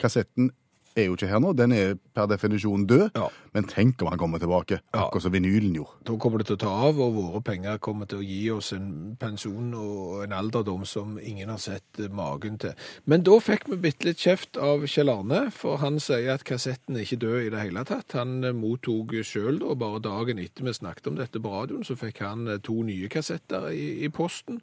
Kassetten 0.00 0.50
er 0.98 1.04
jo 1.06 1.12
ikke 1.14 1.28
her 1.30 1.38
nå, 1.38 1.52
den 1.54 1.70
er 1.72 1.92
per 2.18 2.26
definisjon 2.26 2.82
død, 2.90 3.12
Ja. 3.14 3.28
men 3.54 3.62
tenk 3.70 4.02
om 4.02 4.08
han 4.10 4.18
kommer 4.18 4.40
tilbake, 4.42 4.80
akkurat 4.92 5.22
som 5.22 5.32
vinylen 5.32 5.72
gjorde. 5.76 5.92
Da 6.04 6.16
kommer 6.18 6.38
det 6.38 6.46
til 6.48 6.56
å 6.56 6.60
ta 6.64 6.72
av, 6.88 6.98
og 6.98 7.14
våre 7.14 7.40
penger 7.46 7.78
kommer 7.78 8.08
til 8.10 8.18
å 8.18 8.26
gi 8.26 8.50
oss 8.50 8.72
en 8.74 9.16
pensjon 9.20 9.72
og 9.78 10.24
en 10.24 10.32
alderdom 10.34 10.82
som 10.84 11.16
ingen 11.22 11.48
har 11.48 11.58
sett 11.62 12.02
magen 12.10 12.58
til. 12.58 12.74
Men 13.06 13.22
da 13.22 13.38
fikk 13.38 13.68
vi 13.70 13.76
bitte 13.76 14.04
litt 14.10 14.18
kjeft 14.18 14.58
av 14.58 14.82
Kjell 14.90 15.08
Arne, 15.14 15.52
for 15.54 15.78
han 15.78 16.00
sier 16.02 16.34
at 16.34 16.42
kassetten 16.44 16.96
er 16.98 17.06
ikke 17.06 17.20
død 17.22 17.46
i 17.46 17.50
det 17.54 17.60
hele 17.68 17.84
tatt. 17.86 18.12
Han 18.18 18.42
eh, 18.44 18.52
mottok 18.52 19.14
sjøl, 19.22 19.60
da, 19.62 19.72
bare 19.78 20.02
dagen 20.02 20.38
etter 20.42 20.64
vi 20.66 20.72
snakket 20.74 21.06
om 21.06 21.14
dette 21.22 21.38
på 21.40 21.54
radioen, 21.54 21.84
så 21.86 21.94
fikk 21.96 22.18
han 22.26 22.48
eh, 22.48 22.58
to 22.58 22.82
nye 22.82 23.08
kassetter 23.08 23.70
i, 23.70 24.02
i 24.04 24.08
posten. 24.10 24.58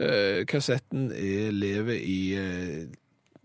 Eh, 0.00 0.42
kassetten 0.48 1.10
er, 1.12 1.52
lever 1.52 2.00
i 2.00 2.20
eh, 2.34 2.86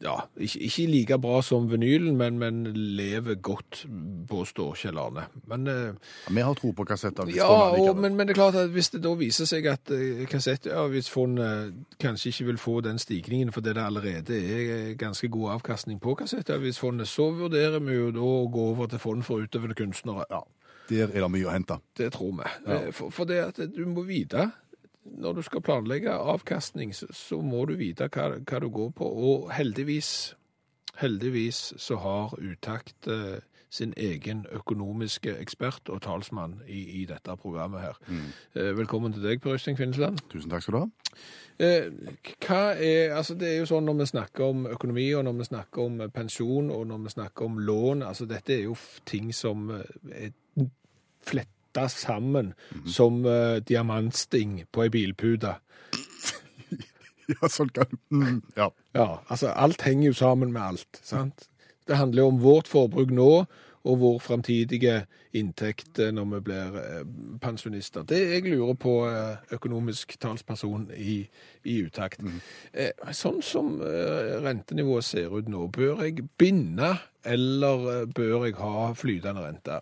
ja, 0.02 0.16
ikke, 0.40 0.60
ikke 0.68 0.86
like 0.88 1.18
bra 1.20 1.42
som 1.44 1.66
vinylen, 1.72 2.16
men, 2.18 2.38
men 2.40 2.60
lever 2.98 3.36
godt, 3.44 3.82
påstår 4.30 4.76
Kjell 4.80 4.98
Arne. 5.02 5.26
Men 5.52 5.68
eh, 5.68 5.90
Ja, 6.28 6.34
vi 6.38 6.42
har 6.46 6.54
tro 6.60 6.72
på 6.78 6.86
kassettavgiftsfondet 6.88 7.82
ja, 7.86 7.90
og, 7.92 7.98
men, 8.00 8.16
men 8.16 8.28
det 8.30 8.36
er 8.36 8.40
klart 8.42 8.56
at 8.62 8.70
hvis 8.72 8.90
det 8.96 9.02
da 9.04 9.12
viser 9.20 9.50
seg 9.50 9.68
at 9.72 9.92
eh, 9.96 10.24
kassettavgiftsfondet 10.32 11.74
kanskje 12.00 12.30
ikke 12.34 12.46
vil 12.52 12.58
få 12.62 12.78
den 12.86 13.00
stigningen 13.00 13.52
fordi 13.56 13.74
det 13.76 13.84
allerede 13.84 14.40
er 14.40 14.94
ganske 15.00 15.28
god 15.30 15.52
avkastning 15.58 16.00
på 16.02 16.16
kassettavgiftsfondet, 16.20 17.08
så 17.08 17.30
vurderer 17.36 17.80
vi 17.84 17.98
jo 18.00 18.12
da 18.16 18.24
å 18.24 18.48
gå 18.52 18.70
over 18.72 18.88
til 18.92 19.00
fond 19.04 19.24
for 19.28 19.44
utøvende 19.44 19.76
kunstnere. 19.78 20.26
Ja, 20.32 20.42
der 20.90 21.12
er 21.14 21.22
det 21.22 21.32
mye 21.32 21.46
å 21.46 21.54
hente. 21.54 21.80
Det 21.98 22.12
tror 22.16 22.32
vi. 22.40 22.50
Ja. 22.66 22.80
Eh, 22.88 22.92
For, 22.96 23.12
for 23.14 23.30
det 23.30 23.44
at 23.52 23.60
du 23.76 23.84
må 23.86 24.04
vite 24.08 24.50
når 25.18 25.34
du 25.34 25.42
skal 25.42 25.62
planlegge 25.62 26.12
avkastning, 26.12 26.96
så, 26.96 27.08
så 27.14 27.42
må 27.42 27.66
du 27.66 27.76
vite 27.80 28.10
hva, 28.14 28.32
hva 28.40 28.60
du 28.60 28.70
går 28.70 28.90
på. 28.98 29.06
Og 29.06 29.52
heldigvis, 29.54 30.36
heldigvis 31.00 31.74
så 31.78 32.00
har 32.04 32.36
Utakt 32.40 33.08
eh, 33.08 33.40
sin 33.70 33.94
egen 33.98 34.46
økonomiske 34.52 35.36
ekspert 35.38 35.90
og 35.90 36.02
talsmann 36.02 36.58
i, 36.68 37.02
i 37.02 37.06
dette 37.06 37.36
programmet 37.38 37.82
her. 37.82 38.00
Eh, 38.56 38.78
velkommen 38.78 39.14
til 39.14 39.24
deg, 39.24 39.42
Per 39.42 39.54
Øystein 39.54 39.78
Kvinnesland. 39.78 40.18
Tusen 40.32 40.50
takk 40.50 40.66
skal 40.66 40.74
du 40.74 40.80
ha. 40.80 40.88
Eh, 41.60 41.92
hva 42.48 42.62
er, 42.74 43.14
altså 43.14 43.38
det 43.38 43.52
er 43.52 43.58
jo 43.60 43.70
sånn 43.70 43.86
når 43.86 44.02
vi 44.02 44.10
snakker 44.14 44.50
om 44.50 44.66
økonomi, 44.72 45.06
og 45.14 45.28
når 45.28 45.38
vi 45.42 45.50
snakker 45.52 45.86
om 45.86 46.02
eh, 46.02 46.12
pensjon, 46.14 46.74
og 46.74 46.88
når 46.90 47.06
vi 47.06 47.16
snakker 47.18 47.46
om 47.46 47.62
lån, 47.70 48.04
altså 48.10 48.26
dette 48.30 48.58
er 48.58 48.66
jo 48.66 48.78
ting 49.06 49.34
som 49.36 49.70
er 49.70 50.32
er 51.38 51.46
fletta 51.70 51.90
sammen 51.90 52.54
som 52.86 53.26
uh, 53.26 53.60
diamantsting 53.62 54.66
på 54.72 54.84
ei 54.84 54.90
bilpute. 54.90 55.56
Ja, 57.30 57.46
sånn 57.46 57.70
kan 57.70 57.92
mm, 58.10 58.42
Ja. 58.58 58.72
Ja, 58.98 59.22
altså 59.30 59.52
alt 59.54 59.84
henger 59.86 60.08
jo 60.08 60.14
sammen 60.18 60.50
med 60.52 60.64
alt, 60.64 61.00
sant? 61.04 61.46
Det 61.86 61.96
handler 61.96 62.24
jo 62.24 62.30
om 62.32 62.40
vårt 62.42 62.68
forbruk 62.68 63.12
nå, 63.14 63.46
og 63.86 64.00
vår 64.02 64.18
framtidige 64.20 65.06
inntekt 65.38 66.00
eh, 66.00 66.10
når 66.12 66.26
vi 66.32 66.40
blir 66.50 66.80
eh, 66.82 67.04
pensjonister. 67.42 68.02
Det 68.02 68.18
jeg 68.18 68.48
lurer 68.50 68.74
på, 68.74 68.96
eh, 69.08 69.38
økonomisk 69.54 70.18
talsperson 70.20 70.90
i, 70.98 71.22
i 71.64 71.78
utakt. 71.86 72.22
Mm. 72.26 72.42
Sånn 73.14 73.40
som 73.46 73.78
eh, 73.86 74.40
rentenivået 74.44 75.06
ser 75.06 75.38
ut 75.38 75.50
nå, 75.50 75.68
bør 75.76 76.04
jeg 76.08 76.26
binde, 76.42 76.96
eller 77.24 77.88
eh, 77.94 78.06
bør 78.10 78.48
jeg 78.48 78.58
ha 78.60 78.90
flytende 78.98 79.46
rente? 79.46 79.82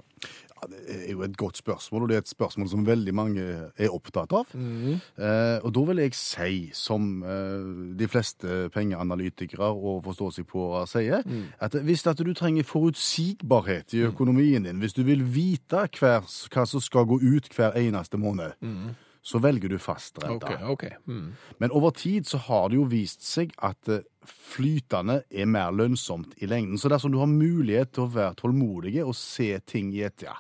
Ja, 0.58 0.68
det 0.72 0.96
er 0.96 1.12
jo 1.12 1.22
et 1.26 1.38
godt 1.38 1.58
spørsmål, 1.60 2.04
og 2.04 2.10
det 2.10 2.16
er 2.18 2.24
et 2.26 2.32
spørsmål 2.32 2.70
som 2.72 2.86
veldig 2.88 3.14
mange 3.16 3.46
er 3.78 3.94
opptatt 3.94 4.34
av. 4.34 4.54
Eh, 4.58 5.58
og 5.62 5.70
da 5.76 5.84
vil 5.92 6.02
jeg 6.02 6.16
si, 6.18 6.60
som 6.74 7.24
eh, 7.24 7.94
de 8.00 8.10
fleste 8.10 8.68
pengeanalytikere 8.74 9.70
og 9.70 10.04
forståsigpåere 10.08 10.86
sier, 10.90 11.28
at 11.62 11.78
hvis 11.86 12.08
at 12.08 12.22
du 12.24 12.34
trenger 12.34 12.66
forutsigbarhet 12.66 13.94
i 13.94 14.06
økonomien 14.08 14.64
din, 14.66 14.80
hvis 14.82 14.98
du 14.98 15.04
vil 15.06 15.22
vite 15.24 15.88
hver, 16.00 16.26
hva 16.26 16.66
som 16.66 16.82
skal 16.82 17.06
gå 17.10 17.20
ut 17.22 17.52
hver 17.54 17.78
eneste 17.78 18.18
måned, 18.18 18.58
så 19.28 19.42
velger 19.44 19.70
du 19.70 19.78
fast 19.78 20.22
Okay, 20.24 20.56
OK. 20.64 20.70
ok. 20.72 20.84
Mm. 21.06 21.34
Men 21.60 21.72
over 21.76 21.92
tid 21.92 22.28
så 22.28 22.40
har 22.48 22.70
det 22.70 22.78
jo 22.80 22.86
vist 22.88 23.26
seg 23.28 23.52
at 23.60 23.90
eh, 23.92 24.06
flytende 24.28 25.22
er 25.28 25.50
mer 25.52 25.74
lønnsomt 25.76 26.38
i 26.40 26.48
lengden. 26.48 26.80
Så 26.80 26.90
dersom 26.92 27.12
du 27.12 27.20
har 27.20 27.28
mulighet 27.32 27.92
til 27.96 28.06
å 28.06 28.12
være 28.14 28.38
tålmodig 28.40 29.02
og 29.04 29.16
se 29.20 29.50
ting 29.68 29.92
i 29.96 30.06
et 30.08 30.24
ja, 30.24 30.38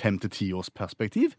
fem 0.00 0.18
til 0.22 0.30
ti 0.30 0.52
års 0.52 0.70
perspektiv, 0.70 1.34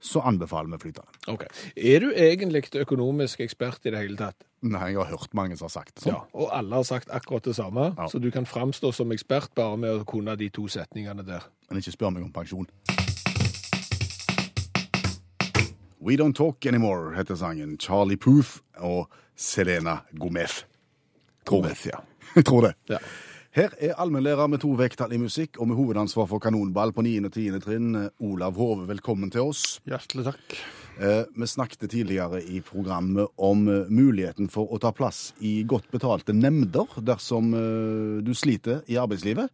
så 0.00 0.20
anbefaler 0.22 0.70
vi 0.70 0.78
flytende. 0.78 1.08
Ok. 1.28 1.42
Er 1.76 2.00
du 2.04 2.12
egentlig 2.14 2.68
økonomisk 2.78 3.40
ekspert 3.42 3.80
i 3.84 3.90
det 3.90 3.98
hele 4.04 4.16
tatt? 4.16 4.44
Nei, 4.62 4.92
jeg 4.92 4.98
har 4.98 5.10
hørt 5.10 5.34
mange 5.34 5.56
som 5.58 5.66
har 5.66 5.74
sagt 5.74 5.94
det 5.96 6.04
sånn. 6.04 6.14
Ja, 6.14 6.20
og 6.34 6.52
alle 6.54 6.74
har 6.80 6.86
sagt 6.86 7.10
akkurat 7.14 7.44
det 7.46 7.56
samme, 7.58 7.88
Ja. 7.98 8.06
så 8.10 8.18
du 8.22 8.30
kan 8.30 8.46
framstå 8.46 8.92
som 8.94 9.10
ekspert 9.14 9.50
bare 9.54 9.76
med 9.76 9.90
å 10.00 10.04
kunne 10.06 10.36
de 10.38 10.48
to 10.50 10.66
setningene 10.68 11.24
der. 11.26 11.46
Men 11.70 11.78
ikke 11.82 11.92
spør 11.94 12.10
meg 12.14 12.22
om 12.24 12.32
pensjon. 12.32 12.66
We 16.00 16.16
Don't 16.16 16.34
Talk 16.34 16.64
Anymore 16.66 17.14
heter 17.16 17.34
sangen. 17.36 17.76
Charlie 17.78 18.16
Poof 18.16 18.60
og 18.78 19.08
Selena 19.36 19.98
Gomez. 20.18 20.64
Tror. 21.44 21.62
Gomez, 21.62 21.86
ja. 21.86 21.98
Jeg 22.36 22.44
tror 22.48 22.60
det. 22.68 22.74
Ja. 22.88 22.98
Her 23.58 23.72
er 23.82 23.96
allmennlærer 23.98 24.46
med 24.46 24.60
to 24.62 24.68
vekttall 24.78 25.10
i 25.16 25.18
musikk 25.18 25.56
og 25.58 25.66
med 25.66 25.74
hovedansvar 25.74 26.28
for 26.30 26.38
kanonball 26.38 26.92
på 26.94 27.02
9. 27.02 27.14
og 27.26 27.32
10. 27.32 27.56
trinn, 27.64 27.96
Olav 28.22 28.54
Hove. 28.54 28.84
Velkommen 28.86 29.32
til 29.34 29.48
oss. 29.50 29.80
Hjertelig 29.88 30.28
takk. 30.28 30.54
Eh, 31.02 31.24
vi 31.34 31.48
snakket 31.50 31.88
tidligere 31.90 32.38
i 32.38 32.60
programmet 32.62 33.26
om 33.34 33.64
eh, 33.66 33.90
muligheten 33.90 34.46
for 34.46 34.70
å 34.70 34.78
ta 34.78 34.92
plass 34.94 35.32
i 35.42 35.64
godt 35.66 35.90
betalte 35.90 36.36
nemnder 36.38 36.86
dersom 37.02 37.50
eh, 37.58 38.22
du 38.22 38.30
sliter 38.30 38.84
i 38.86 38.94
arbeidslivet. 39.02 39.50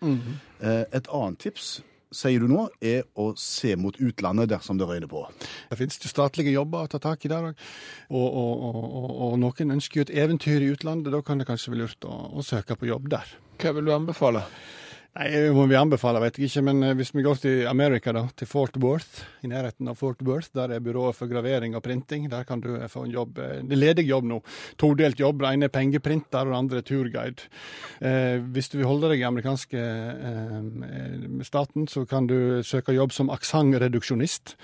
eh, 0.60 0.84
et 0.84 1.08
annet 1.08 1.40
tips, 1.40 1.78
sier 2.16 2.44
du 2.44 2.48
nå, 2.50 2.68
er 2.80 3.04
å 3.20 3.32
se 3.40 3.74
mot 3.80 3.96
utlandet 4.00 4.52
dersom 4.52 4.78
det 4.80 4.88
røyner 4.88 5.10
på. 5.10 5.24
Det 5.70 5.78
finnes 5.80 6.00
jo 6.02 6.10
statlige 6.12 6.54
jobber 6.54 6.86
å 6.86 6.92
ta 6.92 7.00
tak 7.02 7.26
i 7.26 7.32
der 7.32 7.50
òg. 7.50 7.66
Og, 8.10 8.28
og, 8.28 8.64
og, 8.68 8.78
og, 8.84 9.10
og 9.28 9.36
noen 9.42 9.76
ønsker 9.76 10.00
jo 10.00 10.06
et 10.08 10.14
eventyr 10.24 10.64
i 10.64 10.70
utlandet. 10.74 11.12
Da 11.14 11.22
kan 11.26 11.42
det 11.42 11.48
kanskje 11.50 11.74
være 11.74 11.84
lurt 11.84 12.08
å, 12.08 12.14
å 12.38 12.46
søke 12.46 12.78
på 12.78 12.90
jobb 12.90 13.10
der. 13.14 13.36
Hva 13.60 13.74
vil 13.76 13.88
du 13.88 13.94
anbefale? 13.94 14.46
Nei, 15.14 15.28
må 15.54 15.68
vi 15.70 15.76
anbefale, 15.78 16.18
vet 16.24 16.40
jeg 16.40 16.48
ikke, 16.48 16.62
men 16.66 16.80
eh, 16.82 16.94
hvis 16.98 17.12
vi 17.14 17.22
går 17.22 17.36
til 17.38 17.68
Amerika, 17.70 18.10
da, 18.16 18.24
til 18.34 18.48
Fort 18.50 18.74
Worth, 18.82 19.20
i 19.46 19.50
nærheten 19.52 19.86
av 19.86 19.94
Fort 20.00 20.24
Worth, 20.26 20.48
der 20.58 20.72
er 20.74 20.80
byrået 20.82 21.14
for 21.14 21.30
gravering 21.30 21.76
og 21.78 21.84
printing. 21.84 22.24
Der 22.32 22.42
kan 22.48 22.58
du 22.64 22.72
eh, 22.74 22.88
få 22.90 23.04
en 23.06 23.12
jobb. 23.14 23.38
eh, 23.38 23.60
Det 23.62 23.76
er 23.76 23.78
ledig 23.78 24.08
jobb 24.08 24.26
nå. 24.26 24.40
Todelt 24.82 25.22
jobb. 25.22 25.38
Den 25.44 25.60
ene 25.60 25.68
er 25.68 25.74
pengeprinter, 25.76 26.40
og 26.42 26.50
den 26.50 26.58
andre 26.58 26.80
er 26.82 26.88
turguide. 26.88 27.46
Eh, 28.02 28.40
hvis 28.56 28.72
du 28.72 28.80
vil 28.80 28.90
holde 28.90 29.12
deg 29.12 29.22
i 29.22 29.28
amerikanske 29.28 29.84
eh, 29.84 30.58
eh, 30.88 31.46
staten, 31.46 31.86
så 31.86 32.02
kan 32.10 32.26
du 32.26 32.64
søke 32.66 32.96
jobb 32.98 33.14
som 33.14 33.30
aksentreduksjonist. 33.30 34.56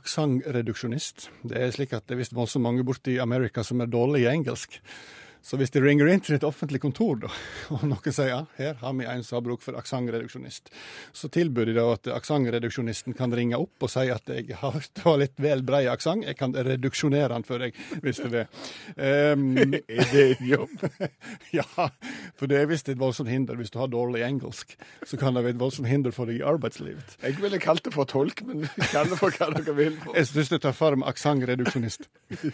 Aksentreduksjonist. 0.00 1.28
Det 1.46 1.62
er 1.62 1.70
slik 1.78 1.94
at 1.94 2.08
det 2.10 2.18
er 2.18 2.24
visst 2.24 2.34
voldsomt 2.34 2.66
mange 2.66 2.82
borte 2.82 3.14
i 3.14 3.22
Amerika 3.22 3.62
som 3.62 3.86
er 3.86 3.94
dårlige 3.94 4.26
i 4.26 4.34
engelsk. 4.34 4.80
Så 5.42 5.56
hvis 5.56 5.72
de 5.72 5.80
ringer 5.82 6.08
inn 6.10 6.22
til 6.24 6.36
et 6.36 6.44
offentlig 6.46 6.80
kontor, 6.82 7.18
da, 7.22 7.30
og 7.74 7.84
noen 7.88 8.14
sier 8.14 8.30
ja, 8.32 8.40
her 8.58 8.78
har 8.82 8.94
vi 8.98 9.06
en 9.08 9.24
som 9.24 9.38
har 9.38 9.44
bruk 9.46 9.62
for 9.64 9.78
aksentreduksjonist, 9.78 10.72
så 11.16 11.30
tilbyr 11.32 11.70
de 11.70 11.76
da 11.78 11.86
at 11.94 12.10
aksentreduksjonisten 12.18 13.16
kan 13.18 13.34
ringe 13.34 13.58
opp 13.58 13.86
og 13.86 13.92
si 13.92 14.06
at 14.12 14.32
jeg 14.32 14.58
har, 14.60 14.78
litt 15.22 15.36
vel 15.42 15.64
brei 15.66 15.84
aksent, 15.90 16.26
jeg 16.28 16.38
kan 16.38 16.54
reduksjonere 16.54 17.30
den 17.34 17.46
for 17.48 17.62
deg, 17.62 17.78
hvis 18.04 18.22
du 18.22 18.28
vil. 18.32 18.46
Um, 18.96 19.46
er 19.98 20.12
det 20.12 20.24
en 20.38 20.48
jobb? 20.48 20.86
ja, 21.54 21.66
for 22.38 22.50
det 22.50 22.62
er 22.62 22.70
visst 22.70 22.90
et 22.92 23.00
voldsomt 23.00 23.30
hinder 23.32 23.58
hvis 23.58 23.72
du 23.74 23.80
har 23.80 23.90
dårlig 23.92 24.24
engelsk. 24.26 24.74
Så 25.06 25.20
kan 25.20 25.36
det 25.36 25.44
være 25.46 25.56
et 25.56 25.62
voldsomt 25.62 25.88
hinder 25.90 26.14
for 26.14 26.30
deg 26.30 26.40
i 26.40 26.46
arbeidslivet. 26.46 27.18
Jeg 27.22 27.38
ville 27.40 27.60
kalt 27.62 27.84
det 27.86 27.94
for 27.94 28.08
tolk, 28.08 28.42
men 28.48 28.66
kall 28.92 29.10
det 29.10 29.20
for 29.20 29.34
hva 29.34 29.50
dere 29.54 29.76
vil. 29.76 29.98
Jeg 30.14 30.30
syns 30.30 30.52
du 30.52 30.58
tar 30.62 30.76
fram 30.76 31.04
aksentreduksjonist. 31.06 32.08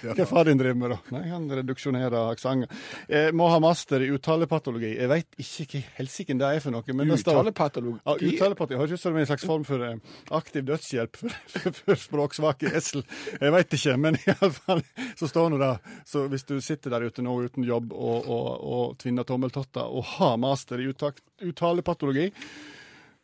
Hva 0.05 0.27
far 0.29 0.49
din 0.49 0.61
driver 0.61 0.79
med, 0.81 0.95
da? 0.95 1.01
Nei, 1.17 1.25
Han 1.33 1.49
reduksjonerer 1.51 2.31
aksenter. 2.31 2.74
Jeg 3.11 3.35
må 3.37 3.49
ha 3.53 3.61
master 3.63 4.05
i 4.05 4.11
uttalepatologi. 4.15 4.93
Jeg 4.97 5.11
veit 5.11 5.39
ikke 5.41 5.67
hva 5.73 5.83
helsike 5.99 6.37
det 6.41 6.51
er 6.51 6.65
for 6.65 6.75
noe. 6.75 6.97
men 6.97 7.11
det. 7.11 7.21
Uttalepatologi? 7.23 8.01
Ja, 8.05 8.17
uttalepatologi. 8.17 8.81
Høres 8.83 8.99
ut 8.99 9.05
som 9.05 9.19
en 9.21 9.29
slags 9.29 9.47
form 9.49 9.67
for 9.69 9.87
eh, 9.87 9.97
aktiv 10.39 10.67
dødshjelp 10.69 11.21
for, 11.21 11.39
for, 11.55 11.81
for 11.81 12.03
språksvake 12.05 12.73
esel. 12.75 13.05
Jeg 13.41 13.55
veit 13.55 13.79
ikke, 13.79 13.97
men 14.01 14.19
iallfall 14.25 14.85
så 15.21 15.31
står 15.31 15.55
det 15.55 15.63
da. 15.65 15.73
Så 16.09 16.27
hvis 16.33 16.47
du 16.49 16.57
sitter 16.65 16.95
der 16.95 17.09
ute 17.09 17.25
nå 17.25 17.37
uten 17.45 17.67
jobb 17.67 17.93
og, 17.93 18.29
og, 18.29 18.49
og 18.65 18.99
tvinner 19.03 19.27
tommeltotter 19.29 19.91
og 19.91 20.07
har 20.17 20.39
master 20.41 20.83
i 20.83 20.89
uttak, 20.91 21.21
uttalepatologi, 21.45 22.31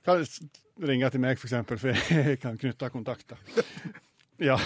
kan 0.07 0.25
ringe 0.81 1.11
til 1.13 1.21
meg, 1.21 1.41
for 1.41 1.51
eksempel, 1.51 1.81
for 1.81 1.93
jeg 1.93 2.39
kan 2.41 2.57
knytte 2.61 2.89
kontakter. 2.93 3.41
Ja. 4.41 4.57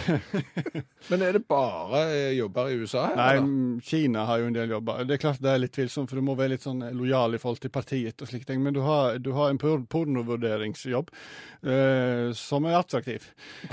Men 1.11 1.22
er 1.27 1.35
det 1.37 1.43
bare 1.51 2.01
eh, 2.14 2.33
jobber 2.39 2.68
i 2.70 2.77
USA? 2.79 3.09
Nei, 3.16 3.25
eller? 3.37 3.47
mm, 3.49 3.81
Kina 3.85 4.25
har 4.29 4.39
jo 4.41 4.47
en 4.51 4.55
del 4.57 4.70
jobber. 4.70 5.03
Det 5.09 5.16
er 5.16 5.22
klart 5.25 5.41
det 5.43 5.51
er 5.51 5.61
litt 5.64 5.75
tvilsomt, 5.75 6.09
for 6.11 6.20
du 6.20 6.25
må 6.25 6.37
være 6.39 6.55
litt 6.55 6.64
sånn 6.64 6.85
lojal 6.95 7.35
i 7.37 7.41
forhold 7.43 7.61
til 7.64 7.72
partiet 7.75 8.22
og 8.22 8.31
slike 8.31 8.47
ting. 8.49 8.62
Men 8.64 8.77
du 8.77 8.81
har, 8.87 9.18
du 9.18 9.33
har 9.37 9.51
en 9.53 9.59
pornovurderingsjobb 9.61 11.11
eh, 11.66 12.31
som 12.39 12.68
er 12.70 12.79
attraktiv. 12.79 13.27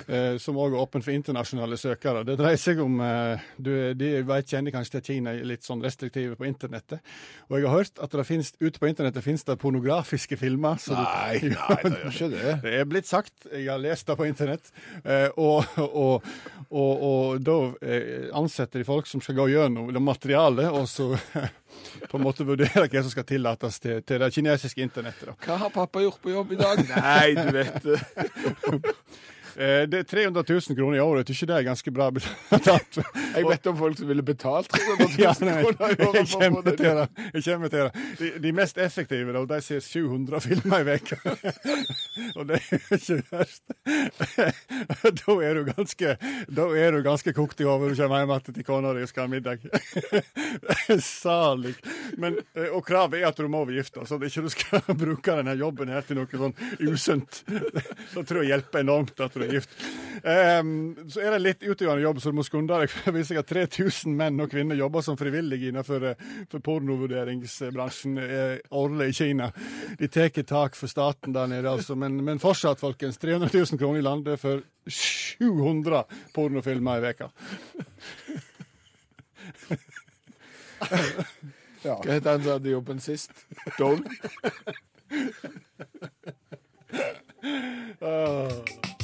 Eh, 0.08 0.36
som 0.42 0.58
òg 0.60 0.74
er 0.76 0.82
åpen 0.84 1.06
for 1.06 1.14
internasjonale 1.16 1.78
søkere. 1.80 2.26
Det 2.28 2.38
dreier 2.42 2.60
seg 2.62 2.82
om 2.84 2.98
eh, 3.06 3.46
du, 3.62 3.72
De 4.00 4.12
vet, 4.28 4.50
kjenner 4.52 4.74
kanskje 4.76 4.98
til 5.00 5.08
Kina 5.12 5.36
litt 5.48 5.66
sånn 5.68 5.84
restriktive 5.86 6.36
på 6.40 6.50
internettet. 6.50 7.06
Og 7.50 7.60
jeg 7.60 7.68
har 7.70 7.78
hørt 7.78 8.02
at 8.04 8.18
det 8.18 8.28
finnes, 8.28 8.52
ute 8.62 8.82
på 8.82 8.90
internettet 8.92 9.26
finnes 9.26 9.46
det 9.48 9.58
pornografiske 9.62 10.40
filmer. 10.42 10.82
så 10.82 10.98
du- 10.98 11.02
Nei, 11.02 11.40
nei, 11.56 11.80
det 11.86 11.94
gjør 12.02 12.12
ikke 12.16 12.32
det. 12.36 12.58
det 12.66 12.76
er 12.82 12.90
blitt 12.90 13.10
sagt, 13.10 13.48
jeg 13.52 13.70
har 13.70 13.80
lest 13.82 14.08
det 14.10 14.18
på 14.20 14.28
internett, 14.28 14.72
eh, 15.06 15.30
og, 15.38 15.66
og, 15.92 16.28
og, 16.70 17.04
og 17.08 17.42
da 17.46 17.58
eh, 17.82 18.30
ansetter 18.38 18.82
de 18.82 18.88
folk 18.88 19.10
som 19.10 19.24
skal 19.24 19.38
gå 19.42 19.50
gjennom 19.54 19.92
det 19.94 20.04
materialet, 20.04 20.70
og 20.72 20.88
så 20.90 21.12
på 22.10 22.20
en 22.20 22.26
måte 22.26 22.48
vurdere 22.48 22.88
hva 22.88 23.04
som 23.04 23.14
skal 23.14 23.28
tillates 23.28 23.80
til, 23.84 24.02
til 24.08 24.24
det 24.24 24.32
kinesiske 24.36 24.84
internettet. 24.84 25.32
Da. 25.32 25.38
Hva 25.46 25.60
har 25.66 25.76
pappa 25.76 26.04
gjort 26.04 26.22
på 26.24 26.34
jobb 26.34 26.56
i 26.56 26.62
dag? 26.62 26.84
Nei, 26.96 27.28
du 27.38 27.54
vet 27.56 27.92
det. 29.56 29.82
Eh, 29.82 29.84
det 29.92 30.00
er 30.00 30.04
300 30.04 30.44
000 30.50 30.78
kroner 30.78 30.98
i 30.98 31.02
året, 31.04 31.30
ikke 31.34 31.48
det 31.50 31.56
er 31.58 31.68
ganske 31.68 31.92
bra 31.96 32.10
betalt. 32.12 33.00
Jeg 33.36 33.46
vet 33.48 33.68
om 33.72 33.78
folk 33.80 33.98
som 33.98 34.08
ville 34.12 34.24
betalt 34.26 34.70
300 34.72 35.08
000 35.18 35.22
Ja, 35.22 35.34
nei, 35.46 35.58
kroner 35.64 35.94
i 35.94 35.98
jeg 35.98 36.08
året 36.10 36.30
for 36.32 36.40
kommer 36.42 36.62
til 36.68 36.78
det. 37.00 37.08
Jeg 37.34 37.44
kommer 37.46 37.72
til 37.72 37.86
det. 37.86 38.06
De, 38.20 38.32
de 38.44 38.52
mest 38.62 38.78
effektive, 38.82 39.34
da, 39.36 39.44
de 39.54 39.62
ser 39.66 39.80
700 39.86 40.42
filmer 40.48 40.84
i 40.84 40.88
veka. 40.92 41.20
Og 42.38 42.48
det 42.50 42.60
er 42.60 42.98
ikke 42.98 43.20
verst. 43.32 43.64
Da 45.22 45.36
er 45.44 45.58
du 45.60 45.64
ganske, 45.72 46.16
da 46.52 46.68
er 46.78 46.96
du 46.96 47.02
ganske 47.06 47.34
kokt 47.38 47.62
i 47.64 47.68
hodet 47.68 47.92
når 47.92 47.96
du 47.96 48.02
kommer 48.02 48.22
hjem 48.22 48.34
igjen 48.36 48.56
til 48.58 48.66
kona 48.68 48.92
di 48.96 49.04
og 49.06 49.10
skal 49.12 49.26
ha 49.26 49.32
middag. 49.32 49.64
Salig. 51.02 51.76
Men, 52.22 52.38
eh, 52.56 52.70
og 52.76 52.84
kravet 52.88 53.22
er 53.22 53.30
at 53.32 53.40
du 53.40 53.48
må 53.52 53.64
være 53.66 53.80
gift, 53.82 53.98
så 54.08 54.18
at 54.20 54.28
ikke 54.28 54.44
du 54.46 54.52
skal 54.54 54.84
bruke 55.00 55.38
denne 55.42 55.56
jobben 55.60 55.92
her 55.92 56.04
til 56.06 56.20
noe 56.20 56.30
sånn 56.30 56.56
usunt. 56.88 57.42
Så 58.12 58.24
tror 58.28 58.44
jeg 58.44 58.52
hjelper 58.54 58.84
enormt 58.84 59.20
at 59.24 59.34
du 59.38 59.41
er 59.46 59.54
gift. 59.58 59.76
Um, 60.22 60.94
så 61.10 61.24
er 61.24 61.34
det 61.36 61.40
litt 61.42 61.64
utøvende 61.66 62.04
jobb, 62.04 62.20
så 62.22 62.32
du 62.32 62.38
må 62.38 62.44
skunde 62.46 62.78
deg. 62.78 62.94
viser 63.16 63.34
seg 63.34 63.42
at 63.42 63.50
3000 63.52 64.18
menn 64.18 64.44
og 64.44 64.52
kvinner 64.52 64.78
jobber 64.80 65.02
som 65.06 65.18
frivillige 65.20 65.72
innenfor 65.72 66.06
eh, 66.12 66.20
pornovurderingsbransjen 66.58 68.20
eh, 68.22 68.58
årlig 68.78 69.08
i 69.12 69.18
Kina. 69.22 69.52
De 70.00 70.08
tar 70.12 70.30
tak 70.48 70.78
for 70.78 70.88
staten 70.92 71.34
der 71.36 71.48
nede, 71.52 71.70
altså. 71.70 71.96
Men, 71.96 72.24
men 72.26 72.42
fortsatt, 72.44 72.80
folkens. 72.82 73.18
300 73.22 73.50
000 73.54 73.80
kroner 73.82 74.00
i 74.00 74.06
landet 74.06 74.40
for 74.42 74.62
700 74.88 76.04
pornofilmer 76.36 76.98
i 76.98 77.06
veka. 77.10 77.32
Hva 81.82 81.98
het 82.06 82.26
han 82.30 82.44
som 82.44 82.52
hadde 82.56 82.70
jobben 82.70 83.00
sist? 83.02 83.32
Don? 83.80 84.04
Og 88.02 88.68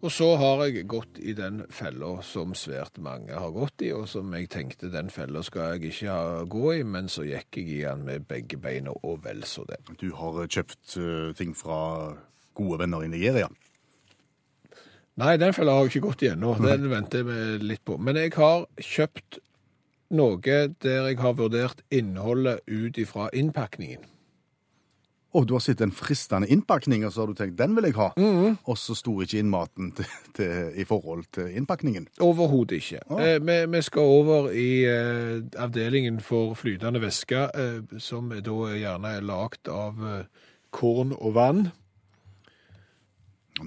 Og 0.00 0.08
så 0.08 0.30
har 0.40 0.62
jeg 0.64 0.86
gått 0.88 1.18
i 1.20 1.34
den 1.36 1.60
fella 1.68 2.14
som 2.24 2.54
svært 2.56 2.96
mange 3.04 3.36
har 3.36 3.50
gått 3.52 3.82
i, 3.84 3.90
og 3.92 4.06
som 4.08 4.32
jeg 4.32 4.48
tenkte 4.48 4.88
den 4.92 5.10
fella 5.12 5.42
skal 5.44 5.74
jeg 5.74 5.90
ikke 5.90 6.14
ha, 6.14 6.44
gå 6.48 6.70
i, 6.78 6.84
men 6.88 7.10
så 7.12 7.26
gikk 7.28 7.58
jeg 7.60 7.66
i 7.74 7.82
den 7.84 8.06
med 8.06 8.24
begge 8.30 8.56
beina 8.60 8.94
og 8.96 9.20
vel 9.26 9.44
så 9.44 9.66
det. 9.68 9.82
Du 10.00 10.08
har 10.16 10.40
kjøpt 10.46 10.96
eh, 10.96 11.34
ting 11.36 11.52
fra 11.56 11.80
gode 12.56 12.80
venner 12.80 13.04
i 13.04 13.10
Nigeria. 13.12 13.50
Nei, 15.20 15.34
den 15.36 15.52
fella 15.52 15.74
har 15.76 15.84
jeg 15.84 15.92
ikke 15.92 16.06
gått 16.06 16.24
i 16.24 16.30
ennå. 16.32 16.54
Den 16.64 16.88
venter 16.88 17.28
jeg 17.28 17.60
litt 17.60 17.84
på. 17.84 17.98
Men 18.00 18.16
jeg 18.16 18.32
har 18.38 18.64
kjøpt 18.80 19.42
noe 20.16 20.40
der 20.40 21.10
jeg 21.10 21.20
har 21.20 21.36
vurdert 21.36 21.84
innholdet 21.92 22.64
ut 22.72 22.96
ifra 22.98 23.28
innpakningen. 23.36 24.08
Og 25.36 25.46
du 25.46 25.54
har 25.54 25.62
sett 25.62 25.80
en 25.84 25.92
fristende 25.94 26.48
innpakning, 26.50 27.04
og 27.06 27.12
så 27.14 27.22
har 27.22 27.30
du 27.30 27.38
tenkt 27.38 27.58
den 27.58 27.76
vil 27.76 27.86
jeg 27.86 27.96
ha. 28.00 28.08
Og 28.66 28.78
så 28.78 28.96
sto 28.98 29.14
ikke 29.22 29.38
innmaten 29.38 29.92
til, 29.94 30.08
til, 30.36 30.72
i 30.74 30.86
forhold 30.88 31.28
til 31.36 31.52
innpakningen. 31.54 32.08
Overhodet 32.24 32.80
ikke. 32.80 33.02
Ah. 33.06 33.22
Eh, 33.22 33.38
vi, 33.46 33.58
vi 33.70 33.82
skal 33.86 34.14
over 34.18 34.50
i 34.50 34.70
eh, 34.90 35.38
avdelingen 35.62 36.18
for 36.24 36.56
flytende 36.58 37.02
væske, 37.02 37.46
eh, 37.54 37.98
som 38.02 38.32
da 38.34 38.58
gjerne 38.74 39.14
er 39.20 39.26
lagd 39.26 39.70
av 39.70 40.02
eh, 40.02 40.48
korn 40.74 41.14
og 41.14 41.36
vann. 41.38 41.68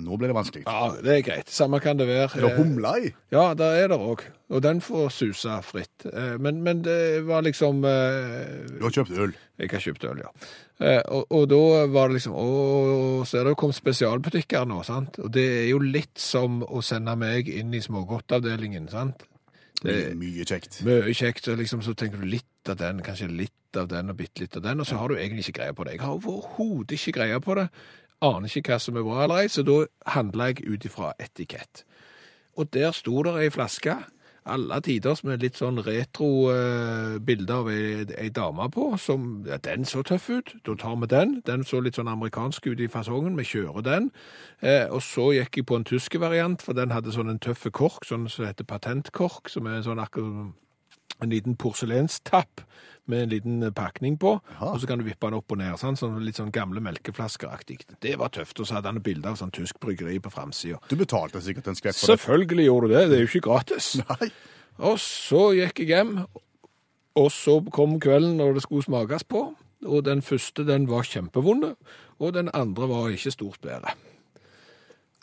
Nå 0.01 0.17
ble 0.17 0.27
det 0.31 0.35
vanskelig. 0.37 0.63
Ja, 0.65 0.89
det 1.03 1.13
er 1.17 1.21
greit. 1.27 1.49
Samme 1.53 1.79
kan 1.83 1.97
det 1.99 2.07
være. 2.09 2.29
Er 2.37 2.47
det 2.47 2.51
humle 2.57 2.91
i? 3.05 3.11
Ja, 3.33 3.53
det 3.57 3.67
er 3.83 3.87
det 3.93 3.97
òg. 4.01 4.23
Og 4.53 4.61
den 4.65 4.81
får 4.81 5.09
suse 5.13 5.57
fritt. 5.65 6.05
Eh, 6.09 6.37
Men, 6.41 6.61
men 6.63 6.81
det 6.85 7.23
var 7.27 7.41
liksom 7.45 7.83
eh, 7.85 8.77
Du 8.79 8.83
har 8.85 8.91
kjøpt 8.97 9.11
øl. 9.17 9.33
Jeg 9.61 9.69
har 9.71 9.79
kjøpt 9.85 10.03
øl, 10.09 10.21
ja. 10.25 10.31
Eh, 10.81 11.01
Og, 11.13 11.25
og 11.31 11.45
da 11.49 11.61
var 11.93 12.07
det 12.09 12.19
liksom 12.19 12.33
Å, 12.37 12.47
så 13.25 13.37
er 13.39 13.43
det 13.47 13.53
jo 13.53 13.59
kommet 13.63 13.77
spesialbutikker 13.77 14.65
nå, 14.69 14.81
sant? 14.87 15.19
Og 15.23 15.31
det 15.33 15.45
er 15.63 15.67
jo 15.71 15.79
litt 15.83 16.17
som 16.19 16.61
å 16.65 16.81
sende 16.85 17.15
meg 17.17 17.49
inn 17.49 17.73
i 17.73 17.81
smågodtavdelingen, 17.81 18.89
sant? 18.91 19.25
Det 19.83 20.13
Mye, 20.13 20.15
mye 20.15 20.45
kjekt. 20.47 20.79
Mye 20.87 21.11
kjekt, 21.17 21.47
og 21.51 21.57
liksom 21.59 21.81
så 21.83 21.91
tenker 21.97 22.21
du 22.21 22.29
litt 22.29 22.69
av 22.71 22.77
den, 22.79 23.01
kanskje 23.03 23.27
litt 23.27 23.75
av 23.75 23.89
den 23.91 24.13
og 24.13 24.15
bitte 24.19 24.45
litt 24.45 24.55
av 24.55 24.63
den, 24.63 24.79
og 24.79 24.87
så 24.87 24.95
har 25.01 25.09
du 25.11 25.17
egentlig 25.17 25.43
ikke 25.47 25.57
greie 25.59 25.73
på 25.75 25.83
det. 25.87 25.95
Jeg 25.97 26.03
har 26.05 26.13
overhodet 26.13 26.95
ikke 26.95 27.15
greie 27.17 27.39
på 27.43 27.55
det. 27.59 27.65
Aner 28.23 28.47
ikke 28.47 28.73
hva 28.73 28.79
som 28.79 28.97
er 28.97 29.03
bra 29.03 29.25
eller 29.25 29.43
ei, 29.43 29.51
så 29.51 29.65
da 29.67 29.83
handler 30.15 30.53
jeg 30.53 30.67
ut 30.69 30.85
ifra 30.87 31.11
etikett. 31.19 31.83
Og 32.55 32.69
der 32.73 32.93
sto 32.95 33.23
det 33.25 33.33
ei 33.41 33.49
flaske, 33.51 33.97
alle 34.43 34.79
tiders 34.83 35.21
med 35.23 35.43
litt 35.43 35.55
sånn 35.59 35.79
retro 35.85 36.29
eh, 36.51 37.15
bilder 37.23 37.61
av 37.61 37.69
ei, 37.71 38.03
ei 38.19 38.29
dame 38.35 38.67
på, 38.73 38.89
som, 38.99 39.43
ja, 39.47 39.57
den 39.63 39.87
så 39.87 40.03
tøff 40.07 40.29
ut, 40.29 40.53
da 40.67 40.75
tar 40.79 40.97
vi 40.99 41.09
den. 41.11 41.37
Den 41.47 41.63
så 41.67 41.79
litt 41.83 41.99
sånn 41.99 42.11
amerikansk 42.11 42.67
ut 42.67 42.83
i 42.83 42.89
fasongen, 42.91 43.37
vi 43.39 43.47
kjører 43.47 43.85
den. 43.87 44.09
Eh, 44.59 44.85
og 44.91 44.99
så 45.05 45.29
gikk 45.37 45.61
jeg 45.61 45.69
på 45.69 45.79
en 45.79 45.87
tysk 45.87 46.19
variant, 46.19 46.63
for 46.63 46.75
den 46.75 46.91
hadde 46.95 47.15
sånn 47.15 47.31
en 47.31 47.41
tøffe 47.43 47.71
kork, 47.71 48.03
sånn 48.07 48.27
som 48.31 48.47
heter 48.49 48.67
patentkork, 48.67 49.51
som 49.51 49.67
er 49.71 49.83
sånn 49.85 50.03
akkurat 50.03 50.51
en 51.23 51.33
liten 51.33 51.57
porselenstapp 51.59 52.63
med 53.11 53.25
en 53.25 53.31
liten 53.33 53.63
eh, 53.63 53.73
pakning 53.75 54.15
på, 54.19 54.37
og 54.59 54.77
så 54.79 54.87
kan 54.87 55.01
du 55.01 55.05
vippe 55.07 55.27
den 55.27 55.39
opp 55.39 55.51
og 55.51 55.59
ned, 55.59 55.75
sånn, 55.79 55.97
sånn 55.99 56.21
litt 56.23 56.39
sånn 56.39 56.53
gamle 56.55 56.83
melkeflaskeraktig. 56.83 57.81
Det 58.03 58.15
var 58.19 58.31
tøft, 58.35 58.61
og 58.61 58.69
så 58.69 58.77
hadde 58.77 58.93
han 58.93 59.01
et 59.01 59.07
bilde 59.07 59.29
av 59.29 59.39
sånn 59.39 59.51
tysk 59.55 59.81
bryggeri 59.83 60.19
på 60.23 60.31
framsida. 60.33 60.79
Du 60.91 60.95
betalte 60.99 61.41
sikkert 61.43 61.71
en 61.71 61.79
skvett 61.79 61.97
for 61.97 62.13
det. 62.13 62.19
Selvfølgelig 62.19 62.69
gjorde 62.69 62.89
du 62.89 62.95
det, 62.95 63.03
det 63.11 63.17
er 63.17 63.25
jo 63.25 63.31
ikke 63.31 63.47
gratis. 63.49 63.89
Nei. 64.05 64.31
Og 64.83 64.95
så 65.01 65.43
gikk 65.57 65.83
jeg 65.83 65.91
hjem, 65.91 66.15
og 67.19 67.29
så 67.33 67.59
kom 67.75 67.99
kvelden 68.01 68.39
når 68.39 68.57
det 68.57 68.65
skulle 68.65 68.87
smakes 68.87 69.27
på, 69.29 69.43
og 69.83 70.07
den 70.07 70.23
første 70.23 70.63
den 70.65 70.87
var 70.89 71.05
kjempevonde, 71.07 71.75
og 72.23 72.33
den 72.37 72.49
andre 72.55 72.87
var 72.89 73.11
ikke 73.11 73.35
stort 73.35 73.59
bedre. 73.65 73.97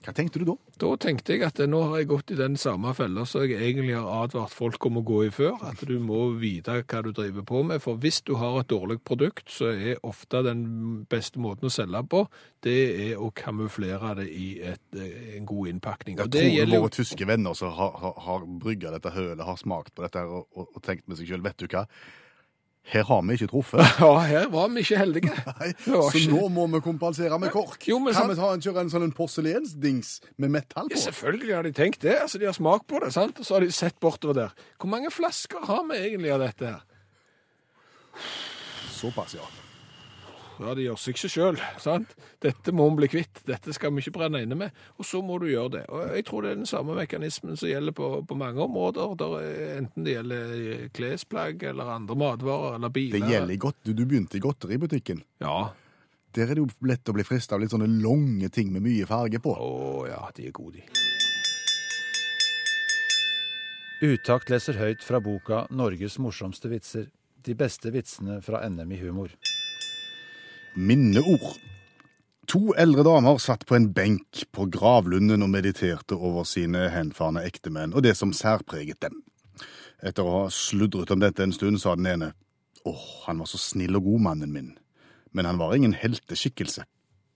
Hva 0.00 0.14
tenkte 0.16 0.40
du 0.40 0.46
da? 0.48 0.54
Da 0.80 0.90
tenkte 0.96 1.34
jeg 1.34 1.44
at 1.44 1.58
nå 1.68 1.82
har 1.90 2.00
jeg 2.00 2.08
gått 2.08 2.30
i 2.32 2.36
den 2.38 2.54
samme 2.60 2.94
fella 2.96 3.26
som 3.28 3.42
jeg 3.44 3.58
egentlig 3.60 3.98
har 3.98 4.06
advart 4.22 4.54
folk 4.56 4.86
om 4.88 4.96
å 4.96 5.02
gå 5.04 5.18
i 5.26 5.32
før, 5.34 5.58
at 5.68 5.82
du 5.84 5.98
må 6.00 6.22
vite 6.40 6.78
hva 6.80 7.02
du 7.04 7.10
driver 7.12 7.44
på 7.44 7.60
med. 7.68 7.82
For 7.84 8.00
hvis 8.00 8.22
du 8.24 8.32
har 8.40 8.62
et 8.62 8.70
dårlig 8.72 8.96
produkt, 9.04 9.44
så 9.52 9.74
er 9.74 10.00
ofte 10.08 10.40
den 10.46 10.62
beste 11.10 11.42
måten 11.42 11.68
å 11.68 11.74
selge 11.74 12.00
på, 12.08 12.22
det 12.64 12.78
er 13.10 13.20
å 13.20 13.28
kamuflere 13.36 14.14
det 14.22 14.28
i 14.32 14.48
et, 14.72 14.82
eh, 14.96 15.36
en 15.36 15.44
god 15.48 15.74
innpakning. 15.74 16.16
Jeg 16.16 16.32
tror 16.32 16.48
gjelder 16.48 16.84
våre 16.86 16.96
tyske 16.96 17.28
venner 17.28 17.60
som 17.60 17.76
har, 17.76 18.00
har, 18.00 18.16
har 18.24 18.48
brygga 18.64 18.94
dette 18.96 19.12
hølet, 19.12 19.44
har 19.44 19.60
smakt 19.60 19.92
på 19.94 20.06
dette 20.06 20.24
og, 20.24 20.48
og, 20.56 20.72
og 20.72 20.82
tenkt 20.86 21.08
med 21.08 21.20
seg 21.20 21.28
sjøl, 21.28 21.44
vet 21.44 21.60
du 21.60 21.68
hva? 21.68 21.84
Her 22.90 23.04
har 23.04 23.20
vi 23.22 23.34
ikke 23.36 23.46
truffet. 23.52 23.80
Ja, 24.00 24.18
her 24.26 24.48
var 24.50 24.68
vi 24.72 24.80
ikke 24.82 24.96
heldige. 24.98 25.30
Nei, 25.60 25.68
så 25.84 26.00
ikke- 26.16 26.32
nå 26.32 26.48
må 26.50 26.64
vi 26.72 26.80
kompensere 26.82 27.38
med 27.38 27.52
kork. 27.54 27.84
Jo, 27.86 27.98
men 28.02 28.14
kan 28.16 28.28
vi 28.30 28.34
ta 28.38 28.48
en, 28.54 28.60
kjøre 28.64 28.80
en 28.80 28.90
sånn 28.90 29.04
en 29.06 29.12
porselensdings 29.14 30.16
med 30.40 30.50
metall 30.56 30.88
på? 30.88 30.96
Ja, 30.96 31.02
selvfølgelig 31.04 31.54
har 31.54 31.62
de 31.68 31.72
tenkt 31.76 32.00
det. 32.02 32.16
Altså, 32.22 32.38
De 32.40 32.48
har 32.48 32.56
smakt 32.56 32.86
på 32.90 32.98
det, 33.04 33.12
sant? 33.14 33.38
og 33.38 33.46
så 33.46 33.54
har 33.58 33.60
de 33.66 33.70
sett 33.72 34.00
bortover 34.00 34.34
der. 34.40 34.54
Hvor 34.80 34.90
mange 34.90 35.10
flasker 35.12 35.62
har 35.68 35.84
vi 35.92 36.00
egentlig 36.00 36.32
av 36.34 36.40
dette 36.42 36.72
her? 36.72 36.80
Såpass, 38.90 39.34
ja. 39.38 39.46
Ja, 40.60 40.74
det 40.76 40.84
gjør 40.84 40.98
seg 41.00 41.14
ikke 41.16 41.30
sjøl. 41.32 41.58
Dette 42.44 42.72
må 42.76 42.84
vi 42.90 42.96
bli 43.00 43.08
kvitt. 43.14 43.40
Dette 43.48 43.72
skal 43.72 43.94
vi 43.96 44.02
ikke 44.04 44.12
brenne 44.18 44.42
inne 44.44 44.58
med. 44.60 44.74
Og 45.00 45.06
så 45.08 45.22
må 45.24 45.38
du 45.40 45.46
gjøre 45.48 45.70
det. 45.78 45.84
Og 45.88 46.14
Jeg 46.18 46.26
tror 46.28 46.42
det 46.44 46.50
er 46.52 46.58
den 46.60 46.68
samme 46.68 46.94
mekanismen 46.98 47.56
som 47.56 47.70
gjelder 47.70 47.96
på, 47.96 48.10
på 48.28 48.36
mange 48.36 48.60
områder. 48.60 49.14
Der, 49.20 49.36
er- 49.40 49.78
enten 49.80 50.04
det 50.04 50.18
gjelder 50.18 50.88
klesplagg 50.92 51.62
eller 51.70 51.94
andre 51.96 52.14
matvarer 52.20 52.76
eller 52.76 52.92
biler. 52.92 53.18
Det 53.18 53.32
gjelder 53.32 53.56
godt. 53.66 53.80
Du, 53.88 53.94
du 53.96 54.04
begynte 54.04 54.36
i 54.36 54.42
godteributikken. 54.44 55.22
Ja. 55.40 55.70
Der 56.36 56.44
er 56.46 56.54
det 56.54 56.62
jo 56.62 56.68
lett 56.86 57.08
å 57.10 57.16
bli 57.16 57.24
frista 57.26 57.56
av 57.56 57.64
litt 57.64 57.72
sånne 57.72 57.88
lange 58.04 58.50
ting 58.54 58.68
med 58.70 58.84
mye 58.84 59.08
farge 59.08 59.40
på. 59.42 59.56
Å 59.56 60.04
ja, 60.12 60.20
de 60.36 60.46
er 60.46 60.52
gode, 60.54 60.78
de. 60.78 61.06
Utakt 64.00 64.48
leser 64.48 64.78
høyt 64.80 65.02
fra 65.04 65.18
boka 65.20 65.66
'Norges 65.70 66.18
morsomste 66.22 66.70
vitser'. 66.72 67.08
De 67.44 67.54
beste 67.56 67.90
vitsene 67.92 68.38
fra 68.44 68.62
NM 68.68 68.92
i 68.92 69.00
humor. 69.00 69.32
Minneord. 70.74 71.56
To 72.50 72.72
eldre 72.78 73.02
damer 73.06 73.38
satt 73.38 73.66
på 73.66 73.76
en 73.76 73.88
benk 73.94 74.44
på 74.54 74.66
gravlunden 74.70 75.42
og 75.44 75.50
mediterte 75.52 76.16
over 76.18 76.46
sine 76.48 76.88
henfarne 76.94 77.42
ektemenn 77.46 77.94
og 77.94 78.04
det 78.06 78.16
som 78.18 78.34
særpreget 78.34 79.00
dem. 79.04 79.20
Etter 80.02 80.26
å 80.26 80.44
ha 80.44 80.46
sludret 80.54 81.10
om 81.12 81.20
dette 81.20 81.44
en 81.44 81.54
stund, 81.54 81.80
sa 81.82 81.94
den 81.98 82.08
ene. 82.08 82.30
Åh, 82.88 83.04
han 83.26 83.42
var 83.42 83.50
så 83.50 83.60
snill 83.60 83.98
og 83.98 84.06
god, 84.06 84.24
mannen 84.30 84.54
min. 84.54 84.70
Men 85.36 85.46
han 85.46 85.60
var 85.60 85.74
ingen 85.76 85.94
helteskikkelse. 85.94 86.86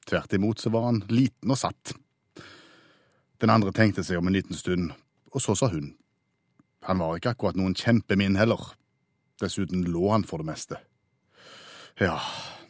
Tvert 0.09 0.33
imot 0.33 0.63
så 0.63 0.73
var 0.73 0.89
han 0.89 1.03
liten 1.11 1.53
og 1.53 1.61
satt. 1.61 1.95
Den 3.43 3.53
andre 3.53 3.75
tenkte 3.77 4.05
seg 4.07 4.19
om 4.19 4.31
en 4.31 4.37
liten 4.37 4.57
stund, 4.57 4.95
og 5.35 5.43
så 5.43 5.57
sa 5.59 5.69
hun. 5.69 5.93
Han 6.89 7.01
var 7.01 7.19
ikke 7.19 7.35
akkurat 7.35 7.59
noen 7.59 7.77
kjempemin 7.77 8.39
heller. 8.41 8.73
Dessuten 9.43 9.85
lå 9.89 10.09
han 10.13 10.25
for 10.25 10.41
det 10.41 10.49
meste. 10.49 10.81
Ja, 12.01 12.17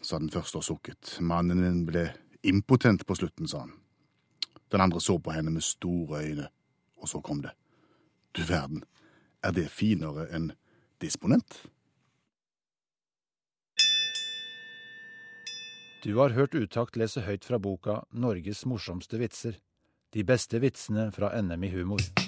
sa 0.04 0.18
den 0.20 0.30
første 0.30 0.60
og 0.60 0.66
sukket. 0.66 1.16
Mannen 1.24 1.62
min 1.62 1.84
ble 1.88 2.08
impotent 2.44 3.06
på 3.08 3.16
slutten, 3.16 3.48
sa 3.48 3.64
han. 3.64 3.72
Den 4.72 4.84
andre 4.84 5.00
så 5.00 5.18
på 5.18 5.32
henne 5.32 5.52
med 5.54 5.64
store 5.64 6.24
øyne, 6.24 6.48
og 7.00 7.08
så 7.08 7.20
kom 7.24 7.42
det. 7.42 7.54
Du 8.36 8.42
verden, 8.44 8.84
er 9.42 9.52
det 9.52 9.70
finere 9.70 10.26
enn 10.34 10.52
disponent? 11.00 11.62
Du 16.04 16.18
har 16.18 16.34
hørt 16.36 16.54
Utakt 16.54 16.98
lese 17.00 17.22
høyt 17.24 17.44
fra 17.44 17.58
boka 17.58 18.02
'Norges 18.12 18.66
morsomste 18.66 19.16
vitser'. 19.16 19.56
De 20.12 20.24
beste 20.24 20.60
vitsene 20.60 21.10
fra 21.12 21.32
NM 21.40 21.64
i 21.64 21.70
humor. 21.70 22.23